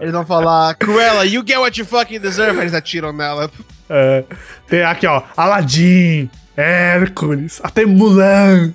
Eles 0.00 0.12
vão 0.12 0.24
falar. 0.24 0.74
Cruella, 0.76 1.24
you 1.26 1.42
get 1.46 1.58
what 1.58 1.78
you 1.78 1.84
fucking 1.86 2.20
deserve. 2.20 2.60
Eles 2.60 2.74
atiram 2.74 3.12
nela. 3.12 3.50
É, 3.90 4.24
tem 4.68 4.82
aqui, 4.82 5.06
ó, 5.06 5.22
Aladdin, 5.36 6.30
Hércules, 6.56 7.60
até 7.62 7.84
Mulan. 7.84 8.72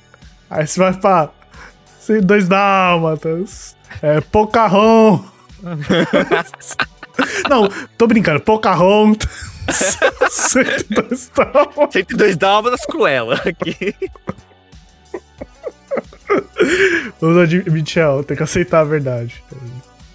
Aí 0.49 0.67
você 0.67 0.79
vai 0.79 0.93
pra 0.93 1.29
Sim, 1.99 2.19
Dois 2.19 2.47
Dálmatas, 2.47 3.75
é, 4.01 4.21
Pocahontas. 4.21 5.31
Não, 7.49 7.67
tô 7.97 8.07
brincando, 8.07 8.39
Pocahontas. 8.41 9.29
102 10.29 11.31
Dálmatas. 11.35 11.93
102 11.93 12.37
Dálmatas 12.37 12.85
Cruella 12.85 13.41
aqui. 13.45 13.95
Vamos 17.19 17.53
Michel, 17.67 18.23
tem 18.23 18.37
que 18.37 18.43
aceitar 18.43 18.79
a 18.79 18.83
verdade. 18.83 19.43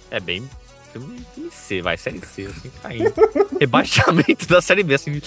É 0.09 0.19
bem. 0.19 0.47
Filme 0.91 1.21
filme 1.33 1.51
C, 1.51 1.81
vai, 1.81 1.97
série 1.97 2.21
C, 2.25 2.43
assim, 2.43 2.71
caindo. 2.81 3.13
Rebaixamento 3.59 4.47
da 4.47 4.61
série 4.61 4.83
B, 4.83 4.95
assim. 4.95 5.21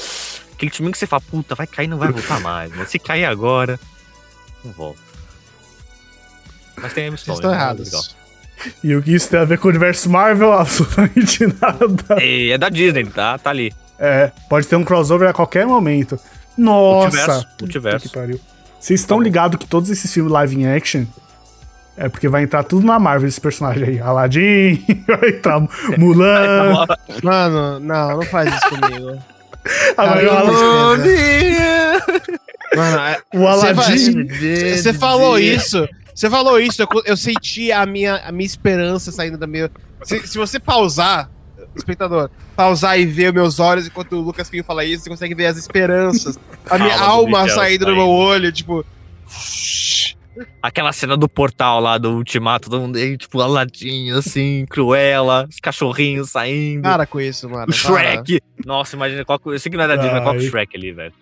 Aquele 0.61 0.71
time 0.71 0.93
que 0.93 0.99
você 0.99 1.07
fala, 1.07 1.23
puta, 1.23 1.55
vai 1.55 1.67
cair 1.67 1.87
e 1.87 1.89
não 1.89 1.97
vai 1.97 2.13
voltar 2.13 2.39
mais, 2.45 2.71
mano. 2.71 2.87
Se 2.87 2.99
cair 2.99 3.25
agora, 3.25 3.81
não 4.63 4.71
volta. 4.73 5.01
Mas 6.77 6.93
tem 6.93 7.09
a 7.09 7.11
Vocês 7.11 7.29
estão 7.29 7.51
né? 7.51 7.57
errados. 7.57 7.87
Legal. 7.91 8.05
E 8.85 8.95
o 8.95 9.03
que 9.03 9.15
isso 9.15 9.31
tem 9.31 9.41
a 9.41 9.45
ver 9.47 9.59
com 9.59 9.69
o 9.69 9.71
universo 9.71 10.11
Marvel? 10.11 10.53
Absolutamente 10.61 11.47
nada. 11.47 12.23
E 12.23 12.51
é 12.51 12.59
da 12.59 12.69
Disney, 12.69 13.07
tá? 13.07 13.39
Tá 13.39 13.49
ali. 13.49 13.73
É, 13.99 14.31
pode 14.51 14.67
ter 14.67 14.77
um 14.77 14.85
crossover 14.85 15.31
a 15.31 15.33
qualquer 15.33 15.67
momento. 15.67 16.21
Nossa! 16.59 17.07
Multiverso. 17.09 17.47
Multiverso. 17.59 18.09
que 18.09 18.15
pariu. 18.15 18.41
Vocês 18.79 19.01
estão 19.01 19.19
ligados 19.19 19.59
que 19.59 19.67
todos 19.67 19.89
esses 19.89 20.13
filmes 20.13 20.31
live 20.31 20.61
in 20.61 20.67
action 20.67 21.07
é 21.97 22.07
porque 22.07 22.29
vai 22.29 22.43
entrar 22.43 22.65
tudo 22.65 22.87
na 22.87 22.99
Marvel 22.99 23.29
esse 23.29 23.41
personagem 23.41 23.85
aí. 23.85 24.01
Aladdin, 24.01 24.85
vai 25.09 25.31
entrar 25.31 25.61
Mulan. 25.97 26.87
Mano, 27.23 27.81
não, 27.81 28.17
não 28.17 28.23
faz 28.23 28.55
isso 28.55 28.69
comigo. 28.69 29.19
Agora, 29.97 30.21
o, 30.27 30.37
Ala- 30.37 30.97
Mano, 32.77 32.99
é- 32.99 33.21
o 33.35 33.47
Aladdin. 33.47 34.27
Você 34.77 34.93
falou 34.93 35.39
isso. 35.39 35.89
Você 36.15 36.29
falou 36.29 36.61
isso, 36.61 36.83
eu, 36.83 36.89
eu 37.07 37.17
senti 37.17 37.73
a 37.73 37.87
minha, 37.87 38.17
a 38.17 38.31
minha 38.33 38.47
esperança 38.47 39.11
saindo 39.11 39.39
da 39.39 39.47
minha. 39.47 39.71
Se, 40.03 40.27
se 40.27 40.37
você 40.37 40.59
pausar, 40.61 41.31
espectador, 41.75 42.29
pausar 42.55 42.99
e 42.99 43.07
ver 43.07 43.33
meus 43.33 43.59
olhos 43.59 43.87
enquanto 43.87 44.13
o 44.17 44.21
Lucas 44.21 44.51
Pinho 44.51 44.63
fala 44.65 44.85
isso, 44.85 45.05
você 45.05 45.09
consegue 45.11 45.35
ver 45.35 45.47
as 45.47 45.57
esperanças. 45.57 46.39
A 46.69 46.77
minha 46.79 46.91
Calma 46.97 47.39
alma 47.39 47.49
saindo 47.49 47.87
do 47.87 47.95
meu 47.95 48.09
olho, 48.09 48.53
tipo. 48.53 48.85
Aquela 50.63 50.93
cena 50.93 51.17
do 51.17 51.29
portal 51.29 51.81
lá 51.81 51.99
do 51.99 52.11
Ultimato, 52.13 52.71
todo 52.71 52.81
mundo 52.81 52.97
aí, 52.97 53.17
tipo, 53.19 53.41
Aladdin, 53.41 54.11
assim, 54.13 54.65
Cruella, 54.71 55.47
os 55.51 55.59
cachorrinhos 55.61 56.31
saindo. 56.31 56.83
Para 56.83 57.05
com 57.07 57.21
isso, 57.21 57.49
mano. 57.49 57.67
o 57.69 57.73
Shrek. 57.73 58.41
Nossa, 58.65 58.97
imagina 58.97 59.25
qual. 59.25 59.41
Eu 59.47 59.59
sei 59.59 59.71
que 59.71 59.77
não 59.77 59.85
é 59.85 59.89
da 59.89 59.97
Disney, 59.97 60.13
mas 60.13 60.23
qual 60.23 60.35
é 60.35 60.39
o 60.39 60.41
Shrek 60.41 60.77
ali, 60.77 60.93
velho. 60.93 61.13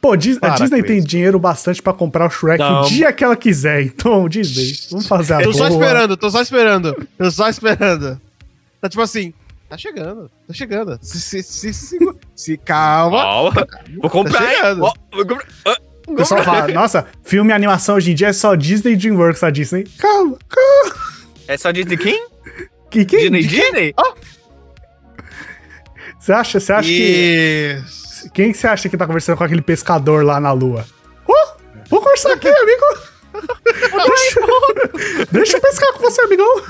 Pô, 0.00 0.16
Dis- 0.16 0.36
a 0.38 0.40
Para 0.40 0.54
Disney 0.56 0.80
com 0.80 0.86
tem 0.88 0.98
isso. 0.98 1.06
dinheiro 1.06 1.38
bastante 1.38 1.80
pra 1.82 1.92
comprar 1.92 2.26
o 2.26 2.30
Shrek 2.30 2.58
Não. 2.58 2.82
o 2.82 2.86
dia 2.88 3.12
que 3.12 3.22
ela 3.22 3.36
quiser. 3.36 3.82
Então, 3.82 4.28
Disney, 4.28 4.72
vamos 4.90 5.06
fazer 5.06 5.34
a 5.34 5.36
Para. 5.36 5.46
Tô 5.46 5.52
só 5.52 5.68
boa. 5.68 5.80
esperando, 5.80 6.16
tô 6.16 6.30
só 6.30 6.40
esperando. 6.40 7.08
Tô 7.18 7.30
só 7.30 7.48
esperando. 7.48 8.20
Tá 8.80 8.88
tipo 8.88 9.02
assim. 9.02 9.32
Tá 9.68 9.78
chegando, 9.78 10.30
tá 10.46 10.52
chegando. 10.52 10.98
Se, 11.00 11.18
se, 11.20 11.42
se, 11.42 11.72
se, 11.72 11.98
se 12.34 12.56
calma. 12.58 13.24
Ó, 13.24 13.50
vou 14.00 14.10
comprar, 14.10 14.42
hein? 14.44 14.56
chegando. 14.56 14.78
Vou 14.80 15.26
comprar. 15.26 15.46
O 16.12 16.16
pessoal 16.16 16.42
fala, 16.42 16.68
nossa, 16.68 17.06
filme 17.24 17.50
e 17.50 17.54
animação 17.54 17.96
hoje 17.96 18.12
em 18.12 18.14
dia 18.14 18.28
é 18.28 18.32
só 18.32 18.54
Disney 18.54 18.92
e 18.92 18.96
DreamWorks. 18.96 19.42
A 19.42 19.50
Disney, 19.50 19.84
calma, 19.98 20.38
calma. 20.48 20.94
É 21.48 21.56
só 21.56 21.70
Disney 21.70 21.96
quem? 21.96 22.26
Que, 22.90 23.04
que, 23.04 23.16
Disney 23.18 23.42
Disney? 23.42 23.94
Você 26.18 26.32
acha, 26.32 26.60
você 26.60 26.72
acha 26.72 26.88
que... 26.88 27.76
Isso. 27.78 28.30
Quem 28.32 28.52
que 28.52 28.58
você 28.58 28.66
acha 28.66 28.88
que 28.88 28.96
tá 28.96 29.06
conversando 29.06 29.36
com 29.36 29.44
aquele 29.44 29.62
pescador 29.62 30.24
lá 30.24 30.38
na 30.38 30.52
lua? 30.52 30.86
Oh, 31.26 31.48
vou 31.88 32.00
conversar 32.00 32.34
aqui, 32.34 32.48
amigo. 32.48 32.84
deixa, 34.06 35.26
deixa 35.32 35.56
eu 35.56 35.60
pescar 35.60 35.92
com 35.94 36.00
você, 36.00 36.20
amigão. 36.20 36.62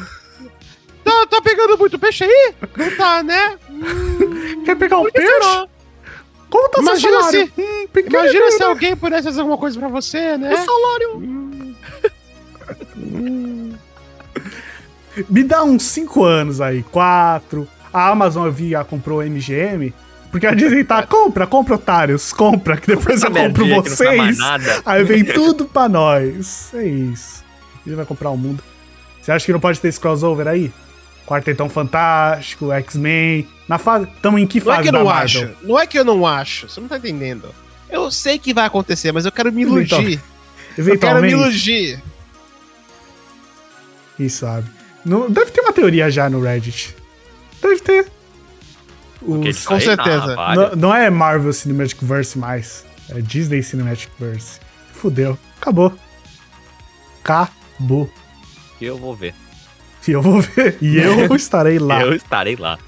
Tá, 1.05 1.27
tá 1.27 1.43
pegando 1.43 1.77
muito 1.77 1.99
peixe 1.99 2.25
aí? 2.25 2.55
Não 2.77 2.97
tá, 2.97 3.23
né? 3.23 3.59
Quer 4.65 4.77
pegar 4.77 5.03
que 5.03 5.11
peixe? 5.11 5.29
será? 5.29 5.69
Como 6.53 6.69
tá 6.69 6.83
Imagina 6.83 7.13
seu 7.13 7.21
salário? 7.23 7.53
se- 7.57 7.61
Hum, 7.63 7.87
pequeno. 7.93 8.17
Imagina 8.23 8.51
se 8.53 8.63
alguém 8.63 8.95
pudesse 8.95 9.23
fazer 9.25 9.41
alguma 9.41 9.57
coisa 9.59 9.79
pra 9.79 9.89
você, 9.89 10.37
né? 10.37 10.55
salário. 10.57 11.23
Me 15.29 15.43
dá 15.43 15.63
uns 15.65 15.83
5 15.85 16.25
anos 16.25 16.61
aí, 16.61 16.83
4. 16.85 17.67
A 17.93 18.09
Amazon 18.11 18.47
eu 18.47 18.53
vi, 18.53 18.71
já 18.71 18.85
comprou 18.85 19.19
o 19.21 19.23
MGM. 19.23 19.93
Porque 20.31 20.47
a 20.47 20.55
Disney 20.55 20.83
tá, 20.85 21.07
compra, 21.07 21.47
compra 21.47 21.75
otários, 21.75 22.33
compra, 22.33 22.77
que 22.79 22.87
depois 22.87 23.23
eu 23.23 23.31
compro 23.31 23.67
vocês. 23.67 24.39
nada. 24.39 24.83
Aí 24.87 25.05
vem 25.05 25.25
tudo 25.25 25.67
pra 25.67 25.89
nós. 25.91 26.71
É 26.75 26.85
isso. 26.87 27.43
Ele 27.87 27.97
vai 27.97 28.07
comprar 28.07 28.31
o 28.31 28.37
mundo. 28.37 28.63
Você 29.21 29.31
acha 29.33 29.45
que 29.45 29.53
não 29.53 29.61
pode 29.61 29.79
ter 29.81 29.89
esse 29.89 30.01
crossover 30.01 30.49
aí? 30.49 30.73
Quartetão 31.27 31.69
Fantástico, 31.69 32.73
X-Men. 32.73 33.49
Na 33.69 33.79
fase. 33.79 34.07
Tamo 34.21 34.39
em 34.39 34.47
que 34.47 34.61
Não 34.61 34.73
é 34.73 34.77
fase 34.77 34.83
que 34.83 34.89
eu 34.89 34.93
da 34.93 34.99
não 34.99 35.07
Marvel? 35.07 35.43
acho. 35.43 35.67
Não 35.67 35.79
é 35.79 35.87
que 35.87 35.99
eu 35.99 36.05
não 36.05 36.27
acho. 36.27 36.69
Você 36.69 36.81
não 36.81 36.89
tá 36.89 36.97
entendendo. 36.99 37.55
Eu 37.89 38.11
sei 38.11 38.39
que 38.39 38.53
vai 38.55 38.67
acontecer, 38.67 39.13
mas 39.13 39.25
eu 39.25 39.33
quero 39.33 39.53
me 39.53 39.63
iludir. 39.63 40.21
Eu 40.77 40.99
quero 40.99 41.21
me 41.21 41.31
iludir. 41.31 42.03
Quem 44.17 44.29
sabe? 44.29 44.69
Não, 45.05 45.31
deve 45.31 45.51
ter 45.51 45.61
uma 45.61 45.73
teoria 45.73 46.11
já 46.11 46.29
no 46.31 46.41
Reddit. 46.41 46.95
Deve 47.61 47.81
ter. 47.81 48.07
Os- 49.21 49.65
com 49.67 49.75
aí, 49.75 49.81
certeza. 49.81 50.37
não, 50.55 50.77
não 50.77 50.95
é 50.95 51.09
Marvel 51.11 51.53
Cinematic 51.53 51.99
Verse 52.03 52.39
mais. 52.39 52.85
É 53.09 53.21
Disney 53.21 53.63
Cinematic 53.63 54.09
Verse. 54.19 54.59
Fudeu. 54.95 55.39
Acabou. 55.61 55.93
Acabou. 57.23 58.11
Eu 58.81 58.97
vou 58.99 59.15
ver. 59.15 59.35
E 60.07 60.11
eu 60.13 60.23
vou 60.23 60.41
ver. 60.41 60.77
E 60.81 60.97
eu 60.99 61.33
estarei 61.37 61.79
lá. 61.79 62.01
Eu 62.03 62.15
estarei 62.15 62.57
lá. 62.57 62.79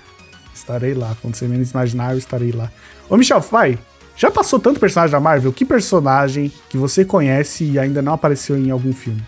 Estarei 0.54 0.94
lá. 0.94 1.16
Quando 1.20 1.34
você 1.34 1.46
menos 1.46 1.70
imaginar, 1.70 2.12
eu 2.12 2.18
estarei 2.18 2.52
lá. 2.52 2.70
Ô, 3.08 3.16
Michel, 3.16 3.40
vai. 3.40 3.78
Já 4.16 4.30
passou 4.30 4.58
tanto 4.60 4.78
personagem 4.80 5.12
da 5.12 5.20
Marvel? 5.20 5.52
Que 5.52 5.64
personagem 5.64 6.50
que 6.68 6.76
você 6.78 7.04
conhece 7.04 7.64
e 7.64 7.78
ainda 7.78 8.00
não 8.00 8.12
apareceu 8.14 8.56
em 8.56 8.70
algum 8.70 8.92
filme? 8.92 9.22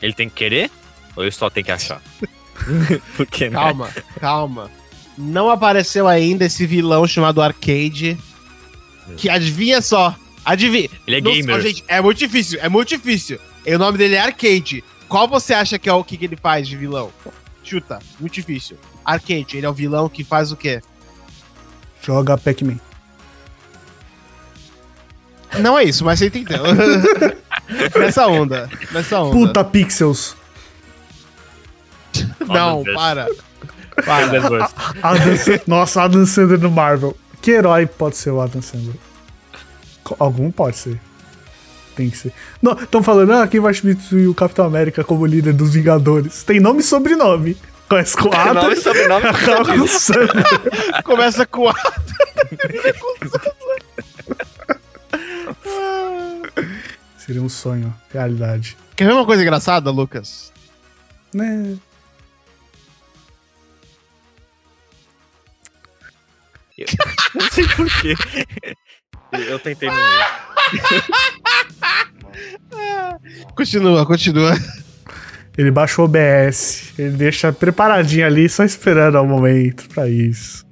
Ele 0.00 0.12
tem 0.12 0.28
que 0.28 0.36
querer? 0.36 0.70
Ou 1.16 1.24
eu 1.24 1.32
só 1.32 1.50
tenho 1.50 1.66
que 1.66 1.72
achar? 1.72 2.00
Porque, 3.16 3.48
né? 3.50 3.56
Calma, 3.56 3.88
calma. 4.20 4.70
Não 5.16 5.50
apareceu 5.50 6.06
ainda 6.06 6.44
esse 6.44 6.66
vilão 6.66 7.06
chamado 7.06 7.42
Arcade. 7.42 8.16
Que 9.16 9.28
adivinha 9.28 9.80
só. 9.82 10.14
Adivinha. 10.44 10.88
Ele 11.06 11.16
é 11.16 11.20
Não- 11.20 11.32
gamer. 11.32 11.60
gente, 11.60 11.84
é 11.88 12.00
muito 12.00 12.18
difícil, 12.18 12.58
é 12.62 12.68
muito 12.68 12.88
difícil. 12.90 13.38
E 13.66 13.74
o 13.74 13.78
nome 13.78 13.98
dele 13.98 14.14
é 14.14 14.20
Arcade. 14.20 14.84
Qual 15.08 15.26
você 15.26 15.54
acha 15.54 15.78
que 15.78 15.88
é 15.88 15.92
o 15.92 16.04
que, 16.04 16.16
que 16.16 16.24
ele 16.26 16.36
faz 16.36 16.68
de 16.68 16.76
vilão? 16.76 17.10
Chuta, 17.64 17.98
muito 18.20 18.32
difícil. 18.34 18.76
Arcade, 19.04 19.56
ele 19.56 19.66
é 19.66 19.68
o 19.68 19.72
vilão 19.72 20.08
que 20.08 20.22
faz 20.22 20.52
o 20.52 20.56
quê? 20.56 20.82
Joga 22.02 22.36
Pac-Man. 22.36 22.78
Não 25.58 25.78
é 25.78 25.84
isso, 25.84 26.04
mas 26.04 26.18
você 26.18 26.26
entendeu. 26.26 26.62
nessa 27.98 28.26
onda, 28.26 28.68
nessa 28.92 29.20
onda. 29.20 29.32
Puta 29.34 29.64
Pixels. 29.64 30.36
Não, 32.46 32.84
para. 32.94 33.26
Para. 34.04 34.70
Adam 35.02 35.36
Sa- 35.36 35.60
Nossa, 35.66 36.02
Adam 36.02 36.26
Sandler 36.26 36.58
no 36.60 36.70
Marvel. 36.70 37.16
Que 37.40 37.52
herói 37.52 37.86
pode 37.86 38.16
ser 38.16 38.30
o 38.30 38.40
Adam 38.40 38.60
Sandler? 38.62 38.94
Algum 40.18 40.50
pode 40.50 40.76
ser. 40.76 41.00
Tem 41.98 42.08
que 42.08 42.16
ser. 42.16 42.32
Estão 42.80 43.02
falando, 43.02 43.32
ah, 43.32 43.48
quem 43.48 43.58
vai 43.58 43.74
substituir 43.74 44.28
o 44.28 44.34
Capitão 44.34 44.64
América 44.64 45.02
como 45.02 45.26
líder 45.26 45.52
dos 45.52 45.74
Vingadores? 45.74 46.44
Tem 46.44 46.60
nome 46.60 46.78
e 46.78 46.84
sobrenome. 46.84 47.56
Começa 47.88 48.16
com 48.16 48.32
Adam, 48.32 48.62
Nome 48.62 48.74
e 48.74 48.76
sobrenome. 48.76 49.26
acaba 49.26 49.64
com 49.64 49.86
Sandler. 49.88 51.02
Começa 51.02 51.44
com 51.44 51.68
a. 51.68 51.74
Seria 57.18 57.42
um 57.42 57.48
sonho, 57.48 57.92
realidade. 58.12 58.76
Quer 58.94 59.06
ver 59.06 59.14
uma 59.14 59.26
coisa 59.26 59.42
engraçada, 59.42 59.90
Lucas? 59.90 60.52
Né? 61.34 61.76
Não 67.34 67.50
sei 67.50 67.66
porquê. 67.66 68.14
Eu 69.32 69.58
tentei 69.58 69.88
não 69.88 69.96
ir. 69.96 71.04
Continua, 73.54 74.06
continua. 74.06 74.56
Ele 75.56 75.70
baixou 75.70 76.04
o 76.04 76.08
OBS. 76.08 76.92
Ele 76.96 77.10
deixa 77.16 77.52
preparadinho 77.52 78.24
ali, 78.24 78.48
só 78.48 78.62
esperando 78.64 79.20
o 79.20 79.26
momento 79.26 79.88
pra 79.88 80.08
isso. 80.08 80.64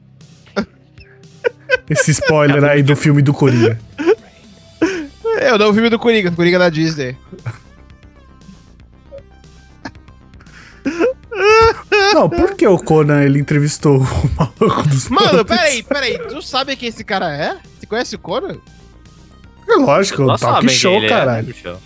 Esse 1.90 2.12
spoiler 2.12 2.62
aí 2.64 2.82
do 2.82 2.94
filme 2.94 3.20
do 3.22 3.34
Coringa. 3.34 3.78
Eu 5.40 5.59
não 5.59 5.66
vi 5.66 5.70
o 5.70 5.74
filme 5.74 5.90
do 5.90 5.98
Coringa, 5.98 6.30
Coringa 6.30 6.59
da 6.59 6.68
Disney. 6.68 7.16
Não, 12.14 12.28
por 12.30 12.54
que 12.54 12.66
o 12.66 12.78
Conan 12.78 13.22
ele 13.24 13.38
entrevistou 13.40 13.98
o 14.00 14.07
maluco 14.38 14.88
dos 14.88 15.09
Mano, 15.09 15.44
podres? 15.44 15.46
peraí, 15.46 15.82
peraí. 15.82 16.18
Tu 16.28 16.40
sabe 16.40 16.76
quem 16.76 16.88
esse 16.88 17.04
cara 17.04 17.34
é? 17.36 17.57
Você 17.87 17.89
conhece 17.89 18.16
o 18.16 18.18
Conan? 18.18 18.57
É 19.68 19.74
lógico, 19.76 20.22
Nós 20.22 20.41
talk 20.41 20.68
show, 20.68 20.95
ele 20.97 21.07
é, 21.07 21.09
caralho. 21.09 21.47
Michel? 21.47 21.78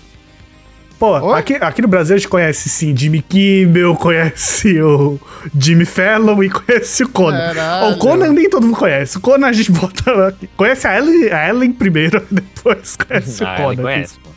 Pô, 0.98 1.18
Oi? 1.18 1.38
aqui, 1.38 1.54
aqui 1.54 1.80
no 1.80 1.88
Brasil 1.88 2.14
a 2.14 2.18
gente 2.18 2.28
conhece 2.28 2.68
sim 2.68 2.94
Jimmy 2.94 3.22
Kimmel, 3.22 3.96
conhece 3.96 4.80
o 4.82 5.18
Jimmy 5.58 5.86
Fallon 5.86 6.42
e 6.42 6.50
conhece 6.50 7.04
o 7.04 7.08
Conan. 7.08 7.38
Caralho. 7.38 7.94
O 7.94 7.98
Conan 7.98 8.32
nem 8.32 8.50
todo 8.50 8.66
mundo 8.66 8.76
conhece. 8.78 9.16
O 9.16 9.20
Conan 9.20 9.46
a 9.46 9.52
gente 9.52 9.72
bota 9.72 10.28
aqui. 10.28 10.46
Conhece 10.56 10.86
a 10.86 10.98
Ellen, 10.98 11.30
a 11.32 11.48
Ellen 11.48 11.72
primeiro, 11.72 12.22
depois 12.30 12.96
conhece 12.96 13.42
Ah, 13.42 13.54
o 13.54 13.56
Conan. 13.56 13.72
ele 13.72 13.82
conhece, 13.82 14.18
pô. 14.18 14.30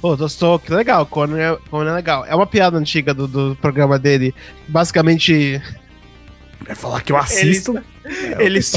Pô, 0.00 0.16
gostou, 0.16 0.58
que 0.60 0.72
legal, 0.72 1.04
Conan 1.06 1.38
é, 1.38 1.58
Conan 1.68 1.90
é 1.90 1.94
legal. 1.94 2.24
É 2.26 2.34
uma 2.34 2.46
piada 2.46 2.76
antiga 2.78 3.12
do, 3.12 3.26
do 3.26 3.56
programa 3.60 3.98
dele. 3.98 4.32
Basicamente, 4.68 5.60
Vai 6.64 6.76
falar 6.76 7.02
que 7.02 7.10
eu 7.10 7.16
assisto. 7.16 7.76
é 8.04 8.36
eles 8.44 8.72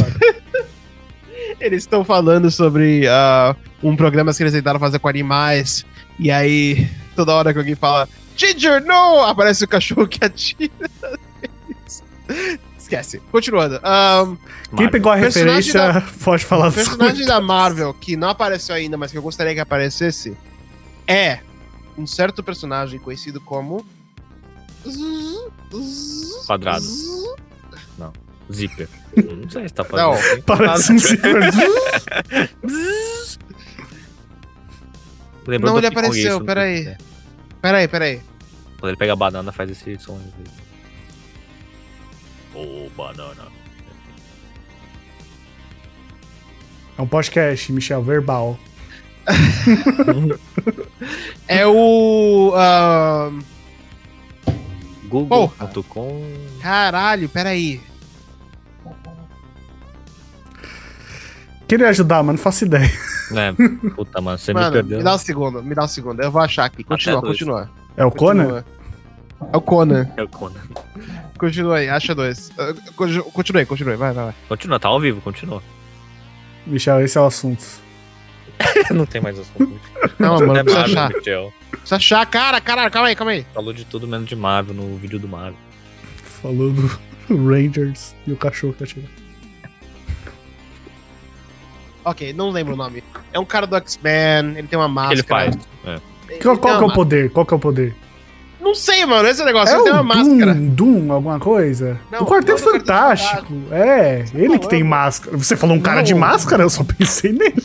eles 1.60 1.84
estão 1.84 2.04
falando 2.04 2.50
sobre 2.52 3.08
ah, 3.08 3.56
um 3.84 3.96
programa 3.96 4.34
que 4.34 4.44
eles 4.44 4.54
tentaram 4.54 4.80
fazer 4.80 5.00
com 5.00 5.08
animais. 5.08 5.86
E 6.20 6.32
aí, 6.32 6.90
toda 7.16 7.34
hora 7.34 7.54
que 7.54 7.60
alguém 7.60 7.76
fala 7.76 8.08
Ginger, 8.36 8.86
no! 8.86 9.22
Aparece 9.24 9.64
o 9.64 9.68
cachorro 9.68 10.08
que 10.08 10.24
atira. 10.24 10.72
Esquece. 12.78 13.20
Continuando. 13.32 13.80
Ahn, 13.84 14.38
Quem 14.78 14.90
pegou 14.90 15.12
a 15.12 15.16
referência 15.16 16.04
pode 16.24 16.46
falar 16.46 16.70
O 16.70 16.74
personagem 16.74 17.26
da 17.26 17.42
Marvel 17.42 17.94
que 17.94 18.16
não 18.16 18.30
apareceu 18.30 18.76
ainda, 18.76 18.96
mas 18.96 19.12
que 19.12 19.18
eu 19.18 19.22
gostaria 19.22 19.54
que 19.54 19.60
aparecesse 19.60 20.38
é 21.08 21.40
um 21.98 22.06
certo 22.06 22.44
personagem 22.44 23.00
conhecido 23.00 23.42
como. 23.42 23.84
Quadrado. 26.46 26.86
Zíper. 28.52 28.88
Não 29.16 29.50
sei 29.50 29.68
se 29.68 29.74
tá 29.74 29.84
Não, 29.84 30.14
fazendo. 30.16 30.18
assim. 30.34 30.42
Parece 30.44 30.92
um 30.94 31.00
zíper. 31.00 31.42
Lembrou 35.46 35.74
Não, 35.74 35.80
do 35.80 35.80
ele 35.80 35.88
apareceu, 35.88 36.40
não 36.40 36.46
peraí. 36.46 36.84
sei. 36.84 36.96
Peraí, 37.62 37.88
peraí. 37.88 38.22
Quando 38.80 38.90
ele 38.90 38.98
pega 38.98 39.14
a 39.14 39.16
banana, 39.16 39.52
faz 39.52 39.70
esse 39.70 39.98
som. 40.00 40.20
Ô, 42.54 42.90
banana. 42.96 43.48
É 46.98 47.02
um 47.02 47.08
podcast, 47.08 47.72
Michel, 47.72 48.04
verbal. 48.04 48.60
É 51.48 51.66
o. 51.66 52.54
ahn, 52.56 53.40
Google.com. 55.06 56.22
caralho, 56.62 57.30
peraí. 57.30 57.82
Queria 61.68 61.90
ajudar, 61.90 62.24
mas 62.24 62.36
não 62.36 62.42
faço 62.44 62.66
ideia. 62.66 62.92
Né? 63.32 63.54
Puta, 63.96 64.22
mano, 64.22 64.38
você 64.38 64.54
me 64.54 64.60
Mano, 64.62 64.72
perdeu. 64.72 64.98
me 65.00 65.04
dá 65.04 65.16
um 65.16 65.18
segundo, 65.18 65.62
me 65.62 65.76
dá 65.76 65.84
um 65.84 65.88
segundo. 65.88 66.22
Eu 66.22 66.32
vou 66.32 66.42
achar 66.42 66.66
aqui. 66.66 66.84
Continua, 66.84 67.22
continua. 67.22 67.70
É 67.98 68.06
o 68.06 68.12
Conan? 68.12 68.44
continua. 68.46 68.66
É 69.54 69.58
o 69.58 69.62
Conan. 69.62 70.10
É 70.18 70.24
o 70.24 70.28
Conan. 70.30 70.60
Continua 71.38 71.78
aí, 71.78 71.90
acha 71.90 72.16
dois. 72.16 72.52
Ah, 72.58 72.74
conti- 72.96 73.22
Continue, 73.34 73.66
continue, 73.66 73.96
vai, 73.98 74.14
vai, 74.14 74.26
vai. 74.26 74.36
Continua, 74.48 74.80
tá 74.80 74.88
ao 74.88 75.00
vivo, 75.00 75.20
continua. 75.22 75.62
Michel, 76.66 77.02
esse 77.02 77.18
é 77.18 77.22
o 77.22 77.26
assunto. 77.26 77.64
Não 78.92 79.06
tem 79.06 79.22
mais 79.22 79.38
assunto. 79.38 79.80
Não, 80.18 80.40
mano, 80.40 80.56
É 80.58 80.64
precisa 80.64 80.80
Marvel, 80.88 81.00
achar. 81.04 81.18
Michel. 81.18 81.54
Precisa 81.70 81.96
achar, 81.98 82.26
cara, 82.26 82.62
caralho, 82.62 82.90
calma 82.92 83.10
aí, 83.10 83.16
calma 83.16 83.32
aí. 83.34 83.46
Falou 83.54 83.74
de 83.74 83.86
tudo 83.86 84.08
menos 84.08 84.28
de 84.28 84.36
Marvel 84.36 84.74
no 84.74 84.96
vídeo 84.98 85.20
do 85.20 85.28
Marvel. 85.28 85.60
Falou 86.42 86.72
do 86.72 86.88
Rangers 87.30 88.16
e 88.26 88.32
o 88.32 88.38
cachorro 88.38 88.74
que 88.74 88.84
atira. 88.86 89.06
Ok, 92.10 92.32
não 92.32 92.52
lembro 92.52 92.74
o 92.74 92.78
nome. 92.78 93.04
É 93.34 93.40
um 93.40 93.44
cara 93.44 93.68
do 93.68 93.76
X-Men, 93.76 94.58
ele 94.58 94.68
tem 94.68 94.80
uma 94.80 94.88
que 95.08 95.14
ele 95.14 95.24
máscara. 95.24 95.52
faz? 95.52 95.58
É. 95.86 96.00
Ele 96.30 96.42
Qual, 96.42 96.56
tem 96.56 96.62
qual 96.62 96.78
que 96.78 96.84
é 96.84 96.88
o 96.88 96.94
poder? 96.94 97.30
Qual 97.32 97.46
que 97.46 97.54
é 97.54 97.58
o 97.58 97.60
poder? 97.60 97.96
Não 98.62 98.74
sei, 98.74 99.06
mano. 99.06 99.28
Esse 99.28 99.44
negócio. 99.44 99.74
É 99.74 99.78
ele 99.78 99.84
tem 99.84 99.94
uma 99.94 100.04
máscara. 100.04 100.54
Doom, 100.54 100.70
Doom, 100.70 101.12
alguma 101.12 101.40
coisa? 101.40 102.00
Não, 102.10 102.22
o 102.22 102.26
Quarteto 102.26 102.62
é 102.62 102.64
Quarteto 102.64 102.80
Fantástico. 102.80 103.54
É, 103.72 104.26
ele 104.34 104.58
que 104.58 104.70
tem 104.70 104.80
Falando. 104.80 104.90
máscara. 104.90 105.38
Você 105.38 105.58
falou 105.58 105.76
um 105.76 105.82
cara 105.82 105.98
Não. 105.98 106.04
de 106.04 106.16
máscara? 106.16 106.64
Eu 106.64 106.70
só 106.70 106.84
pensei 106.84 107.34
nele. 107.34 107.64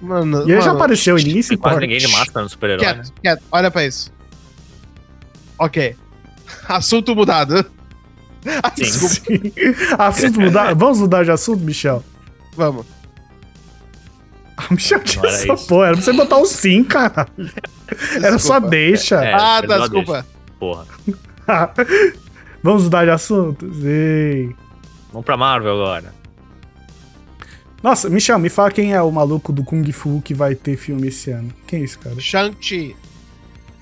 Mano, 0.00 0.48
E 0.48 0.52
ele 0.52 0.60
já 0.60 0.68
mano, 0.68 0.78
apareceu 0.78 1.18
e 1.18 1.24
ninguém 1.24 1.42
se 1.42 1.48
Tem 1.50 1.58
quase 1.58 1.80
ninguém 1.80 1.98
de 1.98 2.08
máscara 2.08 2.42
no 2.42 2.48
super-herói. 2.48 2.86
né? 2.86 2.92
Quieto, 2.94 3.12
quieto. 3.20 3.42
Olha 3.50 3.70
pra 3.70 3.84
isso. 3.84 4.12
Ok. 5.58 5.96
Assunto 6.68 7.16
mudado. 7.16 7.64
Sim. 8.78 9.52
Assunto 9.98 10.40
mudar. 10.40 10.72
Vamos 10.74 11.00
mudar 11.00 11.24
de 11.24 11.30
assunto, 11.32 11.62
Michel? 11.62 12.02
Vamos. 12.56 12.86
Ah, 14.62 14.66
Michel 14.74 15.00
tinha 15.00 15.24
essa 15.26 15.52
isso. 15.54 15.66
porra. 15.66 15.86
Era 15.86 15.94
pra 15.96 16.02
você 16.04 16.12
botar 16.12 16.36
o 16.38 16.44
sim, 16.46 16.84
cara. 16.84 17.26
Era 18.16 18.38
só 18.38 18.54
Desculpa. 18.54 18.68
deixa. 18.68 19.24
É. 19.24 19.32
ah, 19.34 19.56
perdeu 19.60 19.68
tá, 19.78 19.82
desculpa. 19.82 20.26
Porra. 20.58 20.86
Vamos 22.62 22.84
mudar 22.84 23.04
de 23.04 23.10
assunto? 23.10 23.72
Sim. 23.74 24.54
Vamos 25.12 25.24
pra 25.24 25.36
Marvel 25.36 25.72
agora. 25.72 26.12
Nossa, 27.82 28.10
Michel, 28.10 28.38
me 28.38 28.50
fala 28.50 28.70
quem 28.70 28.92
é 28.92 29.00
o 29.00 29.10
maluco 29.10 29.52
do 29.52 29.64
Kung 29.64 29.90
Fu 29.92 30.20
que 30.22 30.34
vai 30.34 30.54
ter 30.54 30.76
filme 30.76 31.08
esse 31.08 31.30
ano. 31.30 31.50
Quem 31.66 31.80
é 31.80 31.84
esse 31.84 31.96
cara? 31.98 32.14
Shang-Chi. 32.20 32.94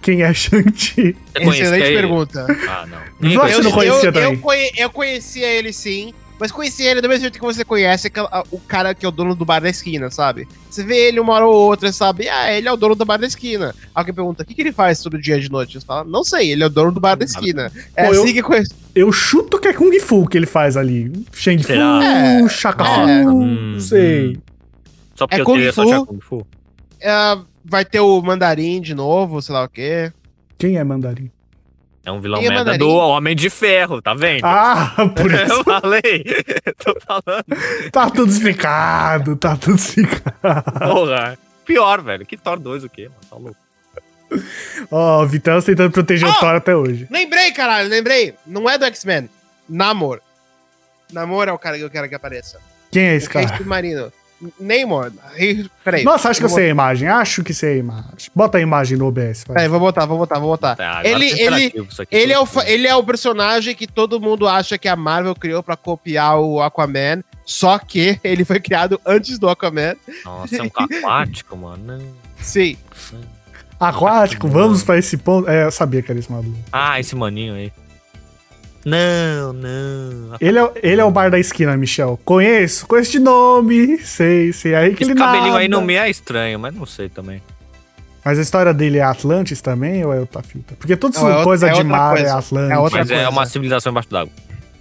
Quem 0.01 0.23
é 0.23 0.33
Shang-Chi? 0.33 1.17
Você 1.43 1.63
Excelente 1.63 1.83
ele? 1.85 1.97
pergunta. 1.97 2.47
Ah, 2.69 2.87
não. 2.87 2.99
Você 2.99 3.05
Ninguém 3.21 3.37
não 3.37 3.73
conhecia. 3.73 3.73
conhecia 3.73 4.09
eu, 4.09 4.13
também? 4.13 4.33
eu, 4.35 4.39
conhe- 4.39 4.73
eu 4.77 4.91
conhecia 4.91 5.47
ele 5.49 5.73
sim, 5.73 6.15
mas 6.39 6.53
conhecia 6.53 6.91
ele 6.91 7.01
do 7.01 7.09
mesmo 7.09 7.23
jeito 7.23 7.39
que 7.39 7.45
você 7.45 7.65
conhece 7.65 8.11
a- 8.17 8.45
o 8.51 8.59
cara 8.61 8.95
que 8.95 9.05
é 9.05 9.09
o 9.09 9.13
dono 9.13 9.35
do 9.35 9.45
bar 9.45 9.61
da 9.61 9.69
esquina, 9.69 10.11
sabe? 10.11 10.47
Você 10.71 10.85
vê 10.85 11.09
ele 11.09 11.19
uma 11.21 11.33
hora 11.35 11.47
ou 11.47 11.55
outra, 11.55 11.91
sabe? 11.93 12.29
Ah, 12.29 12.53
ele 12.53 12.69
é 12.69 12.73
o 12.73 12.77
dono 12.77 12.95
do 12.95 13.05
bar 13.05 13.17
da 13.19 13.27
esquina. 13.27 13.75
Alguém 13.95 14.15
pergunta, 14.15 14.43
o 14.43 14.47
que, 14.47 14.55
que 14.55 14.61
ele 14.63 14.73
faz 14.73 15.01
todo 15.03 15.21
dia 15.21 15.41
de 15.41 15.51
noite? 15.51 15.79
Você 15.81 15.87
fala, 15.87 16.05
não 16.05 16.23
sei, 16.25 16.53
ele 16.53 16.63
é 16.63 16.67
o 16.67 16.71
dono 16.71 16.93
do 16.93 17.01
bar 17.01 17.17
da 17.17 17.25
esquina. 17.25 17.73
É 17.97 18.05
Pô, 18.07 18.13
assim 18.13 18.29
eu- 18.29 18.35
que 18.35 18.43
conhece. 18.43 18.73
Eu 18.95 19.13
chuto 19.13 19.59
que 19.61 19.69
é 19.69 19.73
Kung 19.73 19.99
Fu 20.01 20.27
que 20.29 20.37
ele 20.37 20.47
faz 20.47 20.77
ali. 20.77 21.13
Shang 21.33 21.63
Fu? 21.63 21.73
É. 21.73 22.49
Shaka 22.49 22.85
Nossa. 22.85 23.01
Fu, 23.25 23.29
Hum, 23.31 23.73
não 23.75 23.81
sei. 23.81 24.39
Só 25.15 25.27
porque 25.27 25.37
É 25.37 25.43
eu 25.43 25.45
Kung 25.45 25.55
queria 25.55 25.73
só 25.73 25.83
Fu. 25.85 26.07
Kung 26.07 26.21
Fu. 26.21 26.47
É, 27.01 27.39
vai 27.65 27.85
ter 27.85 28.01
o 28.01 28.21
mandarim 28.23 28.81
de 28.81 28.95
novo, 28.95 29.41
sei 29.43 29.55
lá 29.55 29.65
o 29.65 29.69
quê. 29.69 30.13
Quem 30.57 30.77
é 30.77 30.85
mandarim? 30.85 31.31
É 32.09 32.13
um 32.13 32.21
vilão 32.23 32.39
é 32.41 32.43
merda 32.49 32.57
mandarim? 32.59 32.79
do 32.79 32.89
Homem 32.91 33.37
de 33.37 33.51
Ferro, 33.51 34.01
tá 34.01 34.15
vendo? 34.15 34.45
Ah, 34.45 34.95
por 35.15 35.31
eu 35.31 35.45
isso. 35.45 35.63
falei. 35.65 36.25
Tô 36.83 36.97
falando. 37.01 37.91
tá 37.93 38.09
tudo 38.11 38.33
explicado, 38.33 39.37
tá 39.37 39.57
tudo 39.59 39.77
explicado. 39.77 40.73
Porra. 40.81 41.39
Pior, 41.67 42.01
velho. 42.01 42.25
Que 42.25 42.39
Thor 42.39 42.59
2 42.59 42.85
o 42.85 42.89
quê, 42.89 43.11
mano? 43.11 43.21
Tá 43.29 43.37
louco. 43.37 43.57
Ó, 44.91 45.23
o 45.23 45.27
Vitão 45.27 45.61
tentando 45.61 45.91
proteger 45.91 46.27
o 46.27 46.31
Ah! 46.33 46.35
Thor 46.41 46.55
até 46.55 46.75
hoje. 46.75 47.07
Lembrei, 47.11 47.53
caralho, 47.53 47.91
lembrei. 47.91 48.35
Não 48.47 48.69
é 48.69 48.79
do 48.79 48.87
X-Men. 48.87 49.29
Namor. 49.69 50.21
Namor 51.13 51.47
é 51.49 51.53
o 51.53 51.59
cara 51.59 51.77
que 51.77 51.85
eu 51.85 51.91
quero 51.91 52.09
que 52.09 52.15
apareça. 52.15 52.59
Quem 52.91 53.03
é 53.05 53.17
esse 53.17 53.27
o 53.29 53.31
cara? 53.31 53.55
submarino. 53.57 54.11
Namor. 54.61 55.13
Rei- 55.35 55.69
Peraí. 55.85 56.05
Nossa, 56.05 56.29
acho 56.29 56.39
que 56.41 56.47
eu 56.47 56.51
sei 56.51 56.67
a 56.67 56.69
imagem. 56.69 57.09
Acho 57.09 57.43
que 57.43 57.53
sei 57.53 57.75
a 57.75 57.77
imagem. 57.79 58.31
Bota 58.35 58.59
a 58.59 58.61
imagem 58.61 58.97
no 58.97 59.07
OBS. 59.07 59.45
vai. 59.47 59.55
Peraí, 59.55 59.69
vou 59.69 59.81
botar, 59.81 60.07
vou 60.07 60.19
botar, 60.19 60.39
vou 60.39 60.51
botar. 60.51 60.77
Tá, 60.77 61.01
Ele- 61.05 61.27
ele-. 61.41 61.73
Ele 62.11 62.33
é, 62.33 62.39
o, 62.41 62.47
ele 62.67 62.87
é 62.87 62.95
o 62.95 63.03
personagem 63.03 63.75
que 63.75 63.87
todo 63.87 64.21
mundo 64.21 64.47
acha 64.47 64.79
que 64.79 64.87
a 64.89 64.95
Marvel 64.97 65.35
criou 65.35 65.63
pra 65.63 65.77
copiar 65.77 66.39
o 66.39 66.61
Aquaman, 66.63 67.23
só 67.45 67.79
que 67.79 68.19
ele 68.25 68.45
foi 68.45 68.61
criado 68.61 69.01
antes 69.05 69.39
do 69.39 69.49
Aquaman. 69.49 69.97
Nossa, 70.25 70.57
é 70.57 70.63
um 70.63 70.67
aquático, 70.67 71.57
mano. 71.57 72.01
Sim. 72.41 72.77
Aquático, 73.81 74.49
vamos 74.49 74.83
pra 74.83 74.99
esse 74.99 75.17
ponto. 75.17 75.49
É, 75.49 75.65
eu 75.65 75.71
sabia 75.71 76.03
que 76.03 76.11
era 76.11 76.19
esse 76.19 76.31
maluco. 76.31 76.57
Ah, 76.73 76.99
esse 76.99 77.15
maninho 77.15 77.55
aí. 77.55 77.73
Não, 78.85 79.53
não. 79.53 80.37
Ele 80.41 80.59
é, 80.59 80.71
ele 80.83 81.01
é 81.01 81.05
o 81.05 81.11
bar 81.11 81.31
da 81.31 81.39
esquina, 81.39 81.77
Michel. 81.77 82.19
Conheço, 82.25 82.87
conheço 82.87 83.13
de 83.13 83.19
nome. 83.19 83.99
Sei, 83.99 84.53
sei. 84.53 84.75
Aí 84.75 84.95
que 84.95 85.03
Esse 85.03 85.13
ele 85.13 85.19
cabelinho 85.19 85.49
nada. 85.49 85.59
aí 85.59 85.69
não 85.69 85.83
me 85.83 85.95
é 85.95 86.09
estranho, 86.09 86.59
mas 86.59 86.75
não 86.75 86.87
sei 86.87 87.09
também. 87.09 87.43
Mas 88.25 88.39
a 88.39 88.43
história 88.43 88.73
dele 88.75 88.99
é 88.99 89.03
Atlantis 89.03 89.61
também 89.61 90.05
ou 90.05 90.13
é 90.13 90.21
outra 90.21 90.43
fita? 90.43 90.75
Porque 90.79 90.97
toda 90.97 91.19
Não, 91.19 91.27
é 91.27 91.31
outra- 91.31 91.45
coisa 91.45 91.69
é 91.69 91.73
de 91.73 91.85
mar 91.85 92.11
coisa. 92.15 92.27
é 92.29 92.31
Atlantis. 92.33 92.71
É 92.71 92.79
outra 92.79 92.99
Mas 93.01 93.11
é 93.11 93.15
coisa. 93.15 93.31
uma 93.31 93.47
civilização 93.47 93.91
embaixo 93.91 94.09
d'água. 94.11 94.33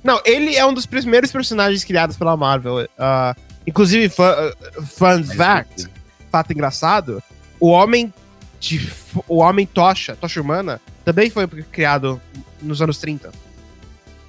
Não, 0.03 0.21
ele 0.25 0.55
é 0.55 0.65
um 0.65 0.73
dos 0.73 0.85
primeiros 0.85 1.31
personagens 1.31 1.83
criados 1.83 2.17
pela 2.17 2.35
Marvel. 2.37 2.87
Ah, 2.97 3.35
inclusive, 3.65 4.09
fun, 4.09 4.23
uh, 4.23 4.83
fun 4.83 5.23
fact, 5.23 5.87
fato 6.31 6.51
engraçado, 6.53 7.21
o 7.59 7.69
homem 7.69 8.13
de 8.59 8.77
f- 8.77 9.21
o 9.27 9.37
homem 9.37 9.65
tocha, 9.65 10.15
tocha 10.15 10.41
humana, 10.41 10.79
também 11.05 11.29
foi 11.29 11.47
criado 11.47 12.21
nos 12.61 12.81
anos 12.81 12.97
30. 12.99 13.31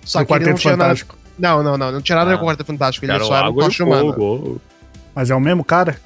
Só 0.09 0.21
Foi 0.21 0.25
o 0.25 0.27
que 0.27 0.33
ele 0.33 0.39
não 0.39 0.47
Quarteto 0.53 0.61
tinha 0.63 0.77
nada. 0.77 0.85
Fantástico. 0.97 1.19
Não, 1.39 1.63
não, 1.63 1.77
não, 1.79 1.93
não 1.93 2.01
tinha 2.01 2.17
nada 2.17 2.31
a 2.31 2.33
ver 2.33 2.37
Ah. 2.37 2.39
com 2.39 2.45
o 2.47 2.49
Quarteto 2.49 2.67
Fantástico, 2.67 3.05
ele 3.05 3.13
Cara, 3.13 3.25
só 3.25 3.37
era 3.37 3.51
um 3.51 3.55
tocha 3.55 3.85
humana. 3.85 4.15
Mas 5.15 5.31
é 5.31 5.35
o 5.35 5.41
mesmo 5.41 5.63
cara? 5.65 6.01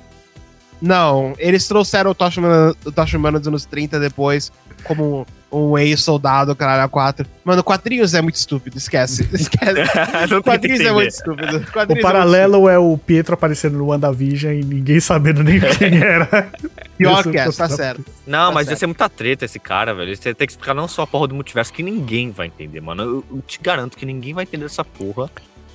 Não, 0.81 1.35
eles 1.39 1.69
trouxeram 1.69 2.11
o 2.11 2.15
Tocha 2.15 2.41
Humana, 2.41 2.75
o 2.85 2.91
Tocha 2.91 3.17
Humana 3.17 3.39
dos 3.39 3.47
anos 3.47 3.65
30 3.65 4.01
depois, 4.01 4.51
como 4.83 5.25
um 5.53 5.77
ex-soldado, 5.77 6.57
caralho, 6.57 6.83
a 6.85 6.89
4. 6.89 7.27
Mano, 7.45 7.63
quadrinhos 7.63 8.15
é 8.15 8.23
muito 8.23 8.37
estúpido, 8.37 8.79
esquece. 8.79 9.29
Esquece. 9.33 9.75
que 10.29 10.43
quadrinhos 10.43 10.81
é 10.81 10.93
muito 10.93 11.11
estúpido. 11.11 11.61
Quadrinhos 11.71 11.75
O 11.75 11.79
é 11.79 11.87
muito 11.87 12.03
paralelo 12.03 12.69
é 12.69 12.79
o 12.79 12.97
Pietro 12.97 13.35
aparecendo 13.35 13.77
no 13.77 13.87
WandaVision 13.87 14.55
e 14.55 14.65
ninguém 14.65 14.99
sabendo 15.01 15.43
nem 15.43 15.61
quem 15.79 15.99
era. 15.99 16.51
Pior 16.97 17.23
que 17.23 17.37
é, 17.37 17.51
tá 17.51 17.69
certo. 17.69 18.05
Não, 18.27 18.49
Tá 18.49 18.55
mas 18.55 18.67
ia 18.67 18.71
certo. 18.71 18.81
ser 18.81 18.87
muita 18.87 19.09
treta 19.09 19.45
esse 19.45 19.59
cara, 19.59 19.95
velho. 19.95 20.17
Você 20.17 20.35
tem 20.35 20.47
que 20.47 20.53
explicar 20.53 20.75
não 20.75 20.89
só 20.89 21.03
a 21.03 21.07
porra 21.07 21.29
do 21.29 21.35
multiverso, 21.35 21.73
que 21.73 21.83
ninguém 21.83 22.31
vai 22.31 22.47
entender, 22.47 22.81
mano. 22.81 23.03
Eu, 23.03 23.25
eu 23.31 23.43
te 23.47 23.59
garanto 23.61 23.97
que 23.97 24.07
ninguém 24.07 24.33
vai 24.33 24.45
entender 24.45 24.65
essa 24.65 24.85
porra. 24.85 25.31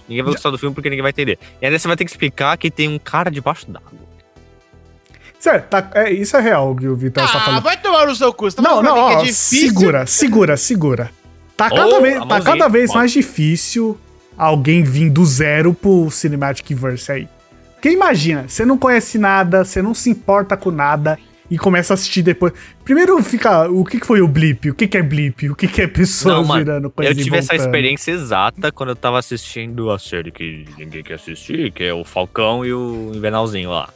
Ninguém 0.08 0.24
vai 0.24 0.34
gostar 0.34 0.50
do 0.50 0.58
filme 0.58 0.74
porque 0.74 0.90
ninguém 0.90 1.04
vai 1.04 1.12
entender. 1.12 1.38
E 1.62 1.66
ainda 1.66 1.78
você 1.78 1.88
vai 1.88 1.98
ter 1.98 2.06
que 2.06 2.12
explicar 2.12 2.58
que 2.58 2.72
tem 2.72 2.88
um 2.88 2.98
cara 2.98 3.30
debaixo 3.30 3.70
d'água. 3.70 4.07
Certo, 5.50 5.70
tá- 5.70 5.90
é, 5.96 6.12
isso 6.12 6.36
é 6.36 6.42
real 6.42 6.72
o 6.72 6.76
que 6.76 6.88
o 6.88 6.96
Vitor 6.96 7.24
está 7.24 7.38
Ah, 7.38 7.42
falando. 7.42 7.64
vai 7.64 7.78
tomar 7.78 8.06
no 8.08 8.16
seu 8.16 8.34
cu. 8.34 8.50
Você 8.50 8.58
tá 8.58 8.62
Não, 8.64 8.82
não, 8.84 8.94
mim 8.96 9.00
ó, 9.02 9.08
que 9.10 9.14
é 9.16 9.20
difícil. 9.24 9.68
segura, 9.70 10.06
segura, 10.06 10.58
segura. 10.58 11.10
Tá 11.56 11.70
cada, 11.70 11.88
Ô, 11.98 12.02
vez, 12.02 12.26
tá 12.26 12.42
cada 12.42 12.68
vez 12.68 12.94
mais 12.94 13.12
difícil 13.12 13.98
alguém 14.38 14.84
vir 14.84 15.10
do 15.10 15.26
zero 15.26 15.74
pro 15.74 16.10
Cinematic 16.12 16.70
Verse 16.78 17.12
aí. 17.12 17.28
Porque 17.76 17.90
imagina, 17.90 18.46
você 18.48 18.66
não 18.66 18.78
conhece 18.78 19.18
nada, 19.18 19.64
você 19.64 19.82
não 19.82 19.94
se 19.94 20.10
importa 20.10 20.58
com 20.58 20.70
nada 20.72 21.18
e 21.50 21.58
começa 21.58 21.94
a 21.94 21.96
assistir 21.96 22.22
depois. 22.24 22.52
Primeiro 22.84 23.22
fica, 23.24 23.70
o 23.70 23.86
que 23.86 24.00
que 24.02 24.06
foi 24.06 24.20
o 24.22 24.28
blip? 24.28 24.70
O 24.70 24.76
que 24.76 24.88
que 24.88 24.98
é 24.98 25.02
blip? 25.02 25.50
O 25.50 25.56
que 25.56 25.68
que 25.68 25.82
é 25.82 25.88
pessoas 25.88 26.36
Não, 26.36 26.44
mano, 26.46 26.66
virando 26.66 26.90
coisa 26.90 27.12
Eu 27.12 27.16
tive 27.16 27.38
essa 27.38 27.54
voltando? 27.54 27.66
experiência 27.68 28.12
exata 28.12 28.72
quando 28.72 28.90
eu 28.90 28.96
tava 28.96 29.18
assistindo 29.18 29.90
a 29.92 29.98
série 29.98 30.30
que 30.32 30.66
ninguém 30.78 31.02
quer 31.04 31.14
assistir, 31.14 31.72
que 31.72 31.84
é 31.86 31.94
o 31.94 32.04
Falcão 32.04 32.66
e 32.66 32.74
o 32.74 33.12
Invernalzinho 33.16 33.70
lá. 33.70 33.90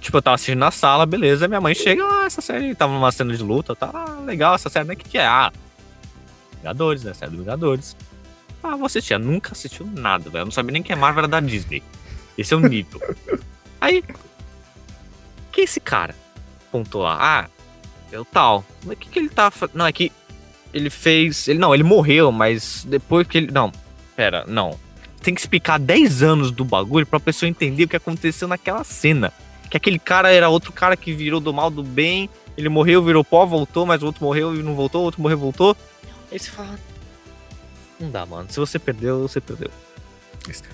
Tipo, 0.00 0.16
eu 0.16 0.22
tava 0.22 0.34
assistindo 0.34 0.58
na 0.58 0.70
sala, 0.70 1.04
beleza, 1.04 1.46
minha 1.46 1.60
mãe 1.60 1.74
chega, 1.74 2.02
ah, 2.02 2.24
essa 2.24 2.40
série 2.40 2.74
tava 2.74 2.92
numa 2.92 3.12
cena 3.12 3.36
de 3.36 3.42
luta, 3.42 3.76
tá 3.76 3.90
ah, 3.92 4.20
legal 4.24 4.54
essa 4.54 4.70
série, 4.70 4.88
né? 4.88 4.94
O 4.94 4.96
que, 4.96 5.08
que 5.08 5.18
é? 5.18 5.26
Ah, 5.26 5.52
Vingadores, 6.60 7.04
né? 7.04 7.14
Série 7.14 7.32
do 7.32 7.38
Vingadores. 7.38 7.96
Ah, 8.62 8.76
vou 8.76 8.86
assistir. 8.86 9.14
Eu 9.14 9.18
nunca 9.18 9.52
assistiu 9.52 9.86
nada, 9.86 10.28
velho. 10.28 10.42
Eu 10.42 10.44
não 10.46 10.52
sabia 10.52 10.72
nem 10.72 10.82
que 10.82 10.92
a 10.92 10.96
Marvel 10.96 11.20
era 11.20 11.28
da 11.28 11.40
Disney. 11.40 11.82
Esse 12.36 12.52
é 12.54 12.56
o 12.56 12.60
nível. 12.60 13.00
Aí, 13.80 14.04
quem 15.50 15.62
é 15.62 15.64
esse 15.64 15.80
cara? 15.80 16.14
Pontou 16.70 17.02
lá. 17.02 17.16
Ah, 17.18 17.48
é 18.12 18.18
o 18.18 18.24
tal. 18.24 18.64
Mas 18.84 18.96
o 18.96 18.96
que, 18.96 19.08
que 19.08 19.18
ele 19.18 19.30
tá 19.30 19.50
fazendo? 19.50 19.76
Não, 19.76 19.86
é 19.86 19.92
que 19.92 20.12
ele 20.72 20.90
fez. 20.90 21.48
Ele, 21.48 21.58
não, 21.58 21.74
ele 21.74 21.82
morreu, 21.82 22.30
mas 22.30 22.84
depois 22.86 23.26
que 23.26 23.38
ele. 23.38 23.50
Não, 23.50 23.72
pera, 24.14 24.44
não. 24.46 24.78
Tem 25.22 25.34
que 25.34 25.40
explicar 25.40 25.78
10 25.78 26.22
anos 26.22 26.50
do 26.50 26.64
bagulho 26.64 27.06
pra 27.06 27.20
pessoa 27.20 27.48
entender 27.48 27.84
o 27.84 27.88
que 27.88 27.96
aconteceu 27.96 28.46
naquela 28.46 28.84
cena. 28.84 29.32
Que 29.70 29.76
aquele 29.76 29.98
cara 29.98 30.32
era 30.32 30.48
outro 30.48 30.72
cara 30.72 30.96
que 30.96 31.12
virou 31.12 31.40
do 31.40 31.54
mal 31.54 31.70
do 31.70 31.82
bem. 31.82 32.28
Ele 32.56 32.68
morreu, 32.68 33.02
virou 33.02 33.24
pó, 33.24 33.46
voltou, 33.46 33.86
mas 33.86 34.02
o 34.02 34.06
outro 34.06 34.24
morreu 34.24 34.54
e 34.54 34.62
não 34.62 34.74
voltou, 34.74 35.02
o 35.02 35.04
outro 35.04 35.22
morreu, 35.22 35.38
voltou. 35.38 35.76
Aí 36.30 36.38
você 36.38 36.50
fala. 36.50 36.78
Não 37.98 38.10
dá, 38.10 38.26
mano. 38.26 38.46
Se 38.50 38.58
você 38.58 38.78
perdeu, 38.78 39.22
você 39.28 39.40
perdeu. 39.40 39.70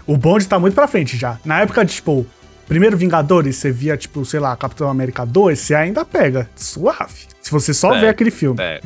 O 0.06 0.16
bonde 0.16 0.46
tá 0.48 0.58
muito 0.58 0.74
pra 0.74 0.88
frente 0.88 1.16
já. 1.16 1.38
Na 1.44 1.60
época 1.60 1.84
de, 1.84 1.94
tipo, 1.94 2.26
primeiro 2.66 2.96
Vingadores, 2.96 3.56
você 3.56 3.70
via, 3.70 3.96
tipo, 3.96 4.24
sei 4.24 4.40
lá, 4.40 4.56
Capitão 4.56 4.88
América 4.88 5.26
2, 5.26 5.58
você 5.58 5.74
ainda 5.74 6.04
pega. 6.04 6.48
Suave. 6.56 7.26
Se 7.42 7.50
você 7.50 7.74
só 7.74 7.94
É. 7.94 8.00
vê 8.00 8.08
aquele 8.08 8.30
filme. 8.30 8.60
É. 8.62 8.80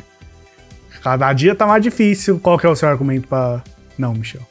Cada 1.01 1.31
dia 1.33 1.55
tá 1.55 1.65
mais 1.65 1.81
difícil. 1.81 2.39
Qual 2.39 2.57
que 2.59 2.65
é 2.65 2.69
o 2.69 2.75
seu 2.75 2.89
argumento 2.89 3.27
pra. 3.27 3.63
Não, 3.97 4.13
Michel. 4.13 4.41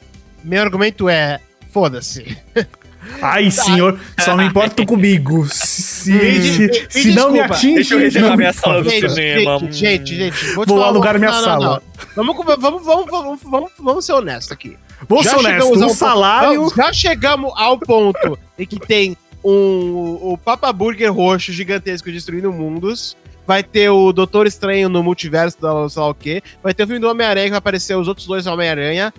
Meu 0.43 0.61
argumento 0.61 1.07
é, 1.07 1.39
foda-se. 1.69 2.37
Ai, 3.21 3.49
senhor, 3.51 3.99
só 4.19 4.35
me 4.35 4.45
importa 4.45 4.85
comigo. 4.85 5.45
Se, 5.51 6.11
Me 6.11 6.41
se, 6.41 6.87
se 6.89 7.13
não 7.13 7.31
me 7.31 7.39
atinge, 7.39 7.75
Deixa 7.75 7.93
eu 7.95 7.99
reservar 7.99 8.37
minha 8.37 8.53
sala 8.53 8.83
do 8.83 8.89
cinema. 8.89 9.59
gente, 9.71 10.15
gente, 10.15 10.45
vou, 10.53 10.65
te 10.65 10.69
Vou 10.69 10.83
alugar 10.83 11.17
minha 11.19 11.31
sala. 11.33 11.81
não. 12.15 12.25
Vamos, 12.25 12.35
vamos, 12.45 12.61
vamos, 12.61 12.85
vamos, 12.85 13.11
vamos, 13.11 13.39
vamos, 13.43 13.71
vamos 13.79 14.05
ser 14.05 14.13
honestos 14.13 14.51
aqui. 14.51 14.77
Vou 15.07 15.23
ser 15.23 15.29
Já 15.31 15.37
honesto, 15.37 15.63
chegamos 15.67 15.81
um 15.81 15.95
salário. 15.95 16.73
Já 16.75 16.93
chegamos 16.93 17.51
ao 17.55 17.77
ponto 17.79 18.37
em 18.57 18.65
que 18.65 18.79
tem 18.79 19.17
um, 19.43 20.19
o 20.21 20.37
Papa 20.37 20.71
Burger 20.71 21.11
roxo 21.13 21.51
gigantesco 21.51 22.11
destruindo 22.11 22.51
mundos. 22.51 23.17
vai 23.47 23.63
ter 23.63 23.89
o 23.89 24.11
Doutor 24.13 24.45
Estranho 24.47 24.87
no 24.89 25.01
multiverso 25.03 25.59
da 25.59 25.89
sei 25.89 26.01
lá 26.01 26.09
o 26.09 26.13
quê, 26.13 26.41
vai 26.63 26.73
ter 26.73 26.83
o 26.83 26.87
filme 26.87 26.99
do 26.99 27.09
Homem-Aranha 27.09 27.45
que 27.47 27.51
vai 27.51 27.57
aparecer 27.57 27.97
os 27.97 28.07
outros 28.07 28.27
dois 28.27 28.45
Homem-Aranha. 28.45 29.11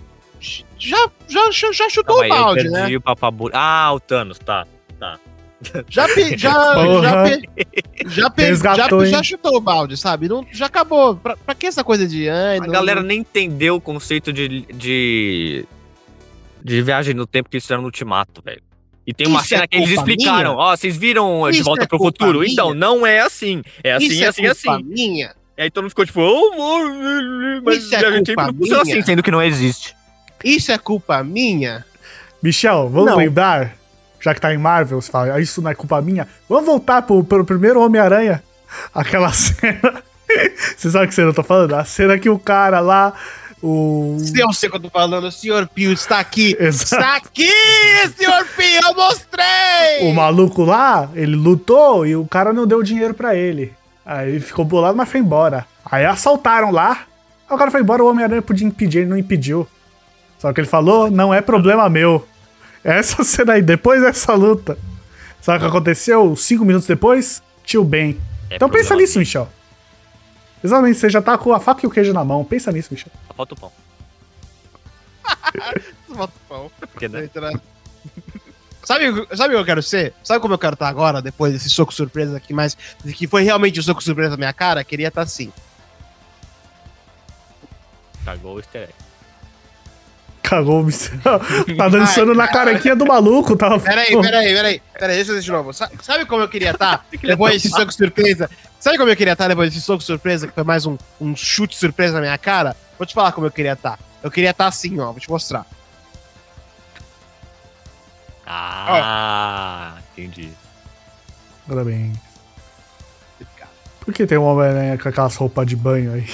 Já, 0.77 1.09
já, 1.29 1.49
já, 1.51 1.89
chutou 1.89 2.17
Calma 2.19 2.25
o 2.25 2.29
balde, 2.43 2.63
perdi 2.69 2.91
né? 2.91 2.97
o 2.97 3.01
papabu- 3.01 3.49
Ah, 3.53 3.91
o 3.93 3.99
Thanos, 3.99 4.37
tá. 4.39 4.65
Já, 5.87 6.07
pe- 6.09 6.37
já, 6.37 6.51
já, 7.01 7.23
pe- 7.23 7.49
já, 8.09 8.29
pe- 8.29 8.43
Resgatou, 8.43 9.05
já, 9.05 9.11
já 9.17 9.23
chutou 9.23 9.55
o 9.55 9.61
balde, 9.61 9.95
sabe? 9.95 10.27
Não, 10.27 10.45
já 10.51 10.65
acabou. 10.65 11.15
Pra, 11.15 11.37
pra 11.37 11.55
que 11.55 11.65
essa 11.65 11.83
coisa 11.85 12.05
de. 12.05 12.29
Ai, 12.29 12.57
A 12.57 12.61
não- 12.61 12.67
galera 12.69 13.01
nem 13.01 13.19
entendeu 13.19 13.77
o 13.77 13.81
conceito 13.81 14.33
de, 14.33 14.65
de. 14.73 15.65
de 16.61 16.81
viagem 16.81 17.13
no 17.13 17.25
tempo 17.25 17.49
que 17.49 17.55
eles 17.55 17.63
fizeram 17.63 17.81
no 17.81 17.87
Ultimato, 17.87 18.41
velho. 18.43 18.61
E 19.07 19.13
tem 19.13 19.25
uma 19.27 19.39
Isso 19.39 19.49
cena 19.49 19.63
é 19.63 19.67
que 19.67 19.77
eles 19.77 19.89
explicaram. 19.89 20.55
Ó, 20.57 20.75
vocês 20.75 20.97
viram 20.97 21.49
De 21.49 21.55
Isso 21.55 21.63
Volta 21.63 21.83
é 21.83 21.87
pro 21.87 21.97
Futuro? 21.97 22.39
minha? 22.39 22.51
Então, 22.51 22.73
não 22.73 23.05
é 23.05 23.21
assim. 23.21 23.61
É 23.83 23.93
assim, 23.93 24.05
Isso 24.07 24.25
assim, 24.27 24.45
é 24.45 24.49
assim. 24.49 24.83
minha. 24.83 25.33
E 25.57 25.61
aí 25.61 25.71
todo 25.71 25.83
mundo 25.83 25.91
ficou 25.91 26.05
tipo, 26.05 26.19
oh, 26.21 26.51
oh, 26.57 27.61
mas 27.63 27.83
Isso 27.83 27.95
é 27.95 28.01
culpa 28.01 28.23
tempo 28.23 28.41
não 28.41 28.53
funciona 28.53 28.83
minha? 28.83 28.95
assim, 28.97 29.01
sendo 29.05 29.23
que 29.23 29.31
não 29.31 29.41
existe. 29.41 29.95
Isso 30.43 30.71
é 30.71 30.77
culpa 30.77 31.23
minha. 31.23 31.85
Michel, 32.41 32.89
vamos 32.89 33.11
Não. 33.11 33.17
lembrar? 33.17 33.75
Já 34.19 34.33
que 34.33 34.41
tá 34.41 34.53
em 34.53 34.57
Marvel, 34.57 35.01
você 35.01 35.11
fala, 35.11 35.33
"Ah, 35.35 35.39
isso 35.39 35.61
não 35.61 35.69
é 35.71 35.75
culpa 35.75 36.01
minha. 36.01 36.27
Vamos 36.47 36.65
voltar 36.65 37.01
pro, 37.01 37.23
pro 37.23 37.43
primeiro 37.45 37.81
Homem-Aranha. 37.81 38.43
Aquela 38.93 39.31
cena. 39.31 40.01
Você 40.77 40.89
sabe 40.89 41.07
que 41.07 41.13
cena 41.13 41.29
eu 41.29 41.33
tô 41.33 41.43
falando? 41.43 41.75
A 41.75 41.85
cena 41.85 42.17
que 42.17 42.29
o 42.29 42.39
cara 42.39 42.79
lá, 42.79 43.13
o. 43.61 44.17
Se 44.19 44.39
eu 44.39 44.51
sei 44.51 44.67
o 44.67 44.71
que 44.71 44.77
eu 44.77 44.81
tô 44.81 44.89
falando, 44.89 45.25
o 45.27 45.31
Sr. 45.31 45.67
Pio 45.73 45.91
está 45.93 46.19
aqui. 46.19 46.55
Exato. 46.59 46.95
Está 46.95 47.15
aqui, 47.17 47.51
Sr. 48.17 48.45
Pio, 48.55 48.79
eu 48.83 48.95
mostrei! 48.95 50.09
O 50.09 50.13
maluco 50.13 50.63
lá, 50.63 51.09
ele 51.13 51.35
lutou 51.35 52.05
e 52.05 52.15
o 52.15 52.25
cara 52.25 52.51
não 52.51 52.65
deu 52.65 52.81
dinheiro 52.81 53.13
pra 53.13 53.35
ele. 53.35 53.73
Aí 54.05 54.29
ele 54.31 54.39
ficou 54.39 54.65
bolado, 54.65 54.97
mas 54.97 55.07
foi 55.09 55.19
embora. 55.19 55.65
Aí 55.85 56.05
assaltaram 56.05 56.71
lá. 56.71 57.05
Aí 57.47 57.55
o 57.55 57.57
cara 57.57 57.69
foi 57.69 57.81
embora, 57.81 58.03
o 58.03 58.09
Homem-Aranha 58.09 58.41
podia 58.41 58.65
impedir, 58.67 58.99
ele 58.99 59.09
não 59.09 59.17
impediu. 59.17 59.67
Só 60.43 60.51
que 60.51 60.59
ele 60.59 60.67
falou, 60.67 61.09
não 61.09 61.33
é 61.33 61.39
problema 61.39 61.89
meu. 61.89 62.27
Essa 62.83 63.23
cena 63.23 63.53
aí, 63.53 63.61
depois 63.61 64.01
dessa 64.01 64.33
luta. 64.33 64.77
Sabe 65.41 65.59
o 65.59 65.61
que 65.61 65.67
aconteceu? 65.67 66.35
Cinco 66.35 66.65
minutos 66.65 66.85
depois, 66.85 67.41
tio 67.63 67.81
Ben. 67.81 68.19
É 68.49 68.57
então 68.57 68.67
pensa 68.69 68.93
nisso, 68.93 69.17
Michel. 69.19 69.47
Exatamente, 70.61 70.99
você 70.99 71.09
já 71.09 71.21
tá 71.21 71.37
com 71.37 71.53
a 71.53 71.61
faca 71.61 71.85
e 71.85 71.87
o 71.87 71.89
queijo 71.89 72.11
na 72.11 72.25
mão. 72.25 72.43
Pensa 72.43 72.73
nisso, 72.73 72.89
Michel. 72.91 73.09
Só 73.25 73.33
falta 73.33 73.53
o 73.53 73.57
pão. 73.57 73.71
Bota 76.13 76.33
o 76.35 76.49
pão. 76.49 76.71
Porque, 76.91 77.07
né? 77.07 77.29
Sabe, 78.83 79.05
sabe 79.33 79.53
o 79.53 79.57
que 79.57 79.61
eu 79.61 79.65
quero 79.65 79.81
ser? 79.81 80.13
Sabe 80.25 80.41
como 80.41 80.55
eu 80.55 80.59
quero 80.59 80.73
estar 80.73 80.89
agora, 80.89 81.21
depois 81.21 81.53
desse 81.53 81.69
soco 81.69 81.93
surpresa 81.93 82.35
aqui, 82.35 82.53
mas 82.53 82.75
que 83.15 83.27
foi 83.27 83.41
realmente 83.43 83.79
o 83.79 83.83
soco 83.83 84.03
surpresa 84.03 84.31
na 84.31 84.37
minha 84.37 84.51
cara? 84.51 84.83
Queria 84.83 85.07
estar 85.07 85.21
assim. 85.21 85.53
Cagou 88.25 88.55
o 88.55 88.59
easter 88.59 88.81
egg. 88.81 89.02
Cagou 90.53 90.81
o 90.81 90.83
Michel. 90.83 91.17
Tá 91.77 91.89
dançando 91.89 92.35
na 92.35 92.47
carequinha 92.47 92.95
do 92.95 93.05
maluco. 93.07 93.55
Tava... 93.57 93.79
Peraí, 93.79 94.15
peraí, 94.21 94.53
peraí. 94.53 94.81
Peraí, 94.99 95.15
deixa 95.15 95.31
eu 95.31 95.39
de 95.41 95.51
novo. 95.51 95.73
Sa- 95.73 95.89
Sabe 96.01 96.25
como 96.27 96.43
eu 96.43 96.47
queria 96.49 96.69
estar 96.71 97.03
depois 97.21 97.53
desse 97.61 97.69
soco 97.69 97.91
surpresa? 97.91 98.47
Sabe 98.79 98.97
como 98.97 99.09
eu 99.09 99.15
queria 99.15 99.33
estar 99.33 99.47
depois 99.47 99.73
desse 99.73 99.83
soco 99.83 100.03
surpresa, 100.03 100.47
que 100.47 100.53
foi 100.53 100.63
mais 100.63 100.85
um, 100.85 100.95
um 101.19 101.35
chute 101.35 101.75
surpresa 101.75 102.13
na 102.13 102.21
minha 102.21 102.37
cara? 102.37 102.75
Vou 102.99 103.07
te 103.07 103.15
falar 103.15 103.31
como 103.31 103.47
eu 103.47 103.51
queria 103.51 103.73
estar. 103.73 103.97
Eu 104.21 104.29
queria 104.29 104.51
estar 104.51 104.67
assim, 104.67 104.99
ó. 104.99 105.05
Vou 105.11 105.19
te 105.19 105.29
mostrar. 105.29 105.65
Ah, 108.45 109.95
entendi. 110.15 110.51
Parabéns. 111.67 112.17
Por 114.01 114.13
que 114.13 114.27
tem 114.27 114.37
um 114.37 114.43
Homem-Aranha 114.43 114.97
com 114.97 115.09
aquelas 115.09 115.35
roupas 115.35 115.65
de 115.65 115.75
banho 115.77 116.13
aí? 116.13 116.25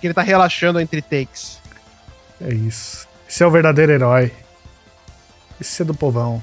Que 0.00 0.06
ele 0.06 0.14
tá 0.14 0.22
relaxando 0.22 0.78
entre 0.78 1.00
takes. 1.02 1.58
É 2.40 2.52
isso. 2.54 3.07
Esse 3.28 3.42
é 3.42 3.46
o 3.46 3.50
verdadeiro 3.50 3.92
herói. 3.92 4.32
Esse 5.60 5.82
é 5.82 5.84
do 5.84 5.94
povão. 5.94 6.42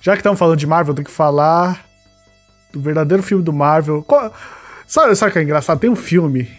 Já 0.00 0.12
que 0.12 0.18
estamos 0.18 0.38
falando 0.38 0.58
de 0.58 0.66
Marvel, 0.66 0.94
tem 0.94 1.04
que 1.04 1.10
falar 1.10 1.84
do 2.72 2.80
verdadeiro 2.80 3.22
filme 3.22 3.42
do 3.42 3.52
Marvel. 3.52 4.02
Qual- 4.02 4.32
Sabe, 4.86 5.16
sabe 5.16 5.30
o 5.30 5.32
que 5.32 5.38
é 5.38 5.42
engraçado? 5.42 5.80
Tem 5.80 5.88
um 5.88 5.96
filme 5.96 6.50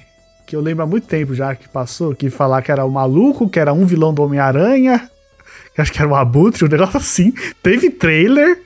que 0.47 0.55
eu 0.55 0.61
lembro 0.61 0.83
há 0.83 0.87
muito 0.87 1.05
tempo 1.07 1.35
já 1.35 1.53
que 1.55 1.69
passou, 1.69 2.15
que 2.15 2.29
falar 2.31 2.61
que 2.63 2.71
era 2.71 2.83
o 2.83 2.89
maluco, 2.89 3.47
que 3.47 3.59
era 3.59 3.71
um 3.71 3.85
vilão 3.85 4.13
do 4.13 4.23
Homem-Aranha, 4.23 5.09
que 5.75 5.81
acho 5.81 5.91
que 5.93 5.99
era 5.99 6.07
o 6.09 6.15
Abutre, 6.15 6.65
um 6.65 6.67
negócio 6.67 6.97
assim. 6.97 7.31
Teve 7.61 7.91
trailer 7.91 8.61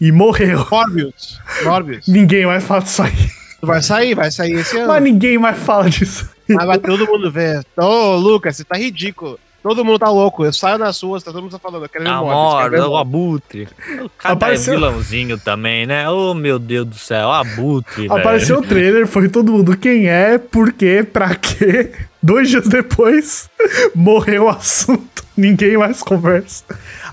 e 0.00 0.10
morreu. 0.10 0.66
Morbius. 0.70 1.38
Morbius. 1.62 2.08
Ninguém 2.08 2.46
mais 2.46 2.64
fala 2.64 2.80
disso 2.82 3.02
aí. 3.02 3.30
Vai 3.62 3.82
sair, 3.82 4.14
vai 4.14 4.30
sair 4.30 4.54
esse 4.54 4.78
ano. 4.78 4.88
Mas 4.88 5.02
ninguém 5.02 5.36
mais 5.36 5.58
fala 5.58 5.90
disso. 5.90 6.30
Mas 6.54 6.66
vai 6.66 6.78
todo 6.78 7.06
mundo 7.06 7.30
ver. 7.30 7.64
Ô, 7.76 8.16
Lucas, 8.16 8.56
você 8.56 8.64
tá 8.64 8.76
ridículo. 8.76 9.38
Todo 9.62 9.84
mundo 9.84 9.98
tá 9.98 10.08
louco. 10.08 10.42
Eu 10.44 10.52
saio 10.54 10.78
nas 10.78 10.98
ruas, 11.02 11.22
tá 11.22 11.30
todo 11.32 11.42
mundo 11.42 11.58
falando. 11.58 11.84
Eu 11.84 11.88
quero 11.88 12.04
ver 12.04 12.10
Morbius. 12.10 12.80
Amor, 12.82 12.90
o. 12.92 12.96
Abutre. 12.96 13.68
O 14.02 14.08
cara 14.08 14.34
Apareceu- 14.34 14.72
é 14.72 14.76
vilãozinho 14.76 15.38
também, 15.38 15.84
né? 15.86 16.08
Oh, 16.08 16.32
meu 16.32 16.58
Deus 16.58 16.86
do 16.86 16.94
céu. 16.94 17.28
O 17.28 17.32
Abutre. 17.32 18.06
Apareceu 18.10 18.58
o 18.58 18.62
trailer, 18.62 19.06
foi 19.06 19.28
todo 19.28 19.52
mundo 19.52 19.76
quem 19.76 20.08
é, 20.08 20.38
por 20.38 20.72
quê, 20.72 21.02
pra 21.02 21.34
quê. 21.34 21.92
Dois 22.22 22.48
dias 22.48 22.66
depois, 22.68 23.50
morreu 23.94 24.44
o 24.44 24.48
assunto. 24.48 25.20
Ninguém 25.36 25.76
mais 25.76 26.02
conversa. 26.02 26.64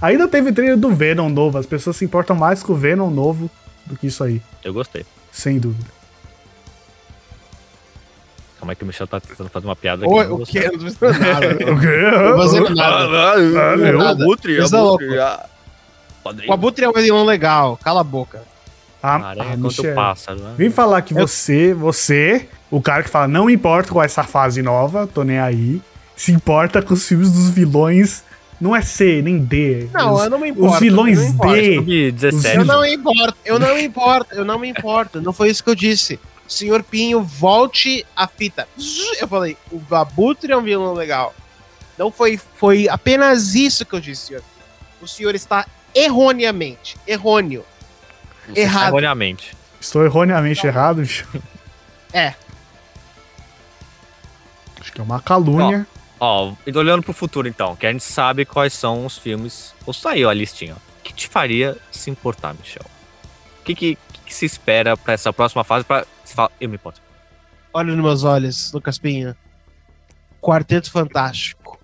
Ainda 0.01 0.27
teve 0.27 0.51
trailer 0.53 0.77
do 0.77 0.89
Venom 0.89 1.29
novo. 1.29 1.57
As 1.57 1.65
pessoas 1.65 1.97
se 1.97 2.05
importam 2.05 2.35
mais 2.35 2.63
com 2.63 2.71
o 2.73 2.75
Venom 2.75 3.09
novo 3.09 3.49
do 3.85 3.97
que 3.97 4.07
isso 4.07 4.23
aí. 4.23 4.41
Eu 4.63 4.73
gostei. 4.73 5.05
Sem 5.31 5.59
dúvida. 5.59 5.96
Calma 8.67 8.71
aí 8.73 8.75
que 8.75 8.83
o 8.83 8.87
Michel 8.87 9.07
tá 9.07 9.19
tentando 9.19 9.49
fazer 9.49 9.65
uma 9.65 9.75
piada 9.75 10.05
aqui. 10.05 10.13
Eu 10.13 10.29
não 10.29 10.35
o 10.35 10.45
que? 10.45 10.57
Eu 10.57 10.71
não 10.73 10.79
tô 10.79 10.91
fazendo 10.91 11.19
nada. 11.19 11.47
O 11.71 11.79
quê? 11.79 12.37
fazendo 12.37 12.75
nada. 12.75 13.33
Ah, 13.33 13.39
eu? 13.39 13.97
Nada. 13.97 14.23
Abutre, 14.23 14.57
Isso 14.61 14.75
é 14.75 14.79
Abutre. 14.79 15.19
ah. 15.19 15.45
O 16.47 16.53
Abutre 16.53 16.85
é 16.85 16.89
um 16.89 16.93
vilão 16.93 17.23
legal. 17.23 17.79
Cala 17.81 18.01
a 18.01 18.03
boca. 18.03 18.41
Ah, 19.01 19.29
Aranha 19.29 19.53
ah, 19.53 19.57
Michel. 19.57 19.91
o 19.93 19.95
pássaro, 19.95 20.39
né? 20.39 20.53
Vem 20.57 20.69
falar 20.69 21.01
que 21.01 21.13
Eu- 21.13 21.25
você, 21.25 21.73
você, 21.73 22.49
o 22.69 22.81
cara 22.81 23.03
que 23.03 23.09
fala, 23.09 23.27
não 23.27 23.49
importa 23.49 23.91
com 23.91 24.03
essa 24.03 24.23
fase 24.23 24.61
nova, 24.61 25.07
tô 25.07 25.23
nem 25.23 25.39
aí, 25.39 25.81
se 26.15 26.31
importa 26.31 26.81
com 26.81 26.93
os 26.93 27.07
filmes 27.07 27.31
dos 27.31 27.49
vilões, 27.49 28.23
não 28.59 28.75
é 28.75 28.81
C, 28.81 29.21
nem 29.21 29.37
D. 29.37 29.87
Não, 29.93 30.15
os, 30.15 30.23
eu 30.23 30.29
não 30.31 30.39
me 30.39 30.49
importo. 30.49 30.73
os 30.73 30.79
vilões 30.79 31.19
eu 31.19 31.23
não 31.25 31.31
importo. 31.31 31.53
D. 31.53 31.75
Sub-17. 31.75 32.55
Eu 32.55 32.65
não 32.65 32.81
me 32.81 32.93
importo, 32.93 33.37
eu 33.45 33.59
não 33.59 33.75
me 33.75 33.83
importo, 33.83 34.35
eu 34.35 34.43
não 34.45 34.59
me 34.59 34.67
importo. 34.67 35.21
Não 35.21 35.31
foi 35.31 35.49
isso 35.49 35.63
que 35.63 35.69
eu 35.69 35.75
disse. 35.75 36.19
Senhor 36.47 36.83
Pinho, 36.83 37.21
volte 37.21 38.05
a 38.15 38.27
fita. 38.27 38.67
Eu 39.19 39.27
falei, 39.27 39.57
o 39.71 39.95
Abutre 39.95 40.51
é 40.51 40.57
um 40.57 40.61
vilão 40.61 40.93
legal. 40.93 41.35
Não 41.97 42.11
foi, 42.11 42.39
foi 42.55 42.87
apenas 42.87 43.55
isso 43.55 43.85
que 43.85 43.93
eu 43.93 43.99
disse, 43.99 44.27
senhor. 44.27 44.43
O 45.01 45.07
senhor 45.07 45.35
está 45.35 45.65
erroneamente, 45.93 46.95
errôneo. 47.07 47.65
Você 48.47 48.61
errado. 48.61 48.89
Erroneamente. 48.89 49.55
Estou 49.79 50.03
erroneamente 50.03 50.65
errado, 50.65 51.01
bicho. 51.01 51.27
É. 52.13 52.33
Acho 54.79 54.91
que 54.91 55.01
é 55.01 55.03
uma 55.03 55.19
calúnia. 55.19 55.85
Ó, 56.19 56.53
e 56.65 56.75
olhando 56.75 57.03
pro 57.03 57.13
futuro 57.13 57.47
então, 57.47 57.75
que 57.75 57.85
a 57.85 57.91
gente 57.91 58.03
sabe 58.03 58.45
quais 58.45 58.73
são 58.73 59.05
os 59.05 59.17
filmes. 59.17 59.73
Ou 59.85 59.93
saiu 59.93 60.29
a 60.29 60.33
listinha. 60.33 60.75
ó. 60.75 60.77
O 60.77 61.03
que 61.03 61.13
te 61.13 61.27
faria 61.27 61.77
se 61.91 62.09
importar, 62.09 62.53
Michel? 62.53 62.85
O 63.59 63.63
que, 63.63 63.75
que, 63.75 63.97
que 64.25 64.33
se 64.33 64.45
espera 64.45 64.95
pra 64.97 65.13
essa 65.13 65.31
próxima 65.31 65.63
fase 65.63 65.85
pra. 65.85 66.05
Fala, 66.37 66.51
eu 66.61 66.69
me 66.69 66.75
importo. 66.75 67.01
Olha 67.73 67.93
nos 67.95 68.03
meus 68.03 68.23
olhos, 68.23 68.71
Lucas 68.71 68.99
Pinho. 68.99 69.35
Quarteto 70.39 70.91
Fantástico. 70.91 71.79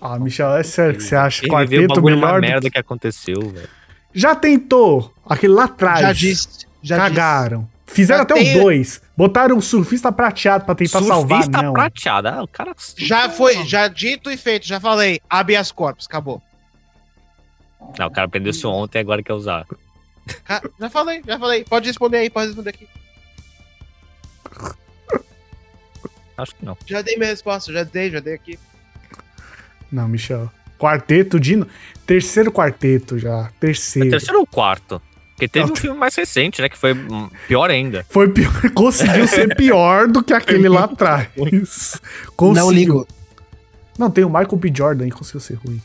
Ah, 0.00 0.18
Michel, 0.18 0.56
é 0.56 0.64
sério 0.64 0.96
que 0.96 1.02
você 1.04 1.14
acha 1.14 1.44
Ele 1.44 1.50
quarteto 1.52 1.94
bagulho 1.94 2.16
melhor 2.16 2.40
do 2.40 2.46
merda 2.46 2.60
que... 2.62 2.70
que 2.72 2.78
aconteceu, 2.78 3.40
velho. 3.40 3.68
Já 4.12 4.34
tentou 4.34 5.14
aquele 5.24 5.52
lá 5.54 5.64
atrás. 5.64 6.00
Já 6.00 6.12
disse. 6.12 6.66
Já 6.82 6.96
Cagaram. 6.96 7.68
Fizeram 7.86 8.18
Já 8.18 8.22
até 8.24 8.34
tem- 8.34 8.56
os 8.56 8.60
dois. 8.62 9.02
Botaram 9.16 9.56
o 9.56 9.62
surfista 9.62 10.10
prateado 10.10 10.64
pra 10.64 10.74
tentar 10.74 11.00
salvar, 11.02 11.42
Surfista 11.44 11.72
prateado. 11.72 12.28
Ah, 12.28 12.42
o 12.42 12.48
cara. 12.48 12.74
disse. 12.74 12.94
Já 13.06 13.30
foi, 13.30 13.64
já 13.64 13.86
dito 13.86 14.28
e 14.28 14.36
feito, 14.36 14.66
já 14.66 14.80
falei. 14.80 15.20
Habeas 15.30 15.70
corpus, 15.70 16.06
acabou. 16.06 16.42
Não, 17.96 18.06
o 18.08 18.10
cara 18.10 18.26
aprendeu 18.26 18.50
isso 18.50 18.68
ontem 18.68 18.98
agora 18.98 19.22
quer 19.22 19.34
usar. 19.34 19.64
Já 20.80 20.90
falei, 20.90 21.22
já 21.24 21.38
falei. 21.38 21.64
Pode 21.64 21.86
responder 21.86 22.18
aí, 22.18 22.28
pode 22.30 22.48
responder 22.48 22.70
aqui. 22.70 22.88
Acho 26.36 26.54
que 26.56 26.64
não. 26.64 26.76
Já 26.86 27.00
dei 27.00 27.16
minha 27.16 27.30
resposta, 27.30 27.72
já 27.72 27.84
dei, 27.84 28.10
já 28.10 28.20
dei 28.20 28.34
aqui. 28.34 28.58
Não, 29.90 30.08
Michel. 30.08 30.50
Quarteto, 30.78 31.38
Dino. 31.38 31.66
Terceiro 32.06 32.50
quarteto 32.50 33.18
já. 33.18 33.50
Terceiro. 33.60 34.10
Terceiro 34.10 34.40
ou 34.40 34.46
quarto? 34.46 35.00
Porque 35.34 35.48
teve 35.48 35.66
Não, 35.66 35.72
um 35.72 35.76
filme 35.76 35.98
mais 35.98 36.14
recente, 36.14 36.62
né? 36.62 36.68
Que 36.68 36.78
foi 36.78 36.94
pior 37.48 37.70
ainda. 37.70 38.04
Foi 38.08 38.28
pior. 38.28 38.52
Conseguiu 38.74 39.26
ser 39.26 39.54
pior 39.56 40.06
do 40.06 40.22
que 40.22 40.32
aquele 40.32 40.68
lá 40.68 40.84
atrás. 40.84 41.28
Conseguiu. 42.36 42.64
Não 42.64 42.70
ligo. 42.70 43.06
Não, 43.98 44.10
tem 44.10 44.24
o 44.24 44.28
Michael 44.28 44.56
B. 44.56 44.72
Jordan 44.74 45.04
aí, 45.04 45.10
conseguiu 45.10 45.40
ser 45.40 45.54
ruim. 45.54 45.80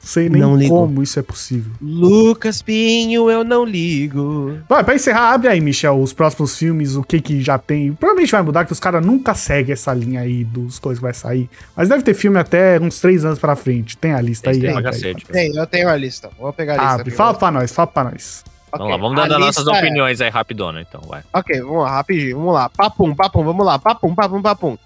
Sei 0.00 0.28
nem 0.28 0.40
Não 0.42 0.56
ligo. 0.56 0.74
como 0.74 1.02
isso 1.02 1.18
é 1.18 1.22
possível. 1.22 1.72
Lucas 1.80 2.60
Pinho, 2.62 3.30
eu 3.30 3.44
não 3.44 3.64
ligo. 3.64 4.58
Vai, 4.68 4.82
pra 4.84 4.94
encerrar, 4.94 5.32
abre 5.32 5.48
aí, 5.48 5.60
Michel, 5.60 6.00
os 6.00 6.12
próximos 6.12 6.56
filmes, 6.56 6.96
o 6.96 7.02
que 7.02 7.20
que 7.20 7.40
já 7.42 7.58
tem. 7.58 7.92
Provavelmente 7.92 8.32
vai 8.32 8.42
mudar, 8.42 8.64
que 8.64 8.72
os 8.72 8.80
caras 8.80 9.04
nunca 9.04 9.34
seguem 9.34 9.72
essa 9.72 9.92
linha 9.94 10.20
aí 10.20 10.44
dos 10.44 10.78
coisas 10.78 10.98
que 10.98 11.02
vai 11.04 11.14
sair. 11.14 11.48
Mas 11.76 11.88
deve 11.88 12.02
ter 12.02 12.14
filme 12.14 12.38
até 12.38 12.78
uns 12.80 13.00
três 13.00 13.24
anos 13.24 13.38
pra 13.38 13.54
frente. 13.56 13.96
Tem 13.96 14.12
a 14.12 14.20
lista 14.20 14.50
aí. 14.50 14.60
Tem 14.60 14.76
aí. 14.76 14.82
cacete. 14.82 15.24
Tem, 15.26 15.54
eu 15.56 15.66
tenho 15.66 15.88
a 15.88 15.96
lista. 15.96 16.30
Vou 16.38 16.52
pegar 16.52 16.74
a 16.74 16.76
lista. 16.76 16.94
Abre, 17.00 17.10
fala 17.10 17.34
pra 17.34 17.50
nós, 17.50 17.72
fala 17.72 17.86
pra 17.86 18.04
nós. 18.04 18.44
Ok, 18.74 18.78
Vamos 18.88 18.90
lá, 18.90 18.96
vamos 18.96 19.28
dar 19.28 19.38
nossas 19.38 19.66
é- 19.66 19.70
opiniões 19.78 20.20
aí 20.22 20.30
rapidona, 20.30 20.80
então, 20.80 21.02
vai. 21.06 21.22
Ok, 21.32 21.60
vamos 21.60 21.82
lá, 21.82 21.90
rapidinho, 21.90 22.38
vamos 22.38 22.54
lá. 22.54 22.68
Papum, 22.70 23.14
papum, 23.14 23.44
vamos 23.44 23.66
lá. 23.66 23.78
Papum, 23.78 24.14
papum, 24.14 24.40
papum. 24.40 24.78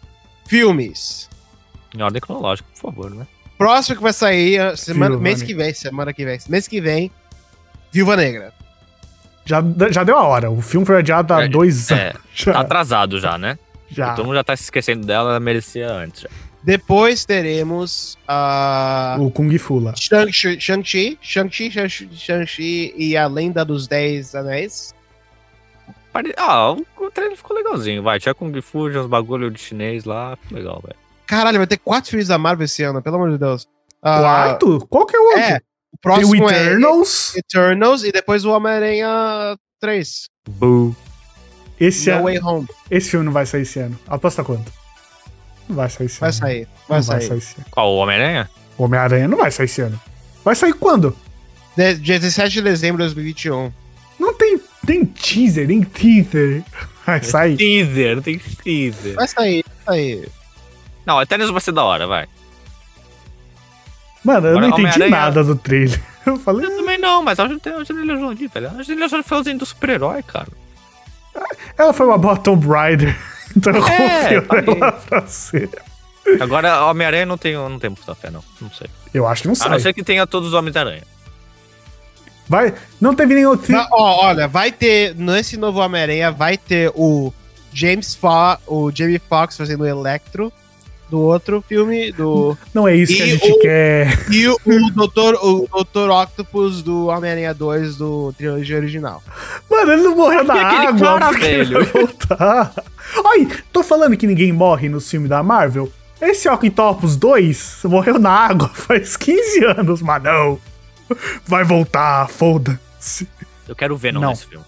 Filmes. 0.47 1.28
Em 1.97 2.03
ordem 2.03 2.20
cronológica, 2.20 2.68
por 2.74 2.80
favor, 2.80 3.11
né? 3.11 3.26
Próximo 3.59 3.96
que 3.96 4.02
vai 4.02 4.12
sair 4.12 4.61
uh, 4.72 4.76
semana, 4.76 5.16
mês 5.16 5.42
que 5.42 5.54
vem, 5.54 5.72
semana 5.72 6.12
que 6.12 6.24
vem. 6.24 6.38
Mês 6.48 6.68
que 6.68 6.80
vem, 6.80 7.11
Viúva 7.90 8.16
Negra. 8.16 8.52
Já, 9.44 9.62
já 9.90 10.02
deu 10.04 10.16
a 10.16 10.24
hora. 10.24 10.50
O 10.50 10.61
filme 10.61 10.84
foi 10.86 10.98
adiado 10.98 11.32
há 11.32 11.44
É, 11.44 11.48
dois 11.48 11.90
é, 11.90 12.11
anos. 12.11 12.20
Já, 12.34 12.52
Tá 12.52 12.61
atrasado 12.61 13.18
já, 13.20 13.38
né? 13.38 13.59
já. 13.88 14.12
Todo 14.14 14.26
mundo 14.26 14.34
já 14.34 14.44
tá 14.44 14.57
se 14.57 14.64
esquecendo 14.64 15.07
dela, 15.07 15.30
ela 15.30 15.40
merecia 15.40 15.88
antes. 15.90 16.22
Já. 16.22 16.28
Depois 16.64 17.24
teremos 17.24 18.18
a 18.26 19.16
O 19.20 19.30
Kung 19.30 19.57
Fu 19.57 19.78
lá. 19.78 19.94
Shang-Chi, 19.96 20.61
Shang-Chi, 20.61 21.16
Shang-Chi, 21.22 21.70
Shang-Chi 22.12 22.92
e 22.96 23.16
a 23.16 23.28
Lenda 23.28 23.64
dos 23.64 23.86
Dez 23.86 24.34
Anéis. 24.34 24.92
Ah, 26.36 26.72
o 26.72 27.11
trailer 27.12 27.36
ficou 27.36 27.57
legalzinho, 27.57 28.02
vai. 28.02 28.18
Tinha 28.18 28.34
Kung 28.34 28.61
Fu, 28.61 28.90
tinha 28.90 29.00
uns 29.02 29.07
bagulho 29.07 29.48
de 29.50 29.61
chinês 29.61 30.04
lá, 30.04 30.36
legal, 30.50 30.82
velho. 30.84 30.96
Caralho, 31.26 31.58
vai 31.58 31.66
ter 31.66 31.78
quatro 31.78 32.10
filmes 32.10 32.28
da 32.28 32.38
Marvel 32.38 32.64
esse 32.64 32.82
ano, 32.82 33.02
pelo 33.02 33.16
amor 33.16 33.30
de 33.32 33.38
Deus. 33.38 33.66
Quarto? 34.00 34.86
Qual 34.88 35.04
que 35.06 35.16
é 35.16 35.18
o 35.20 35.24
outro? 35.24 35.40
É, 35.40 35.44
o 35.44 35.48
Tem 35.48 35.60
o 35.94 35.98
próximo 36.00 36.50
é 36.50 36.54
Eternals. 36.62 37.34
Eternals 37.36 38.04
e 38.04 38.12
depois 38.12 38.44
o 38.44 38.50
Homem-Aranha 38.50 39.56
3. 39.80 40.28
Boo. 40.48 40.94
Esse, 41.78 42.08
No 42.10 42.16
ano, 42.16 42.24
Way 42.24 42.38
Home. 42.40 42.68
esse 42.90 43.10
filme 43.10 43.26
não 43.26 43.32
vai 43.32 43.44
sair 43.44 43.62
esse 43.62 43.78
ano. 43.80 43.98
Aposta 44.06 44.42
quanto? 44.44 44.72
Não 45.68 45.76
vai 45.76 45.90
sair 45.90 46.06
esse 46.06 46.20
Vai 46.20 46.28
ano. 46.30 46.38
sair, 46.38 46.60
Não 46.60 46.68
vai 46.88 47.00
vai 47.00 47.02
sair. 47.02 47.28
sair 47.28 47.38
esse 47.38 47.54
ano. 47.56 47.66
Qual, 47.70 47.92
o 47.92 47.96
Homem-Aranha? 47.96 48.50
Homem-Aranha 48.78 49.28
não 49.28 49.36
vai 49.38 49.50
sair 49.50 49.66
esse 49.66 49.80
ano. 49.82 50.00
Vai 50.44 50.54
sair 50.54 50.72
quando? 50.74 51.14
De- 51.76 51.94
Dia 51.96 52.18
17 52.20 52.52
de 52.54 52.62
dezembro 52.62 52.98
de 53.02 53.08
2021. 53.12 53.72
Não 54.18 54.32
tem, 54.32 54.58
tem 54.86 55.04
teaser, 55.04 55.66
nem 55.68 55.82
teaser. 55.82 56.62
Vai 57.04 57.22
sair. 57.22 57.56
Teaser, 57.56 58.16
não 58.16 58.22
tem 58.22 58.38
teaser. 58.38 59.14
Vai 59.14 59.28
sair, 59.28 59.64
vai 59.84 59.96
sair. 59.96 60.28
Não, 61.07 61.22
Eternos 61.22 61.50
vai 61.50 61.61
ser 61.61 61.72
da 61.72 61.84
hora, 61.84 62.07
vai. 62.07 62.26
Mano, 64.24 64.48
eu 64.48 64.52
não 64.54 64.66
Agora, 64.68 64.82
entendi 64.82 65.02
Homem-Aranha- 65.04 65.11
nada 65.24 65.44
do 65.44 65.54
trailer. 65.57 66.00
Eu 66.26 66.36
falei, 66.40 66.66
Eu 66.66 66.76
também 66.76 66.98
não, 66.98 67.22
mas 67.22 67.38
a 67.38 67.46
gente 67.46 67.61
tem 67.61 67.72
a 67.72 67.76
Angelina 67.76 68.16
Jolie, 68.18 68.48
velho. 68.48 68.66
A 68.68 68.72
Angelina 68.72 69.09
Jolie 69.09 69.22
foi 69.24 69.38
o 69.38 69.42
do 69.59 69.64
super-herói, 69.64 70.24
cara. 70.24 70.48
ela 71.78 71.92
foi 71.92 72.04
uma 72.07 72.18
boa 72.18 72.36
Tomb 72.36 72.66
Raider. 72.66 73.16
Então 73.57 73.72
eu 73.72 73.86
É, 73.86 74.40
confio 74.40 74.64
nela 74.74 74.92
pra 74.92 75.26
ser. 75.28 75.70
Agora, 76.40 76.84
Homem-Aranha 76.86 77.24
não 77.24 77.38
tenho, 77.38 77.66
não 77.70 77.78
tenho 77.78 77.92
muita 77.96 78.14
fé, 78.14 78.28
não. 78.28 78.42
Não 78.61 78.70
sei. 78.70 78.86
Eu 79.14 79.26
acho 79.26 79.42
que 79.42 79.48
não 79.48 79.52
A 79.52 79.57
sai. 79.57 79.68
não 79.70 79.78
ser 79.80 79.94
que 79.94 80.02
tenha 80.02 80.26
todos 80.26 80.48
os 80.48 80.54
Homens-Aranha. 80.54 81.04
Vai, 82.48 82.74
não 83.00 83.14
teve 83.14 83.34
nenhum 83.34 83.50
outro 83.50 83.72
Va- 83.72 83.88
ó, 83.92 84.26
olha, 84.26 84.46
vai 84.46 84.70
ter, 84.72 85.14
nesse 85.14 85.57
novo 85.57 85.78
Homem-Aranha, 85.80 86.30
vai 86.32 86.59
ter 86.59 86.92
o 86.94 87.32
James 87.72 88.14
Fo 88.14 88.59
o 88.66 88.90
Jamie 88.92 89.18
Foxx 89.26 89.57
fazendo 89.57 89.82
o 89.82 89.86
Electro 89.86 90.52
do 91.09 91.20
outro 91.20 91.62
filme, 91.66 92.11
do... 92.12 92.57
Não 92.74 92.86
é 92.88 92.94
isso 92.96 93.14
que 93.16 93.22
a 93.22 93.26
E 93.26 93.30
gente 93.30 93.52
o- 93.52 93.59
quer. 93.61 94.26
e 94.30 94.48
o, 94.48 94.54
o 94.64 94.90
Dr. 94.90 95.34
o 95.40 95.68
Dr. 95.84 96.11
Octopus 96.11 96.82
do 96.82 97.07
Homem-Aranha 97.07 97.54
2 97.54 97.96
do 97.96 98.32
trilogia 98.36 98.76
original. 98.76 99.22
Mano, 99.70 99.92
ele 99.92 100.02
não 100.02 100.16
morreu 100.16 100.42
na 100.44 100.57
E 100.57 100.61
aquele 100.61 100.86
água. 100.88 101.00
cara, 101.20 101.30
velho? 101.32 101.72
vai 101.84 101.84
voltar. 102.02 102.74
Ai, 103.24 103.48
tô 103.72 103.82
falando 103.84 104.16
que 104.16 104.26
ninguém 104.26 104.52
morre 104.52 104.88
no 104.88 105.00
filme 105.00 105.28
da 105.28 105.42
Marvel. 105.42 105.90
Esse 106.20 106.48
Octopus 106.48 107.14
2 107.16 107.82
morreu 107.84 108.18
na 108.18 108.30
água 108.30 108.68
faz 108.74 109.16
15 109.16 109.64
anos, 109.64 110.02
mas 110.02 110.22
não. 110.22 110.59
Vai 111.46 111.62
voltar, 111.62 112.28
foda-se. 112.28 113.28
Eu 113.68 113.76
quero 113.76 113.96
Venom 113.96 114.20
Não. 114.20 114.30
nesse 114.30 114.46
filme. 114.46 114.64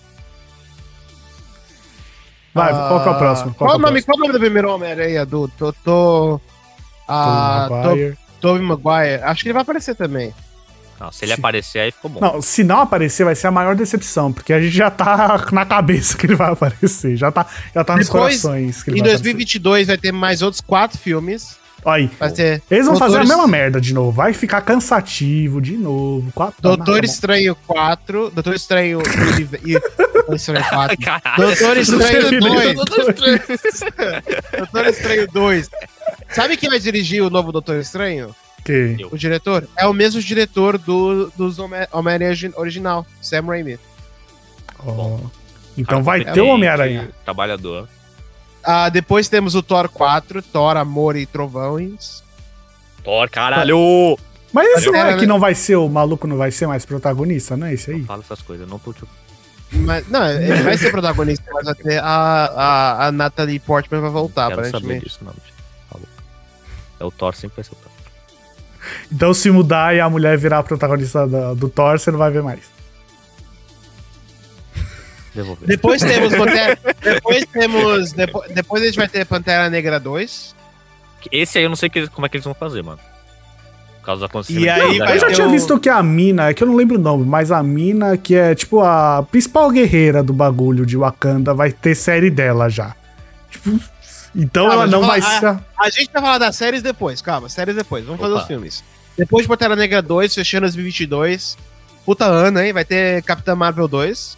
Vai, 2.59 2.72
qual 2.72 3.02
que 3.02 3.09
é 3.09 3.12
o 3.12 3.18
próximo? 3.18 3.54
Qual, 3.54 3.70
que 3.70 3.76
é 3.76 3.78
o 3.78 3.80
nome, 3.80 4.02
qual 4.02 4.16
o 4.16 4.20
nome 4.20 4.32
do 4.32 4.40
primeiro 4.40 4.70
Homem-Aranha? 4.72 5.24
Do 5.24 5.48
Totô... 5.48 6.40
Ah, 7.09 7.66
Tobey 8.40 8.61
To- 8.61 8.62
Maguire. 8.62 9.22
Acho 9.22 9.42
que 9.42 9.48
ele 9.48 9.54
vai 9.54 9.62
aparecer 9.62 9.94
também. 9.94 10.34
Não, 11.00 11.12
se 11.12 11.24
ele 11.24 11.32
Sim. 11.34 11.40
aparecer 11.40 11.78
aí, 11.78 11.92
ficou 11.92 12.11
bom. 12.11 12.20
Não, 12.20 12.42
se 12.42 12.64
não 12.64 12.80
aparecer, 12.80 13.24
vai 13.24 13.34
ser 13.34 13.46
a 13.46 13.50
maior 13.52 13.76
decepção, 13.76 14.32
porque 14.32 14.52
a 14.52 14.61
gente 14.61 14.74
já 14.74 14.90
tá 14.90 15.46
na 15.52 15.64
cabeça 15.64 16.18
que 16.18 16.26
ele 16.26 16.34
vai 16.34 16.50
aparecer. 16.52 17.16
Já 17.16 17.30
tá, 17.30 17.46
já 17.74 17.84
tá 17.84 17.96
nos 17.96 18.06
Depois, 18.06 18.42
corações 18.42 18.82
que 18.82 18.90
ele 18.90 18.98
Em 18.98 19.02
vai 19.02 19.11
2022 19.12 19.86
vai 19.86 19.96
ter 19.96 20.12
mais 20.12 20.42
outros 20.42 20.61
quatro 20.61 20.98
filmes. 20.98 21.56
Aí, 21.89 22.11
Vai 22.18 22.30
ter 22.32 22.62
eles 22.70 22.86
vão 22.86 22.97
fazer 22.97 23.18
a 23.18 23.24
mesma 23.24 23.47
merda 23.47 23.80
de 23.80 23.93
novo. 23.95 24.12
Vai 24.12 24.32
ficar 24.32 24.61
cansativo 24.61 25.61
de 25.61 25.76
novo. 25.76 26.30
Quatro, 26.32 26.61
Doutor 26.61 26.84
Tá 26.86 26.93
bom. 26.93 27.05
Estranho 27.05 27.57
4, 27.66 28.30
Doutor 28.30 28.55
Estranho 28.55 29.03
Doutor 29.03 30.34
Estranho 30.34 30.64
4. 30.68 30.99
Caralho. 31.03 31.36
Doutor 31.47 31.76
Estranho 31.78 32.41
2. 32.41 32.74
Doutor 32.74 33.11
Estranho. 33.11 33.41
Doutor 34.59 34.86
Estranho 34.86 35.26
2. 35.32 35.70
Sabe 36.30 36.57
quem 36.57 36.68
vai 36.68 36.78
dirigir 36.78 37.22
o 37.22 37.30
novo 37.30 37.53
Doutor 37.53 37.76
Estranho? 37.80 38.34
Que- 38.64 38.97
Eu. 38.99 39.09
O 39.12 39.16
diretor? 39.16 39.66
É 39.76 39.86
o 39.86 39.93
mesmo 39.95 40.20
diretor 40.20 40.76
do, 40.78 41.30
dos 41.36 41.59
Home- 41.59 41.86
Homem-Aranha 41.93 42.30
origi- 42.30 42.53
original, 42.57 43.07
Sam 43.22 43.43
Raimi. 43.47 43.78
ó. 44.84 45.18
Então 45.76 46.03
vai 46.03 46.22
Cara 46.22 46.34
ter 46.34 46.41
o 46.41 46.49
Homem-Aranha. 46.49 47.09
Trabalhador. 47.24 47.89
Ah, 48.71 48.91
depois 48.91 49.29
temos 49.31 49.55
o 49.55 49.62
Thor 49.62 49.89
4, 49.89 50.43
Thor, 50.43 50.77
Amor 50.77 51.16
e 51.16 51.25
Trovões. 51.25 52.23
Thor, 53.03 53.31
caralho! 53.31 54.19
Mas 54.53 54.69
esse 54.77 54.87
não 54.91 54.95
é 54.95 55.03
Cara, 55.05 55.16
que 55.16 55.27
não 55.27 55.41
vai 55.41 55.55
ser, 55.55 55.77
o 55.77 55.89
maluco 55.89 56.27
não 56.27 56.37
vai 56.37 56.51
ser 56.51 56.66
mais 56.66 56.85
protagonista, 56.85 57.57
não 57.57 57.66
é 57.66 57.73
esse 57.73 57.91
aí? 57.91 57.99
Não 58.01 58.05
fala 58.07 58.23
essas 58.23 58.43
coisas, 58.43 58.66
eu 58.66 58.71
não 58.71 58.79
tô 58.79 58.93
tipo. 58.93 59.09
Mas, 59.73 60.07
não, 60.09 60.27
ele 60.31 60.62
vai 60.62 60.77
ser 60.77 60.91
protagonista, 60.91 61.45
mas 61.53 61.66
até 61.66 61.99
a, 61.99 62.05
a, 62.05 63.07
a 63.07 63.12
Natalie 63.12 63.59
Portman 63.59 64.01
vai 64.03 64.11
voltar, 64.11 64.49
quero 64.49 64.57
saber 64.57 64.69
aparentemente. 64.69 65.05
disso, 65.07 65.19
não. 65.23 65.33
Falou. 65.91 66.07
É 67.01 67.05
o 67.05 67.11
Thor, 67.11 67.35
sempre 67.35 67.57
vai 67.57 67.64
ser 67.64 67.73
o 67.73 67.77
Thor. 67.77 67.93
Então 69.11 69.33
se 69.33 69.51
mudar 69.51 69.95
e 69.95 70.01
a 70.01 70.09
mulher 70.11 70.37
virar 70.37 70.59
a 70.59 70.62
protagonista 70.62 71.27
da- 71.27 71.55
do 71.55 71.69
Thor, 71.71 71.99
você 71.99 72.11
não 72.11 72.19
vai 72.19 72.31
ver 72.31 72.43
mais. 72.43 72.61
Devolver. 75.43 75.68
Depois 75.68 76.03
temos 76.03 76.34
Pantera, 76.36 76.78
depois 77.03 77.45
temos 77.47 78.12
depo- 78.12 78.45
depois 78.55 78.82
a 78.82 78.86
gente 78.86 78.97
vai 78.97 79.09
ter 79.09 79.24
Pantera 79.24 79.70
Negra 79.70 79.99
2. 80.01 80.55
Esse 81.32 81.59
aí 81.59 81.64
eu 81.64 81.68
não 81.68 81.76
sei 81.76 81.89
que- 81.89 82.09
como 82.09 82.26
é 82.26 82.28
que 82.28 82.36
eles 82.36 82.45
vão 82.45 82.55
fazer, 82.55 82.82
mano. 82.82 82.99
Por 84.01 84.05
causa 84.05 84.22
da 84.22 84.28
consciência. 84.28 84.64
E 84.64 84.68
aí 84.70 84.99
Eu 84.99 85.18
já 85.20 85.30
tinha 85.32 85.49
visto 85.49 85.78
que 85.78 85.89
a 85.89 86.03
mina, 86.03 86.49
é 86.49 86.55
que 86.55 86.62
eu 86.62 86.66
não 86.66 86.74
lembro 86.74 86.97
o 86.97 87.01
nome, 87.01 87.24
mas 87.24 87.53
a 87.53 87.62
mina, 87.62 88.16
que 88.16 88.34
é 88.34 88.55
tipo 88.55 88.80
a 88.80 89.22
principal 89.30 89.70
guerreira 89.70 90.22
do 90.22 90.32
bagulho 90.32 90.86
de 90.86 90.97
Wakanda, 90.97 91.53
vai 91.53 91.70
ter 91.72 91.95
série 91.95 92.30
dela 92.30 92.68
já. 92.70 92.97
Tipo, 93.51 93.78
então 94.34 94.68
Ah, 94.70 94.72
ela 94.74 94.86
não 94.86 95.03
vai 95.03 95.20
ser. 95.20 95.59
A 95.78 95.91
gente 95.91 96.11
vai 96.12 96.22
falar 96.22 96.39
das 96.39 96.57
séries 96.57 96.82
depois, 96.82 97.20
calma, 97.20 97.49
séries 97.49 97.76
depois. 97.76 98.05
Vamos 98.05 98.20
fazer 98.20 98.32
Opa. 98.32 98.43
os 98.43 98.47
filmes. 98.49 98.82
Depois 99.16 99.43
de 99.45 99.49
Pantera 99.49 99.76
Negra 99.76 100.01
2, 100.01 100.34
fechando 100.34 100.62
2022. 100.66 101.59
Puta 102.07 102.24
ano, 102.24 102.61
hein? 102.62 102.72
Vai 102.72 102.86
ter 102.86 103.22
Capitã 103.24 103.55
Marvel 103.55 103.86
2, 103.89 104.38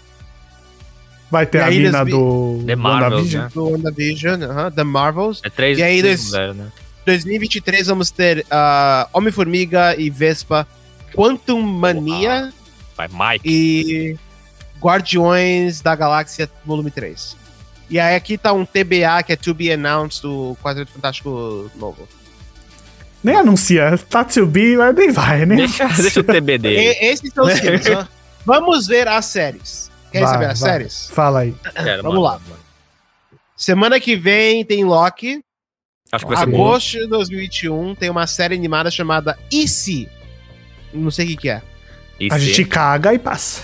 Vai 1.31 1.47
ter 1.47 1.59
E 1.59 1.61
a 1.61 1.67
aí 1.67 1.79
mina 1.81 2.05
do 2.05 2.63
The 2.67 2.75
Marvels, 2.77 3.13
WandaVision. 3.13 3.43
né? 3.45 3.51
do 3.55 3.69
WandaVision, 3.71 4.43
aham, 4.43 4.71
The 4.73 4.85
Marvels. 4.85 5.41
É 5.45 5.51
três, 5.51 5.79
E 5.79 5.83
aí, 5.83 6.01
três 6.01 6.19
dois- 6.21 6.31
mulheres, 6.33 6.57
né? 6.57 6.67
2023 7.07 7.87
vamos 7.87 8.11
ter 8.11 8.45
ah, 8.51 9.09
Homem-Formiga 9.13 9.95
e 9.97 10.11
Vespa, 10.11 10.67
Quantum 11.15 11.61
Mania 11.63 12.53
Vai, 12.97 13.09
Mike. 13.09 13.49
e 13.49 14.17
Guardiões 14.81 15.81
da 15.81 15.95
Galáxia 15.95 16.51
Volume 16.65 16.91
3. 16.91 17.37
E 17.89 17.99
aí 17.99 18.15
aqui 18.15 18.37
tá 18.39 18.53
um 18.53 18.65
TBA, 18.65 19.23
que 19.25 19.33
é 19.33 19.37
To 19.37 19.53
Be 19.55 19.73
Announced, 19.73 20.23
do 20.23 20.57
Quadrante 20.63 20.93
Fantástico 20.93 21.71
novo. 21.77 22.09
Nem 23.23 23.37
anuncia, 23.37 23.99
tá 24.09 24.25
to 24.25 24.47
be, 24.47 24.77
mas 24.77 24.95
nem 24.95 25.11
vai, 25.13 25.45
né? 25.45 25.57
Deixa, 25.57 25.87
deixa 25.89 26.21
o 26.21 26.25
TBD. 26.25 26.69
E, 26.71 27.07
esses 27.13 27.33
são 27.33 27.45
os 27.45 27.59
filmes. 27.59 27.85
Vamos 28.47 28.87
ver 28.87 29.07
as 29.09 29.27
séries. 29.27 29.90
Vai, 30.19 30.29
saber 30.29 30.45
as 30.47 30.61
vai. 30.61 30.71
séries? 30.71 31.11
Fala 31.11 31.41
aí. 31.41 31.55
Quero, 31.75 32.03
Vamos 32.03 32.19
mano, 32.19 32.21
lá. 32.21 32.33
mano. 32.49 32.61
Semana 33.57 34.01
que 34.01 34.17
vem 34.17 34.65
tem 34.65 34.85
Loki. 34.85 35.41
Acho 36.11 36.25
que 36.27 36.33
vai 36.35 36.41
ser 36.45 36.51
bom. 36.51 36.57
Agosto 36.67 36.99
de 36.99 37.07
2021 37.07 37.95
tem 37.95 38.11
uma 38.11 38.27
série 38.27 38.55
animada 38.55 38.91
chamada 38.91 39.39
E? 39.53 39.65
Não 40.93 41.11
sei 41.11 41.25
o 41.27 41.29
que, 41.29 41.37
que 41.37 41.51
é. 41.51 41.63
E 42.19 42.29
A 42.33 42.39
gente 42.39 42.65
caga 42.65 43.15
e 43.15 43.19
passa. 43.19 43.63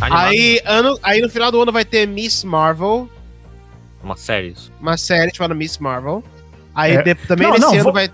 Animado. 0.00 0.26
Aí, 0.28 0.60
ano, 0.64 0.98
aí 1.02 1.20
no 1.20 1.28
final 1.28 1.50
do 1.50 1.60
ano 1.60 1.70
vai 1.72 1.84
ter 1.84 2.06
Miss 2.06 2.44
Marvel, 2.44 3.08
Uma 4.02 4.16
série 4.16 4.48
isso. 4.48 4.72
uma 4.80 4.96
série 4.96 5.34
chamada 5.34 5.54
Miss 5.54 5.78
Marvel. 5.78 6.22
Aí 6.74 6.94
É. 6.96 7.02
de- 7.02 7.14
também 7.14 7.46
Não, 7.46 7.54
nesse 7.54 7.66
não, 7.66 7.72
ano 7.74 7.82
vou- 7.84 7.92
vai. 7.92 8.10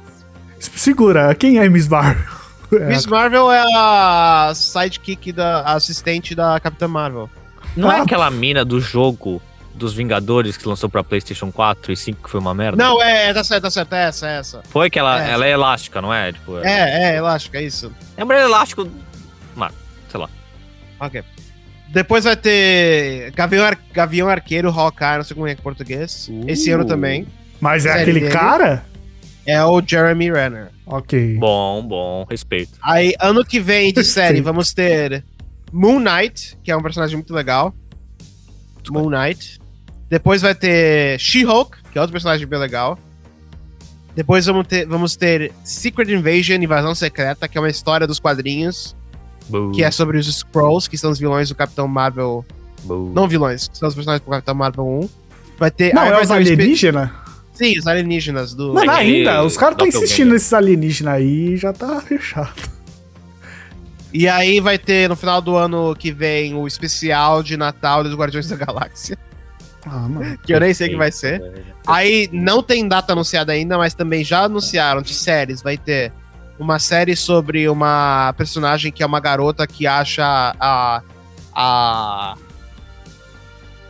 Segura, 0.59 1.35
quem 1.35 1.59
é 1.59 1.69
Miss 1.69 1.89
Marvel? 1.89 2.25
É, 2.73 2.87
Miss 2.87 3.05
Marvel 3.07 3.51
é 3.53 3.63
a 3.77 4.53
sidekick 4.55 5.31
da 5.33 5.61
a 5.61 5.73
assistente 5.75 6.35
da 6.35 6.59
Capitã 6.61 6.89
Marvel. 6.89 7.29
Não 7.77 7.91
é 7.91 7.99
Ah. 7.99 8.03
aquela 8.03 8.31
mina 8.31 8.65
do 8.65 8.81
jogo 8.81 9.41
dos 9.75 9.95
Vingadores 9.95 10.57
que 10.57 10.69
lançou 10.69 10.89
pra 10.89 11.03
PlayStation 11.03 11.51
4 11.51 11.93
e 11.93 11.97
5 11.97 12.23
que 12.25 12.31
foi 12.31 12.39
uma 12.41 12.55
merda? 12.55 12.77
Não, 12.83 13.03
é, 13.03 13.33
tá 13.33 13.43
certo, 13.43 13.63
tá 13.65 13.71
certo, 13.71 13.93
é 13.95 14.05
essa, 14.05 14.29
é 14.29 14.39
essa. 14.39 14.63
Foi 14.69 14.91
que 14.91 14.99
ela 14.99 15.27
É. 15.27 15.31
ela 15.31 15.47
é 15.47 15.51
elástica, 15.51 16.01
não 16.03 16.13
é? 16.13 16.33
Tipo, 16.33 16.59
é. 16.59 16.63
É, 16.67 17.13
é, 17.13 17.17
elástico, 17.17 17.57
é 17.57 17.63
isso. 17.63 17.93
É 18.17 18.25
um 18.25 18.31
elástico. 18.33 18.87
Mano, 19.57 19.75
sei 20.11 20.21
lá. 20.21 20.29
Ok. 21.01 21.23
Depois 21.89 22.25
vai 22.25 22.37
ter 22.37 23.31
Gavião, 23.33 23.65
Ar- 23.65 23.79
Gavião 23.93 24.29
Arqueiro, 24.29 24.71
Hawkeye, 24.71 25.17
não 25.17 25.25
sei 25.25 25.35
como 25.35 25.47
é 25.47 25.51
que 25.55 25.59
é 25.59 25.61
em 25.61 25.63
português. 25.63 26.31
Esse 26.47 26.71
ano 26.71 26.85
também. 26.87 27.27
Mas 27.61 27.85
é 27.87 27.93
aquele 27.93 28.21
dele. 28.21 28.33
cara? 28.33 28.85
É 29.45 29.63
o 29.65 29.83
Jeremy 29.85 30.31
Renner. 30.31 30.69
Ok. 30.87 31.37
Bom, 31.39 31.83
bom, 31.83 32.25
respeito. 32.31 32.73
Aí, 32.83 33.15
ano 33.21 33.45
que 33.45 33.59
vem 33.61 33.93
de 33.93 34.05
série, 34.05 34.41
vamos 34.43 34.73
ter 34.73 35.25
Moon 35.73 35.99
Knight, 35.99 36.59
que 36.63 36.71
é 36.71 36.77
um 36.77 36.83
personagem 36.83 37.17
muito 37.17 37.33
legal. 37.33 37.75
Moon 38.91 39.09
Knight. 39.09 39.61
Depois 40.09 40.43
vai 40.43 40.55
ter 40.55 41.19
She-Hulk, 41.19 41.79
que 41.91 41.99
é 41.99 42.01
outro 42.01 42.13
personagem 42.13 42.47
bem 42.47 42.59
legal. 42.59 42.99
Depois 44.15 44.45
vamos 44.45 44.67
ter, 44.67 44.87
vamos 44.87 45.17
ter 45.17 45.53
Secret 45.65 46.13
Invasion, 46.13 46.63
Invasão 46.63 46.95
Secreta, 46.95 47.49
que 47.49 47.57
é 47.57 47.61
uma 47.61 47.71
história 47.71 48.07
dos 48.07 48.21
quadrinhos, 48.21 48.95
Boo, 49.49 49.73
que 49.73 49.83
é 49.83 49.91
sobre 49.91 50.19
os 50.19 50.29
Skrulls, 50.29 50.87
que 50.87 50.99
são 50.99 51.11
os 51.11 51.19
vilões 51.19 51.49
do 51.49 51.55
Capitão 51.55 51.89
Marvel. 51.89 52.45
boo. 52.83 53.11
Não 53.15 53.27
vilões, 53.27 53.69
que 53.69 53.79
são 53.79 53.89
os 53.89 53.95
personagens 53.95 54.23
do 54.23 54.31
Capitão 54.31 54.55
Marvel 54.55 54.87
1. 54.87 55.09
Vai 55.59 55.71
ter. 55.71 55.95
Não, 55.95 56.03
é 56.03 56.11
vai 56.11 56.23
os 56.23 56.31
alienígenas? 56.31 57.09
Sim, 57.55 57.79
os 57.79 57.87
alienígenas 57.87 58.55
do. 58.55 58.75
Mano, 58.75 58.91
ainda, 58.91 59.43
os 59.43 59.57
caras 59.57 59.75
estão 59.75 59.87
Doppelganger. 59.87 60.03
insistindo 60.05 60.33
nesses 60.33 60.53
alienígenas 60.53 61.15
aí 61.15 61.57
já 61.57 61.73
tá 61.73 62.01
fechado. 62.03 62.53
E 64.13 64.29
aí 64.29 64.61
vai 64.61 64.79
ter 64.79 65.09
no 65.09 65.17
final 65.17 65.41
do 65.41 65.57
ano 65.57 65.97
que 65.97 66.13
vem 66.13 66.55
o 66.55 66.67
especial 66.67 67.43
de 67.43 67.57
Natal 67.57 68.05
dos 68.05 68.15
Guardiões 68.15 68.47
da 68.47 68.57
Galáxia. 68.57 69.19
Ah, 69.87 70.09
mano. 70.09 70.39
Que 70.45 70.53
eu 70.55 70.61
nem 70.61 70.75
sei 70.75 70.89
o 70.89 70.91
que 70.91 70.97
vai 70.97 71.11
ser. 71.11 71.65
Aí 71.87 72.29
não 72.33 72.63
tem 72.63 72.87
data 72.87 73.13
anunciada 73.13 73.53
ainda, 73.53 73.79
mas 73.79 73.95
também 73.95 74.23
já 74.23 74.45
anunciaram 74.45 75.03
de 75.03 75.15
séries. 75.15 75.63
Vai 75.63 75.77
ter 75.79 76.13
uma 76.59 76.79
série 76.79 77.17
sobre 77.17 77.69
uma 77.69 78.35
personagem 78.37 78.93
que 78.93 79.03
é 79.03 79.07
uma 79.07 79.21
garota 79.21 79.67
que 79.67 79.87
acha 79.87 80.25
a. 80.61 81.03
a. 81.55 82.35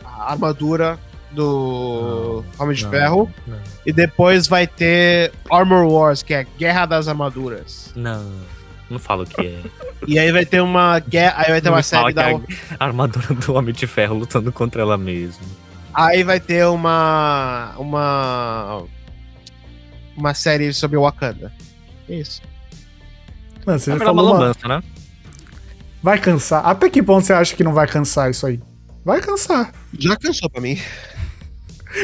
a 0.05 0.31
armadura 0.31 0.97
do 1.31 2.43
Homem 2.59 2.75
de 2.75 2.83
não, 2.83 2.91
Ferro. 2.91 3.33
não. 3.47 3.57
E 3.85 3.91
depois 3.91 4.47
vai 4.47 4.67
ter 4.67 5.31
Armor 5.51 5.85
Wars, 5.87 6.21
que 6.21 6.33
é 6.33 6.45
Guerra 6.57 6.85
das 6.85 7.07
Armaduras. 7.07 7.91
Não, 7.95 8.23
não 8.93 8.99
falo 8.99 9.23
o 9.23 9.25
que 9.27 9.41
é. 9.41 9.59
E 10.07 10.17
aí 10.17 10.31
vai 10.31 10.45
ter 10.45 10.61
uma 10.61 10.99
guerra. 10.99 11.35
Aí 11.37 11.49
vai 11.51 11.61
ter 11.61 11.69
Não 11.69 11.77
uma 11.77 11.83
fala 11.83 12.03
série 12.03 12.13
da. 12.13 12.31
é 12.31 12.39
a 12.79 12.85
armadura 12.85 13.33
do 13.33 13.53
Homem 13.53 13.73
de 13.73 13.85
Ferro 13.87 14.15
lutando 14.15 14.51
contra 14.51 14.81
ela 14.81 14.97
mesma. 14.97 15.45
Aí 15.93 16.23
vai 16.23 16.39
ter 16.39 16.65
uma. 16.67 17.73
Uma. 17.77 18.83
Uma 20.15 20.33
série 20.33 20.73
sobre 20.73 20.97
Wakanda. 20.97 21.51
Isso. 22.07 22.41
Mano, 23.65 23.79
você 23.79 23.91
É 23.91 23.97
já 23.97 24.05
falou, 24.05 24.25
uma... 24.25 24.33
balança, 24.39 24.67
né? 24.67 24.83
vai 26.01 26.19
cansar. 26.19 26.65
Até 26.65 26.89
que 26.89 27.01
ponto 27.01 27.25
você 27.25 27.33
acha 27.33 27.55
que 27.55 27.63
não 27.63 27.73
vai 27.73 27.87
cansar 27.87 28.29
isso 28.29 28.45
aí? 28.45 28.59
Vai 29.05 29.21
cansar. 29.21 29.71
Já 29.97 30.15
cansou 30.17 30.49
pra 30.49 30.61
mim. 30.61 30.77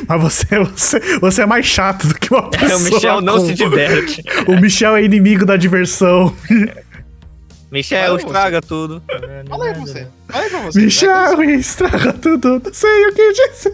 Mas 0.08 0.22
você, 0.22 0.60
você, 0.60 1.00
você 1.20 1.42
é 1.42 1.46
mais 1.46 1.66
chato 1.66 2.08
do 2.08 2.14
que 2.16 2.34
uma 2.34 2.50
pessoa. 2.52 2.78
o 2.78 2.84
Michel 2.84 3.22
não 3.22 3.34
com- 3.40 3.46
se 3.48 3.54
diverte. 3.54 4.24
O 4.48 4.60
Michel 4.60 4.96
é 4.96 5.04
inimigo 5.04 5.46
da 5.46 5.58
diversão. 5.58 6.36
Michel, 7.72 8.16
estraga 8.18 8.62
tudo. 8.62 9.02
Fala 9.48 9.66
aí 9.66 9.72
pra 9.74 9.82
você. 9.82 10.08
Fala 10.28 10.44
aí 10.44 10.50
pra 10.50 10.60
você. 10.62 10.80
Michel 10.82 11.44
estraga 11.44 12.14
tudo, 12.14 12.62
não 12.66 12.74
sei 12.74 13.06
o 13.08 13.14
que 13.14 13.32
disse. 13.34 13.74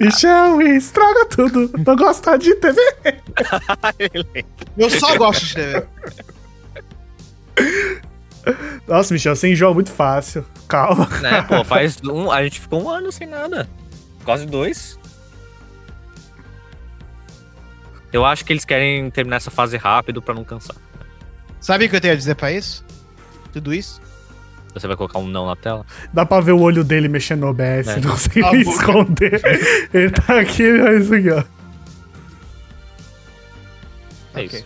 Michel 0.00 0.62
estraga 0.62 1.26
tudo, 1.26 1.70
não 1.86 1.96
gosta 1.96 2.38
de 2.38 2.54
TV. 2.54 2.80
Eu 4.78 4.88
só 4.88 5.14
gosto 5.18 5.44
de 5.46 5.54
TV. 5.54 5.86
Nossa, 8.88 9.12
Michel, 9.12 9.36
você 9.36 9.50
enjoa 9.52 9.74
muito 9.74 9.90
fácil. 9.90 10.44
Calma. 10.68 11.06
né, 11.20 11.42
pô, 11.42 11.62
faz 11.64 11.98
um. 12.04 12.30
A 12.30 12.42
gente 12.44 12.60
ficou 12.60 12.82
um 12.84 12.88
ano 12.88 13.12
sem 13.12 13.26
nada. 13.26 13.68
Quase 14.30 14.46
dois. 14.46 14.98
Eu 18.12 18.24
acho 18.24 18.44
que 18.44 18.52
eles 18.52 18.64
querem 18.64 19.10
terminar 19.10 19.36
essa 19.38 19.50
fase 19.50 19.76
rápido 19.76 20.22
pra 20.22 20.32
não 20.34 20.44
cansar. 20.44 20.76
Sabe 21.60 21.86
o 21.86 21.88
que 21.90 21.96
eu 21.96 22.00
tenho 22.00 22.14
a 22.14 22.16
dizer 22.16 22.36
pra 22.36 22.52
isso? 22.52 22.84
Tudo 23.52 23.74
isso? 23.74 24.00
Você 24.72 24.86
vai 24.86 24.96
colocar 24.96 25.18
um 25.18 25.26
não 25.26 25.46
na 25.46 25.56
tela? 25.56 25.84
Dá 26.12 26.24
pra 26.24 26.40
ver 26.40 26.52
o 26.52 26.60
olho 26.60 26.84
dele 26.84 27.08
mexendo 27.08 27.40
no 27.40 27.48
OBS, 27.48 27.88
É. 27.88 28.00
não 28.00 28.16
sei 28.16 28.42
Ah, 28.44 28.52
me 28.52 28.60
esconder. 28.62 29.42
Ele 29.92 30.10
tá 30.10 30.38
aqui, 30.38 30.62
mas 30.78 31.04
isso 31.06 31.14
aqui, 31.14 31.30
ó. 31.30 31.42
É 34.34 34.44
Ok. 34.44 34.60
isso. 34.60 34.64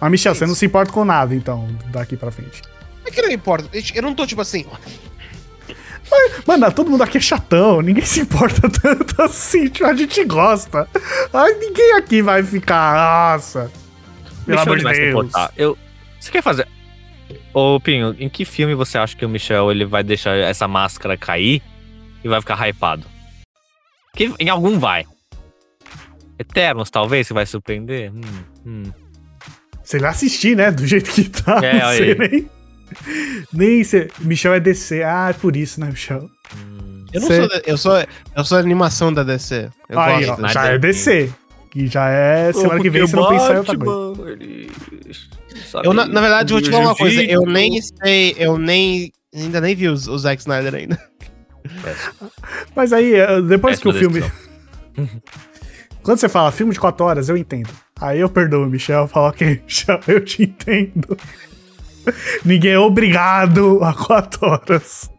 Mas, 0.00 0.10
Michel, 0.10 0.34
você 0.34 0.46
não 0.46 0.54
se 0.54 0.64
importa 0.64 0.90
com 0.90 1.04
nada, 1.04 1.34
então, 1.34 1.68
daqui 1.88 2.16
pra 2.16 2.30
frente. 2.30 2.62
É 3.04 3.10
que 3.10 3.20
não 3.20 3.30
importa. 3.30 3.68
Eu 3.94 4.02
não 4.02 4.14
tô 4.14 4.26
tipo 4.26 4.40
assim. 4.40 4.64
Mano, 6.46 6.72
todo 6.72 6.90
mundo 6.90 7.02
aqui 7.02 7.18
é 7.18 7.20
chatão, 7.20 7.80
ninguém 7.80 8.04
se 8.04 8.20
importa 8.20 8.68
tanto 8.68 9.22
assim, 9.22 9.68
tipo, 9.68 9.86
a 9.86 9.94
gente 9.94 10.24
gosta. 10.24 10.88
Ai, 11.32 11.54
ninguém 11.54 11.92
aqui 11.92 12.22
vai 12.22 12.42
ficar, 12.42 13.36
nossa. 13.36 13.70
Pelo 14.44 14.58
Michel 14.58 14.72
amor 14.72 14.78
de 14.78 15.00
Deus. 15.00 15.32
Eu... 15.56 15.78
Você 16.18 16.30
quer 16.30 16.42
fazer. 16.42 16.66
Ô, 17.54 17.80
Pinho, 17.80 18.14
em 18.18 18.28
que 18.28 18.44
filme 18.44 18.74
você 18.74 18.98
acha 18.98 19.16
que 19.16 19.24
o 19.24 19.28
Michel 19.28 19.70
ele 19.70 19.84
vai 19.84 20.02
deixar 20.02 20.36
essa 20.36 20.66
máscara 20.68 21.16
cair 21.16 21.62
e 22.22 22.28
vai 22.28 22.40
ficar 22.40 22.68
hypado? 22.68 23.06
Que 24.14 24.32
em 24.38 24.48
algum 24.48 24.78
vai. 24.78 25.06
Eternos, 26.38 26.90
talvez, 26.90 27.26
você 27.26 27.34
vai 27.34 27.46
surpreender? 27.46 28.12
Hum, 28.12 28.20
hum. 28.66 28.82
Se 29.82 29.96
ele 29.96 30.06
assistir, 30.06 30.56
né? 30.56 30.70
Do 30.70 30.86
jeito 30.86 31.10
que 31.10 31.28
tá, 31.28 31.60
É, 31.62 31.80
não 31.80 31.88
sei 31.90 32.12
aí. 32.12 32.18
nem. 32.18 32.50
Nem 33.52 33.82
sei. 33.84 34.10
Michel 34.20 34.54
é 34.54 34.60
DC. 34.60 35.02
Ah, 35.02 35.28
é 35.30 35.32
por 35.32 35.56
isso, 35.56 35.80
né, 35.80 35.86
Michel? 35.88 36.28
hum. 36.56 37.04
Eu 37.12 37.20
não 37.20 37.28
Cê- 37.28 37.36
sou. 37.38 37.48
da- 37.48 37.62
Eu 37.66 37.76
sou. 37.78 38.04
Eu 38.36 38.44
sou 38.44 38.58
animação 38.58 39.12
da 39.12 39.22
DC. 39.22 39.68
Eu 39.88 39.98
Aí, 39.98 40.24
gosto. 40.26 40.44
ó, 40.44 40.48
já 40.48 40.66
é 40.66 40.78
DC. 40.78 41.32
Que 41.70 41.86
já 41.86 42.08
é 42.08 42.52
semana 42.52 42.80
que 42.80 42.90
vem, 42.90 43.02
você 43.02 43.14
não 43.16 43.28
pensar 43.28 43.54
em 43.54 43.58
outra 43.58 43.76
coisa. 43.78 44.32
ele 44.32 44.70
Eu, 45.84 45.92
na, 45.92 46.04
na 46.06 46.20
verdade, 46.20 46.52
vou 46.52 46.60
te 46.62 46.70
falar 46.70 46.84
uma 46.86 46.96
coisa. 46.96 47.22
Eu 47.22 47.42
nem 47.46 47.80
sei. 47.80 48.34
Eu 48.38 48.58
nem. 48.58 49.12
Ainda 49.34 49.60
nem 49.60 49.74
vi 49.76 49.86
os, 49.88 50.08
o 50.08 50.18
Zack 50.18 50.40
Snyder 50.40 50.74
ainda. 50.74 51.00
Mas 52.74 52.92
aí, 52.92 53.14
eh, 53.14 53.40
depois 53.42 53.78
que 53.78 53.88
o 53.88 53.92
filme. 53.92 54.22
Quando 56.02 56.18
você 56.18 56.28
fala 56.28 56.50
filme 56.50 56.72
de 56.72 56.80
4 56.80 57.04
horas, 57.04 57.28
eu 57.28 57.36
entendo. 57.36 57.68
Aí 58.00 58.20
eu 58.20 58.28
perdoo 58.28 58.66
Michel, 58.66 59.06
falo, 59.06 59.28
ok, 59.28 59.60
Michel, 59.66 60.00
eu 60.08 60.24
te 60.24 60.44
entendo. 60.44 61.16
Ninguém 62.44 62.72
é 62.72 62.78
obrigado 62.78 63.82
a 63.82 63.92
4 63.92 64.46
horas 64.46 65.10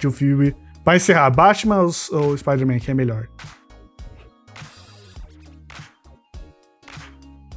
de 0.00 0.08
um 0.08 0.12
filme. 0.12 0.54
Vai 0.84 0.96
encerrar, 0.96 1.30
Batman 1.30 1.80
ou, 1.80 1.90
ou 2.12 2.36
Spider-Man, 2.36 2.78
que 2.78 2.90
é 2.90 2.94
melhor? 2.94 3.28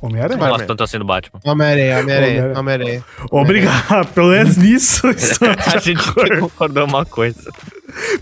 Homem-Aranha. 0.01 0.41
Eu 0.41 0.47
gosto 0.49 0.65
tanto 0.65 0.83
assim 0.83 0.97
do 0.97 1.05
Batman. 1.05 1.39
Homem-Aranha, 1.43 1.99
Homem-Aranha, 1.99 2.59
Homem-Aranha. 2.59 3.05
Obrigado, 3.31 4.07
pelo 4.13 4.29
menos 4.29 4.57
nisso. 4.57 5.07
A 5.73 5.77
gente 5.77 6.01
concordou 6.39 6.85
uma 6.85 7.05
coisa. 7.05 7.51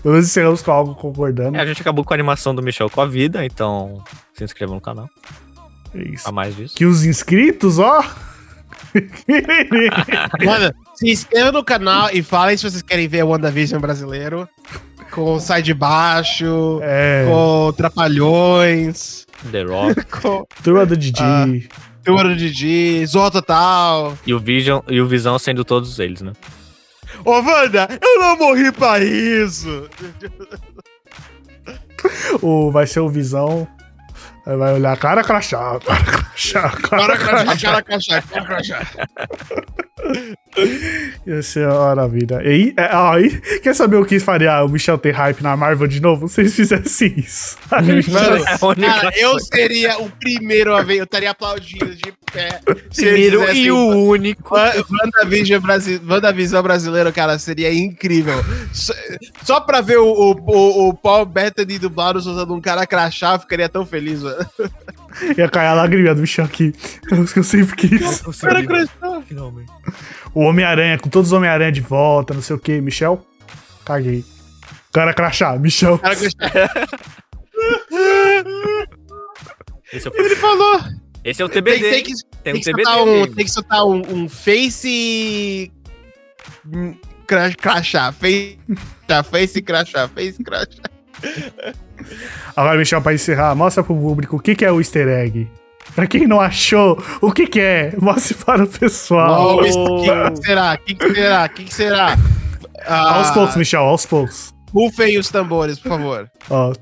Pelo 0.02 0.14
menos 0.14 0.28
encerramos 0.28 0.60
com 0.60 0.72
algo 0.72 0.94
concordando. 0.94 1.56
É, 1.56 1.60
a 1.60 1.66
gente 1.66 1.80
acabou 1.80 2.04
com 2.04 2.12
a 2.12 2.16
animação 2.16 2.54
do 2.54 2.62
Michel 2.62 2.88
com 2.90 3.00
a 3.00 3.06
vida, 3.06 3.44
então 3.44 4.02
se 4.32 4.42
inscreva 4.42 4.74
no 4.74 4.80
canal. 4.80 5.08
É 5.94 6.02
isso. 6.02 6.28
A 6.28 6.32
mais 6.32 6.56
disso. 6.56 6.74
Que 6.74 6.84
os 6.84 7.04
inscritos, 7.04 7.78
ó. 7.78 8.02
Mano, 10.44 10.74
se 10.94 11.10
inscreva 11.10 11.52
no 11.52 11.64
canal 11.64 12.10
e 12.12 12.22
falem 12.22 12.56
se 12.56 12.68
vocês 12.68 12.82
querem 12.82 13.08
ver 13.08 13.24
o 13.24 13.28
WandaVision 13.28 13.80
brasileiro. 13.80 14.48
Com 15.10 15.40
Sai 15.40 15.62
de 15.62 15.72
Baixo, 15.72 16.80
é, 16.82 17.24
com 17.26 17.72
Trapalhões, 17.72 19.26
The 19.50 19.62
Rock. 19.62 20.04
com 20.20 20.46
turma 20.62 20.84
do 20.84 20.96
Didi. 20.96 21.22
Ah. 21.22 21.46
Turma 22.04 22.24
do 22.24 22.36
Didi, 22.36 23.04
Zorra 23.06 23.30
Total. 23.30 24.16
e, 24.26 24.32
o 24.32 24.38
Vision, 24.38 24.80
e 24.88 25.00
o 25.00 25.06
Visão 25.06 25.38
sendo 25.38 25.64
todos 25.64 25.98
eles, 25.98 26.20
né? 26.22 26.32
Ô, 27.24 27.32
Wanda, 27.32 27.88
eu 28.00 28.20
não 28.20 28.38
morri 28.38 28.70
pra 28.72 29.00
isso! 29.00 29.88
O, 32.40 32.70
vai 32.70 32.86
ser 32.86 33.00
o 33.00 33.08
Visão. 33.08 33.66
Aí 34.48 34.56
vai 34.56 34.72
olhar, 34.72 34.96
cara 34.96 35.22
crachá, 35.22 35.78
cara 35.84 36.04
crachá, 36.04 36.70
cara 36.70 37.16
Cara, 37.16 37.18
crachá. 37.18 37.70
cara, 37.70 37.82
crachá, 37.82 38.22
cara, 38.22 38.44
crachá. 38.46 38.80
Ia 41.26 41.42
ser 41.42 41.66
uma 41.68 41.78
maravilha. 41.94 42.40
E 42.42 42.48
aí, 42.48 42.74
é, 42.76 42.94
ó, 42.96 43.12
aí, 43.14 43.40
quer 43.60 43.74
saber 43.74 43.96
o 43.96 44.04
que 44.04 44.18
faria 44.18 44.64
o 44.64 44.68
Michel 44.68 44.98
ter 44.98 45.12
hype 45.12 45.42
na 45.42 45.56
Marvel 45.56 45.86
de 45.86 46.00
novo? 46.00 46.28
Se 46.28 46.40
eles 46.40 46.54
fizessem 46.54 47.14
isso. 47.18 47.56
Mano, 47.70 48.44
É 48.44 48.86
cara, 48.86 49.12
eu 49.18 49.38
seria 49.38 49.98
o 50.00 50.10
primeiro 50.10 50.74
a 50.74 50.82
ver, 50.82 50.96
eu 50.98 51.04
estaria 51.04 51.30
aplaudindo 51.30 51.94
de 51.94 52.12
pé. 52.32 52.60
Primeiro 52.94 53.50
e 53.52 53.70
o 53.70 53.88
único. 54.08 54.54
Wa- 54.54 54.72
WandaVision, 54.90 55.60
Brasi 55.60 56.00
WandaVision 56.06 56.62
brasileiro, 56.62 57.12
cara, 57.12 57.38
seria 57.38 57.72
incrível. 57.72 58.42
Só, 58.72 58.94
só 59.44 59.60
pra 59.60 59.80
ver 59.80 59.98
o, 59.98 60.06
o, 60.06 60.30
o, 60.32 60.88
o 60.88 60.94
Paul 60.94 61.24
Bettany 61.26 61.78
dublado 61.78 62.18
usando 62.18 62.54
um 62.54 62.60
cara 62.60 62.86
crachá, 62.86 63.34
eu 63.34 63.40
ficaria 63.40 63.68
tão 63.68 63.84
feliz, 63.86 64.22
mano. 64.22 64.44
Ia 65.36 65.48
cair 65.48 65.66
a 65.68 65.74
lagriminha 65.74 66.14
do 66.14 66.20
Michel 66.20 66.44
aqui. 66.44 66.72
É 67.10 67.14
o 67.14 67.24
que 67.26 67.38
eu 67.38 67.44
sempre 67.44 67.74
quis. 67.76 68.20
Cara 68.40 68.64
crachá. 68.66 69.22
Finalmente. 69.26 69.72
O 70.34 70.40
Homem-Aranha, 70.40 70.98
com 70.98 71.08
todos 71.08 71.28
os 71.28 71.32
Homem-Aranha 71.32 71.72
de 71.72 71.80
volta, 71.80 72.34
não 72.34 72.42
sei 72.42 72.56
o 72.56 72.58
que. 72.58 72.80
Michel? 72.80 73.24
Caguei. 73.84 74.24
Cara 74.92 75.12
crachá, 75.14 75.56
Michel. 75.58 75.98
Cara 75.98 76.14
crachá. 76.16 76.88
Esse 79.92 80.06
é 80.06 80.10
o, 80.10 80.14
Ele 80.16 80.36
falou. 80.36 80.80
esse 81.24 81.40
é 81.42 81.44
o 81.44 81.48
Tem, 81.48 81.62
TBD. 81.62 81.80
tem 81.90 81.94
hein? 81.98 82.02
que, 82.04 82.12
Tem 82.12 82.42
tem 82.42 82.54
um 82.54 82.56
que 82.58 82.64
TBD. 82.64 82.84
soltar 82.84 83.02
um, 83.06 83.26
tem 83.34 83.44
que 83.44 83.50
soltar 83.50 83.84
um, 83.86 84.02
um 84.24 84.28
face. 84.28 85.72
cra- 87.26 87.52
Crachá, 87.54 88.12
face, 88.12 88.58
face 89.30 89.62
crachá, 89.62 90.08
face 90.08 90.42
crachá. 90.44 90.82
Agora, 92.56 92.78
Michel, 92.78 93.00
pra 93.02 93.14
encerrar, 93.14 93.54
mostra 93.54 93.82
pro 93.82 93.94
público 93.94 94.36
o 94.36 94.40
que, 94.40 94.54
que 94.54 94.64
é 94.64 94.72
o 94.72 94.80
easter 94.80 95.08
egg. 95.08 95.50
Pra 95.94 96.06
quem 96.06 96.26
não 96.26 96.40
achou, 96.40 97.02
o 97.20 97.32
que, 97.32 97.46
que 97.46 97.60
é? 97.60 97.92
Mostre 97.98 98.34
para 98.34 98.64
o 98.64 98.66
pessoal. 98.68 99.56
Oh, 99.56 99.60
O 99.60 100.30
que 100.32 100.46
será? 100.46 100.74
O 100.74 100.78
que, 100.84 100.94
que 100.94 101.14
será? 101.14 101.44
O 101.44 101.48
que, 101.48 101.64
que 101.64 101.74
será? 101.74 102.16
Ah, 102.86 103.14
Aos 103.18 103.30
poucos, 103.30 103.56
Michel, 103.56 103.82
aos 103.82 104.06
poucos. 104.06 104.54
Rufem 104.72 105.18
os 105.18 105.28
tambores, 105.28 105.78
por 105.78 105.88
favor. 105.88 106.30
Ó. 106.50 106.72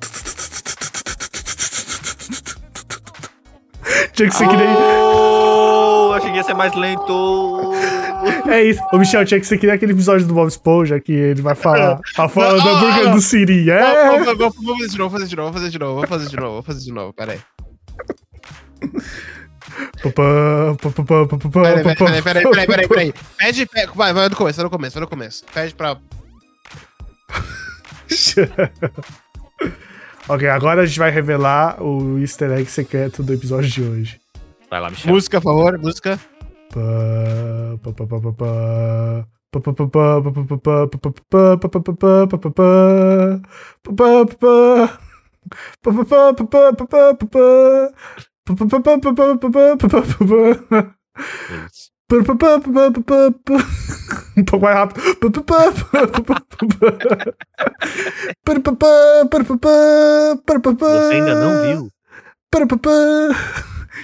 Tinha 4.13 4.29
que 4.29 4.35
ser 4.35 4.49
que 4.49 4.57
nem. 4.57 4.67
Oh, 4.77 6.13
achei 6.15 6.31
que 6.31 6.37
ia 6.37 6.43
ser 6.43 6.55
mais 6.55 6.75
lento. 6.75 7.73
É 8.49 8.63
isso. 8.63 8.81
O 8.93 8.99
Michel 8.99 9.25
tinha 9.25 9.41
que 9.41 9.47
ser 9.47 9.59
que 9.59 9.67
nem 9.67 9.75
aquele 9.75 9.93
episódio 9.93 10.27
do 10.27 10.35
Bob 10.35 10.49
Esponja 10.49 11.01
que 11.01 11.13
ele 11.13 11.43
vai 11.43 11.55
falar 11.55 12.01
a 12.17 12.29
fala 12.29 12.59
do 12.61 12.65
Não. 12.65 12.77
hambúrguer 12.77 13.13
do 13.13 13.21
Siri. 13.21 13.71
É. 13.71 13.81
Vamos, 13.81 14.27
fazer 14.27 14.37
de 14.37 14.43
novo, 14.99 15.11
vamos 15.11 15.13
fazer 15.13 15.29
de 15.29 15.37
novo, 15.37 15.51
vamos 15.51 15.55
fazer 15.61 15.69
de 15.69 15.79
novo, 15.79 15.95
vamos 15.95 16.09
fazer 16.09 16.29
de 16.29 16.37
novo, 16.37 16.51
vamos 16.53 16.67
fazer 16.67 16.81
de 16.81 16.93
novo, 16.93 17.13
peraí. 17.13 17.39
Peraí, 20.03 21.83
peraí, 21.83 22.23
peraí, 22.23 22.23
peraí, 22.23 22.67
peraí, 22.67 22.89
peraí. 22.89 23.15
Pede, 23.39 23.67
pede, 23.67 23.93
vai, 23.95 24.13
vai 24.13 24.29
no 24.29 24.37
começo, 24.37 24.57
vai 24.57 24.65
no 24.65 24.71
começo, 24.71 24.95
vai 24.95 25.01
no 25.01 25.09
começo. 25.09 25.45
Pede 25.53 25.75
pra. 25.75 25.97
ok, 30.29 30.49
agora 30.49 30.83
a 30.83 30.87
gente 30.87 30.99
vai 30.99 31.11
revelar 31.11 31.83
o 31.83 32.19
easter 32.19 32.51
egg 32.53 32.71
secreto 32.71 33.23
do 33.23 33.33
episódio 33.33 33.69
de 33.69 33.83
hoje. 33.83 34.21
Vai 34.71 34.81
lá, 34.81 34.91
Michel. 34.91 35.13
Música, 35.13 35.41
por 35.41 35.53
favor, 35.53 35.79
música 35.79 36.19
um 54.37 54.45
pouco 54.45 54.65
mais 54.65 54.77
rápido. 54.77 55.01
Você 61.09 61.15
ainda 61.15 61.35
não 61.35 61.63
viu? 61.81 61.91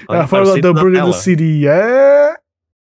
A 0.09 0.27
fala 0.27 0.45
do 0.61 0.75
Burger 0.75 1.05
do 1.05 1.13
City 1.13 1.67
é. 1.69 2.37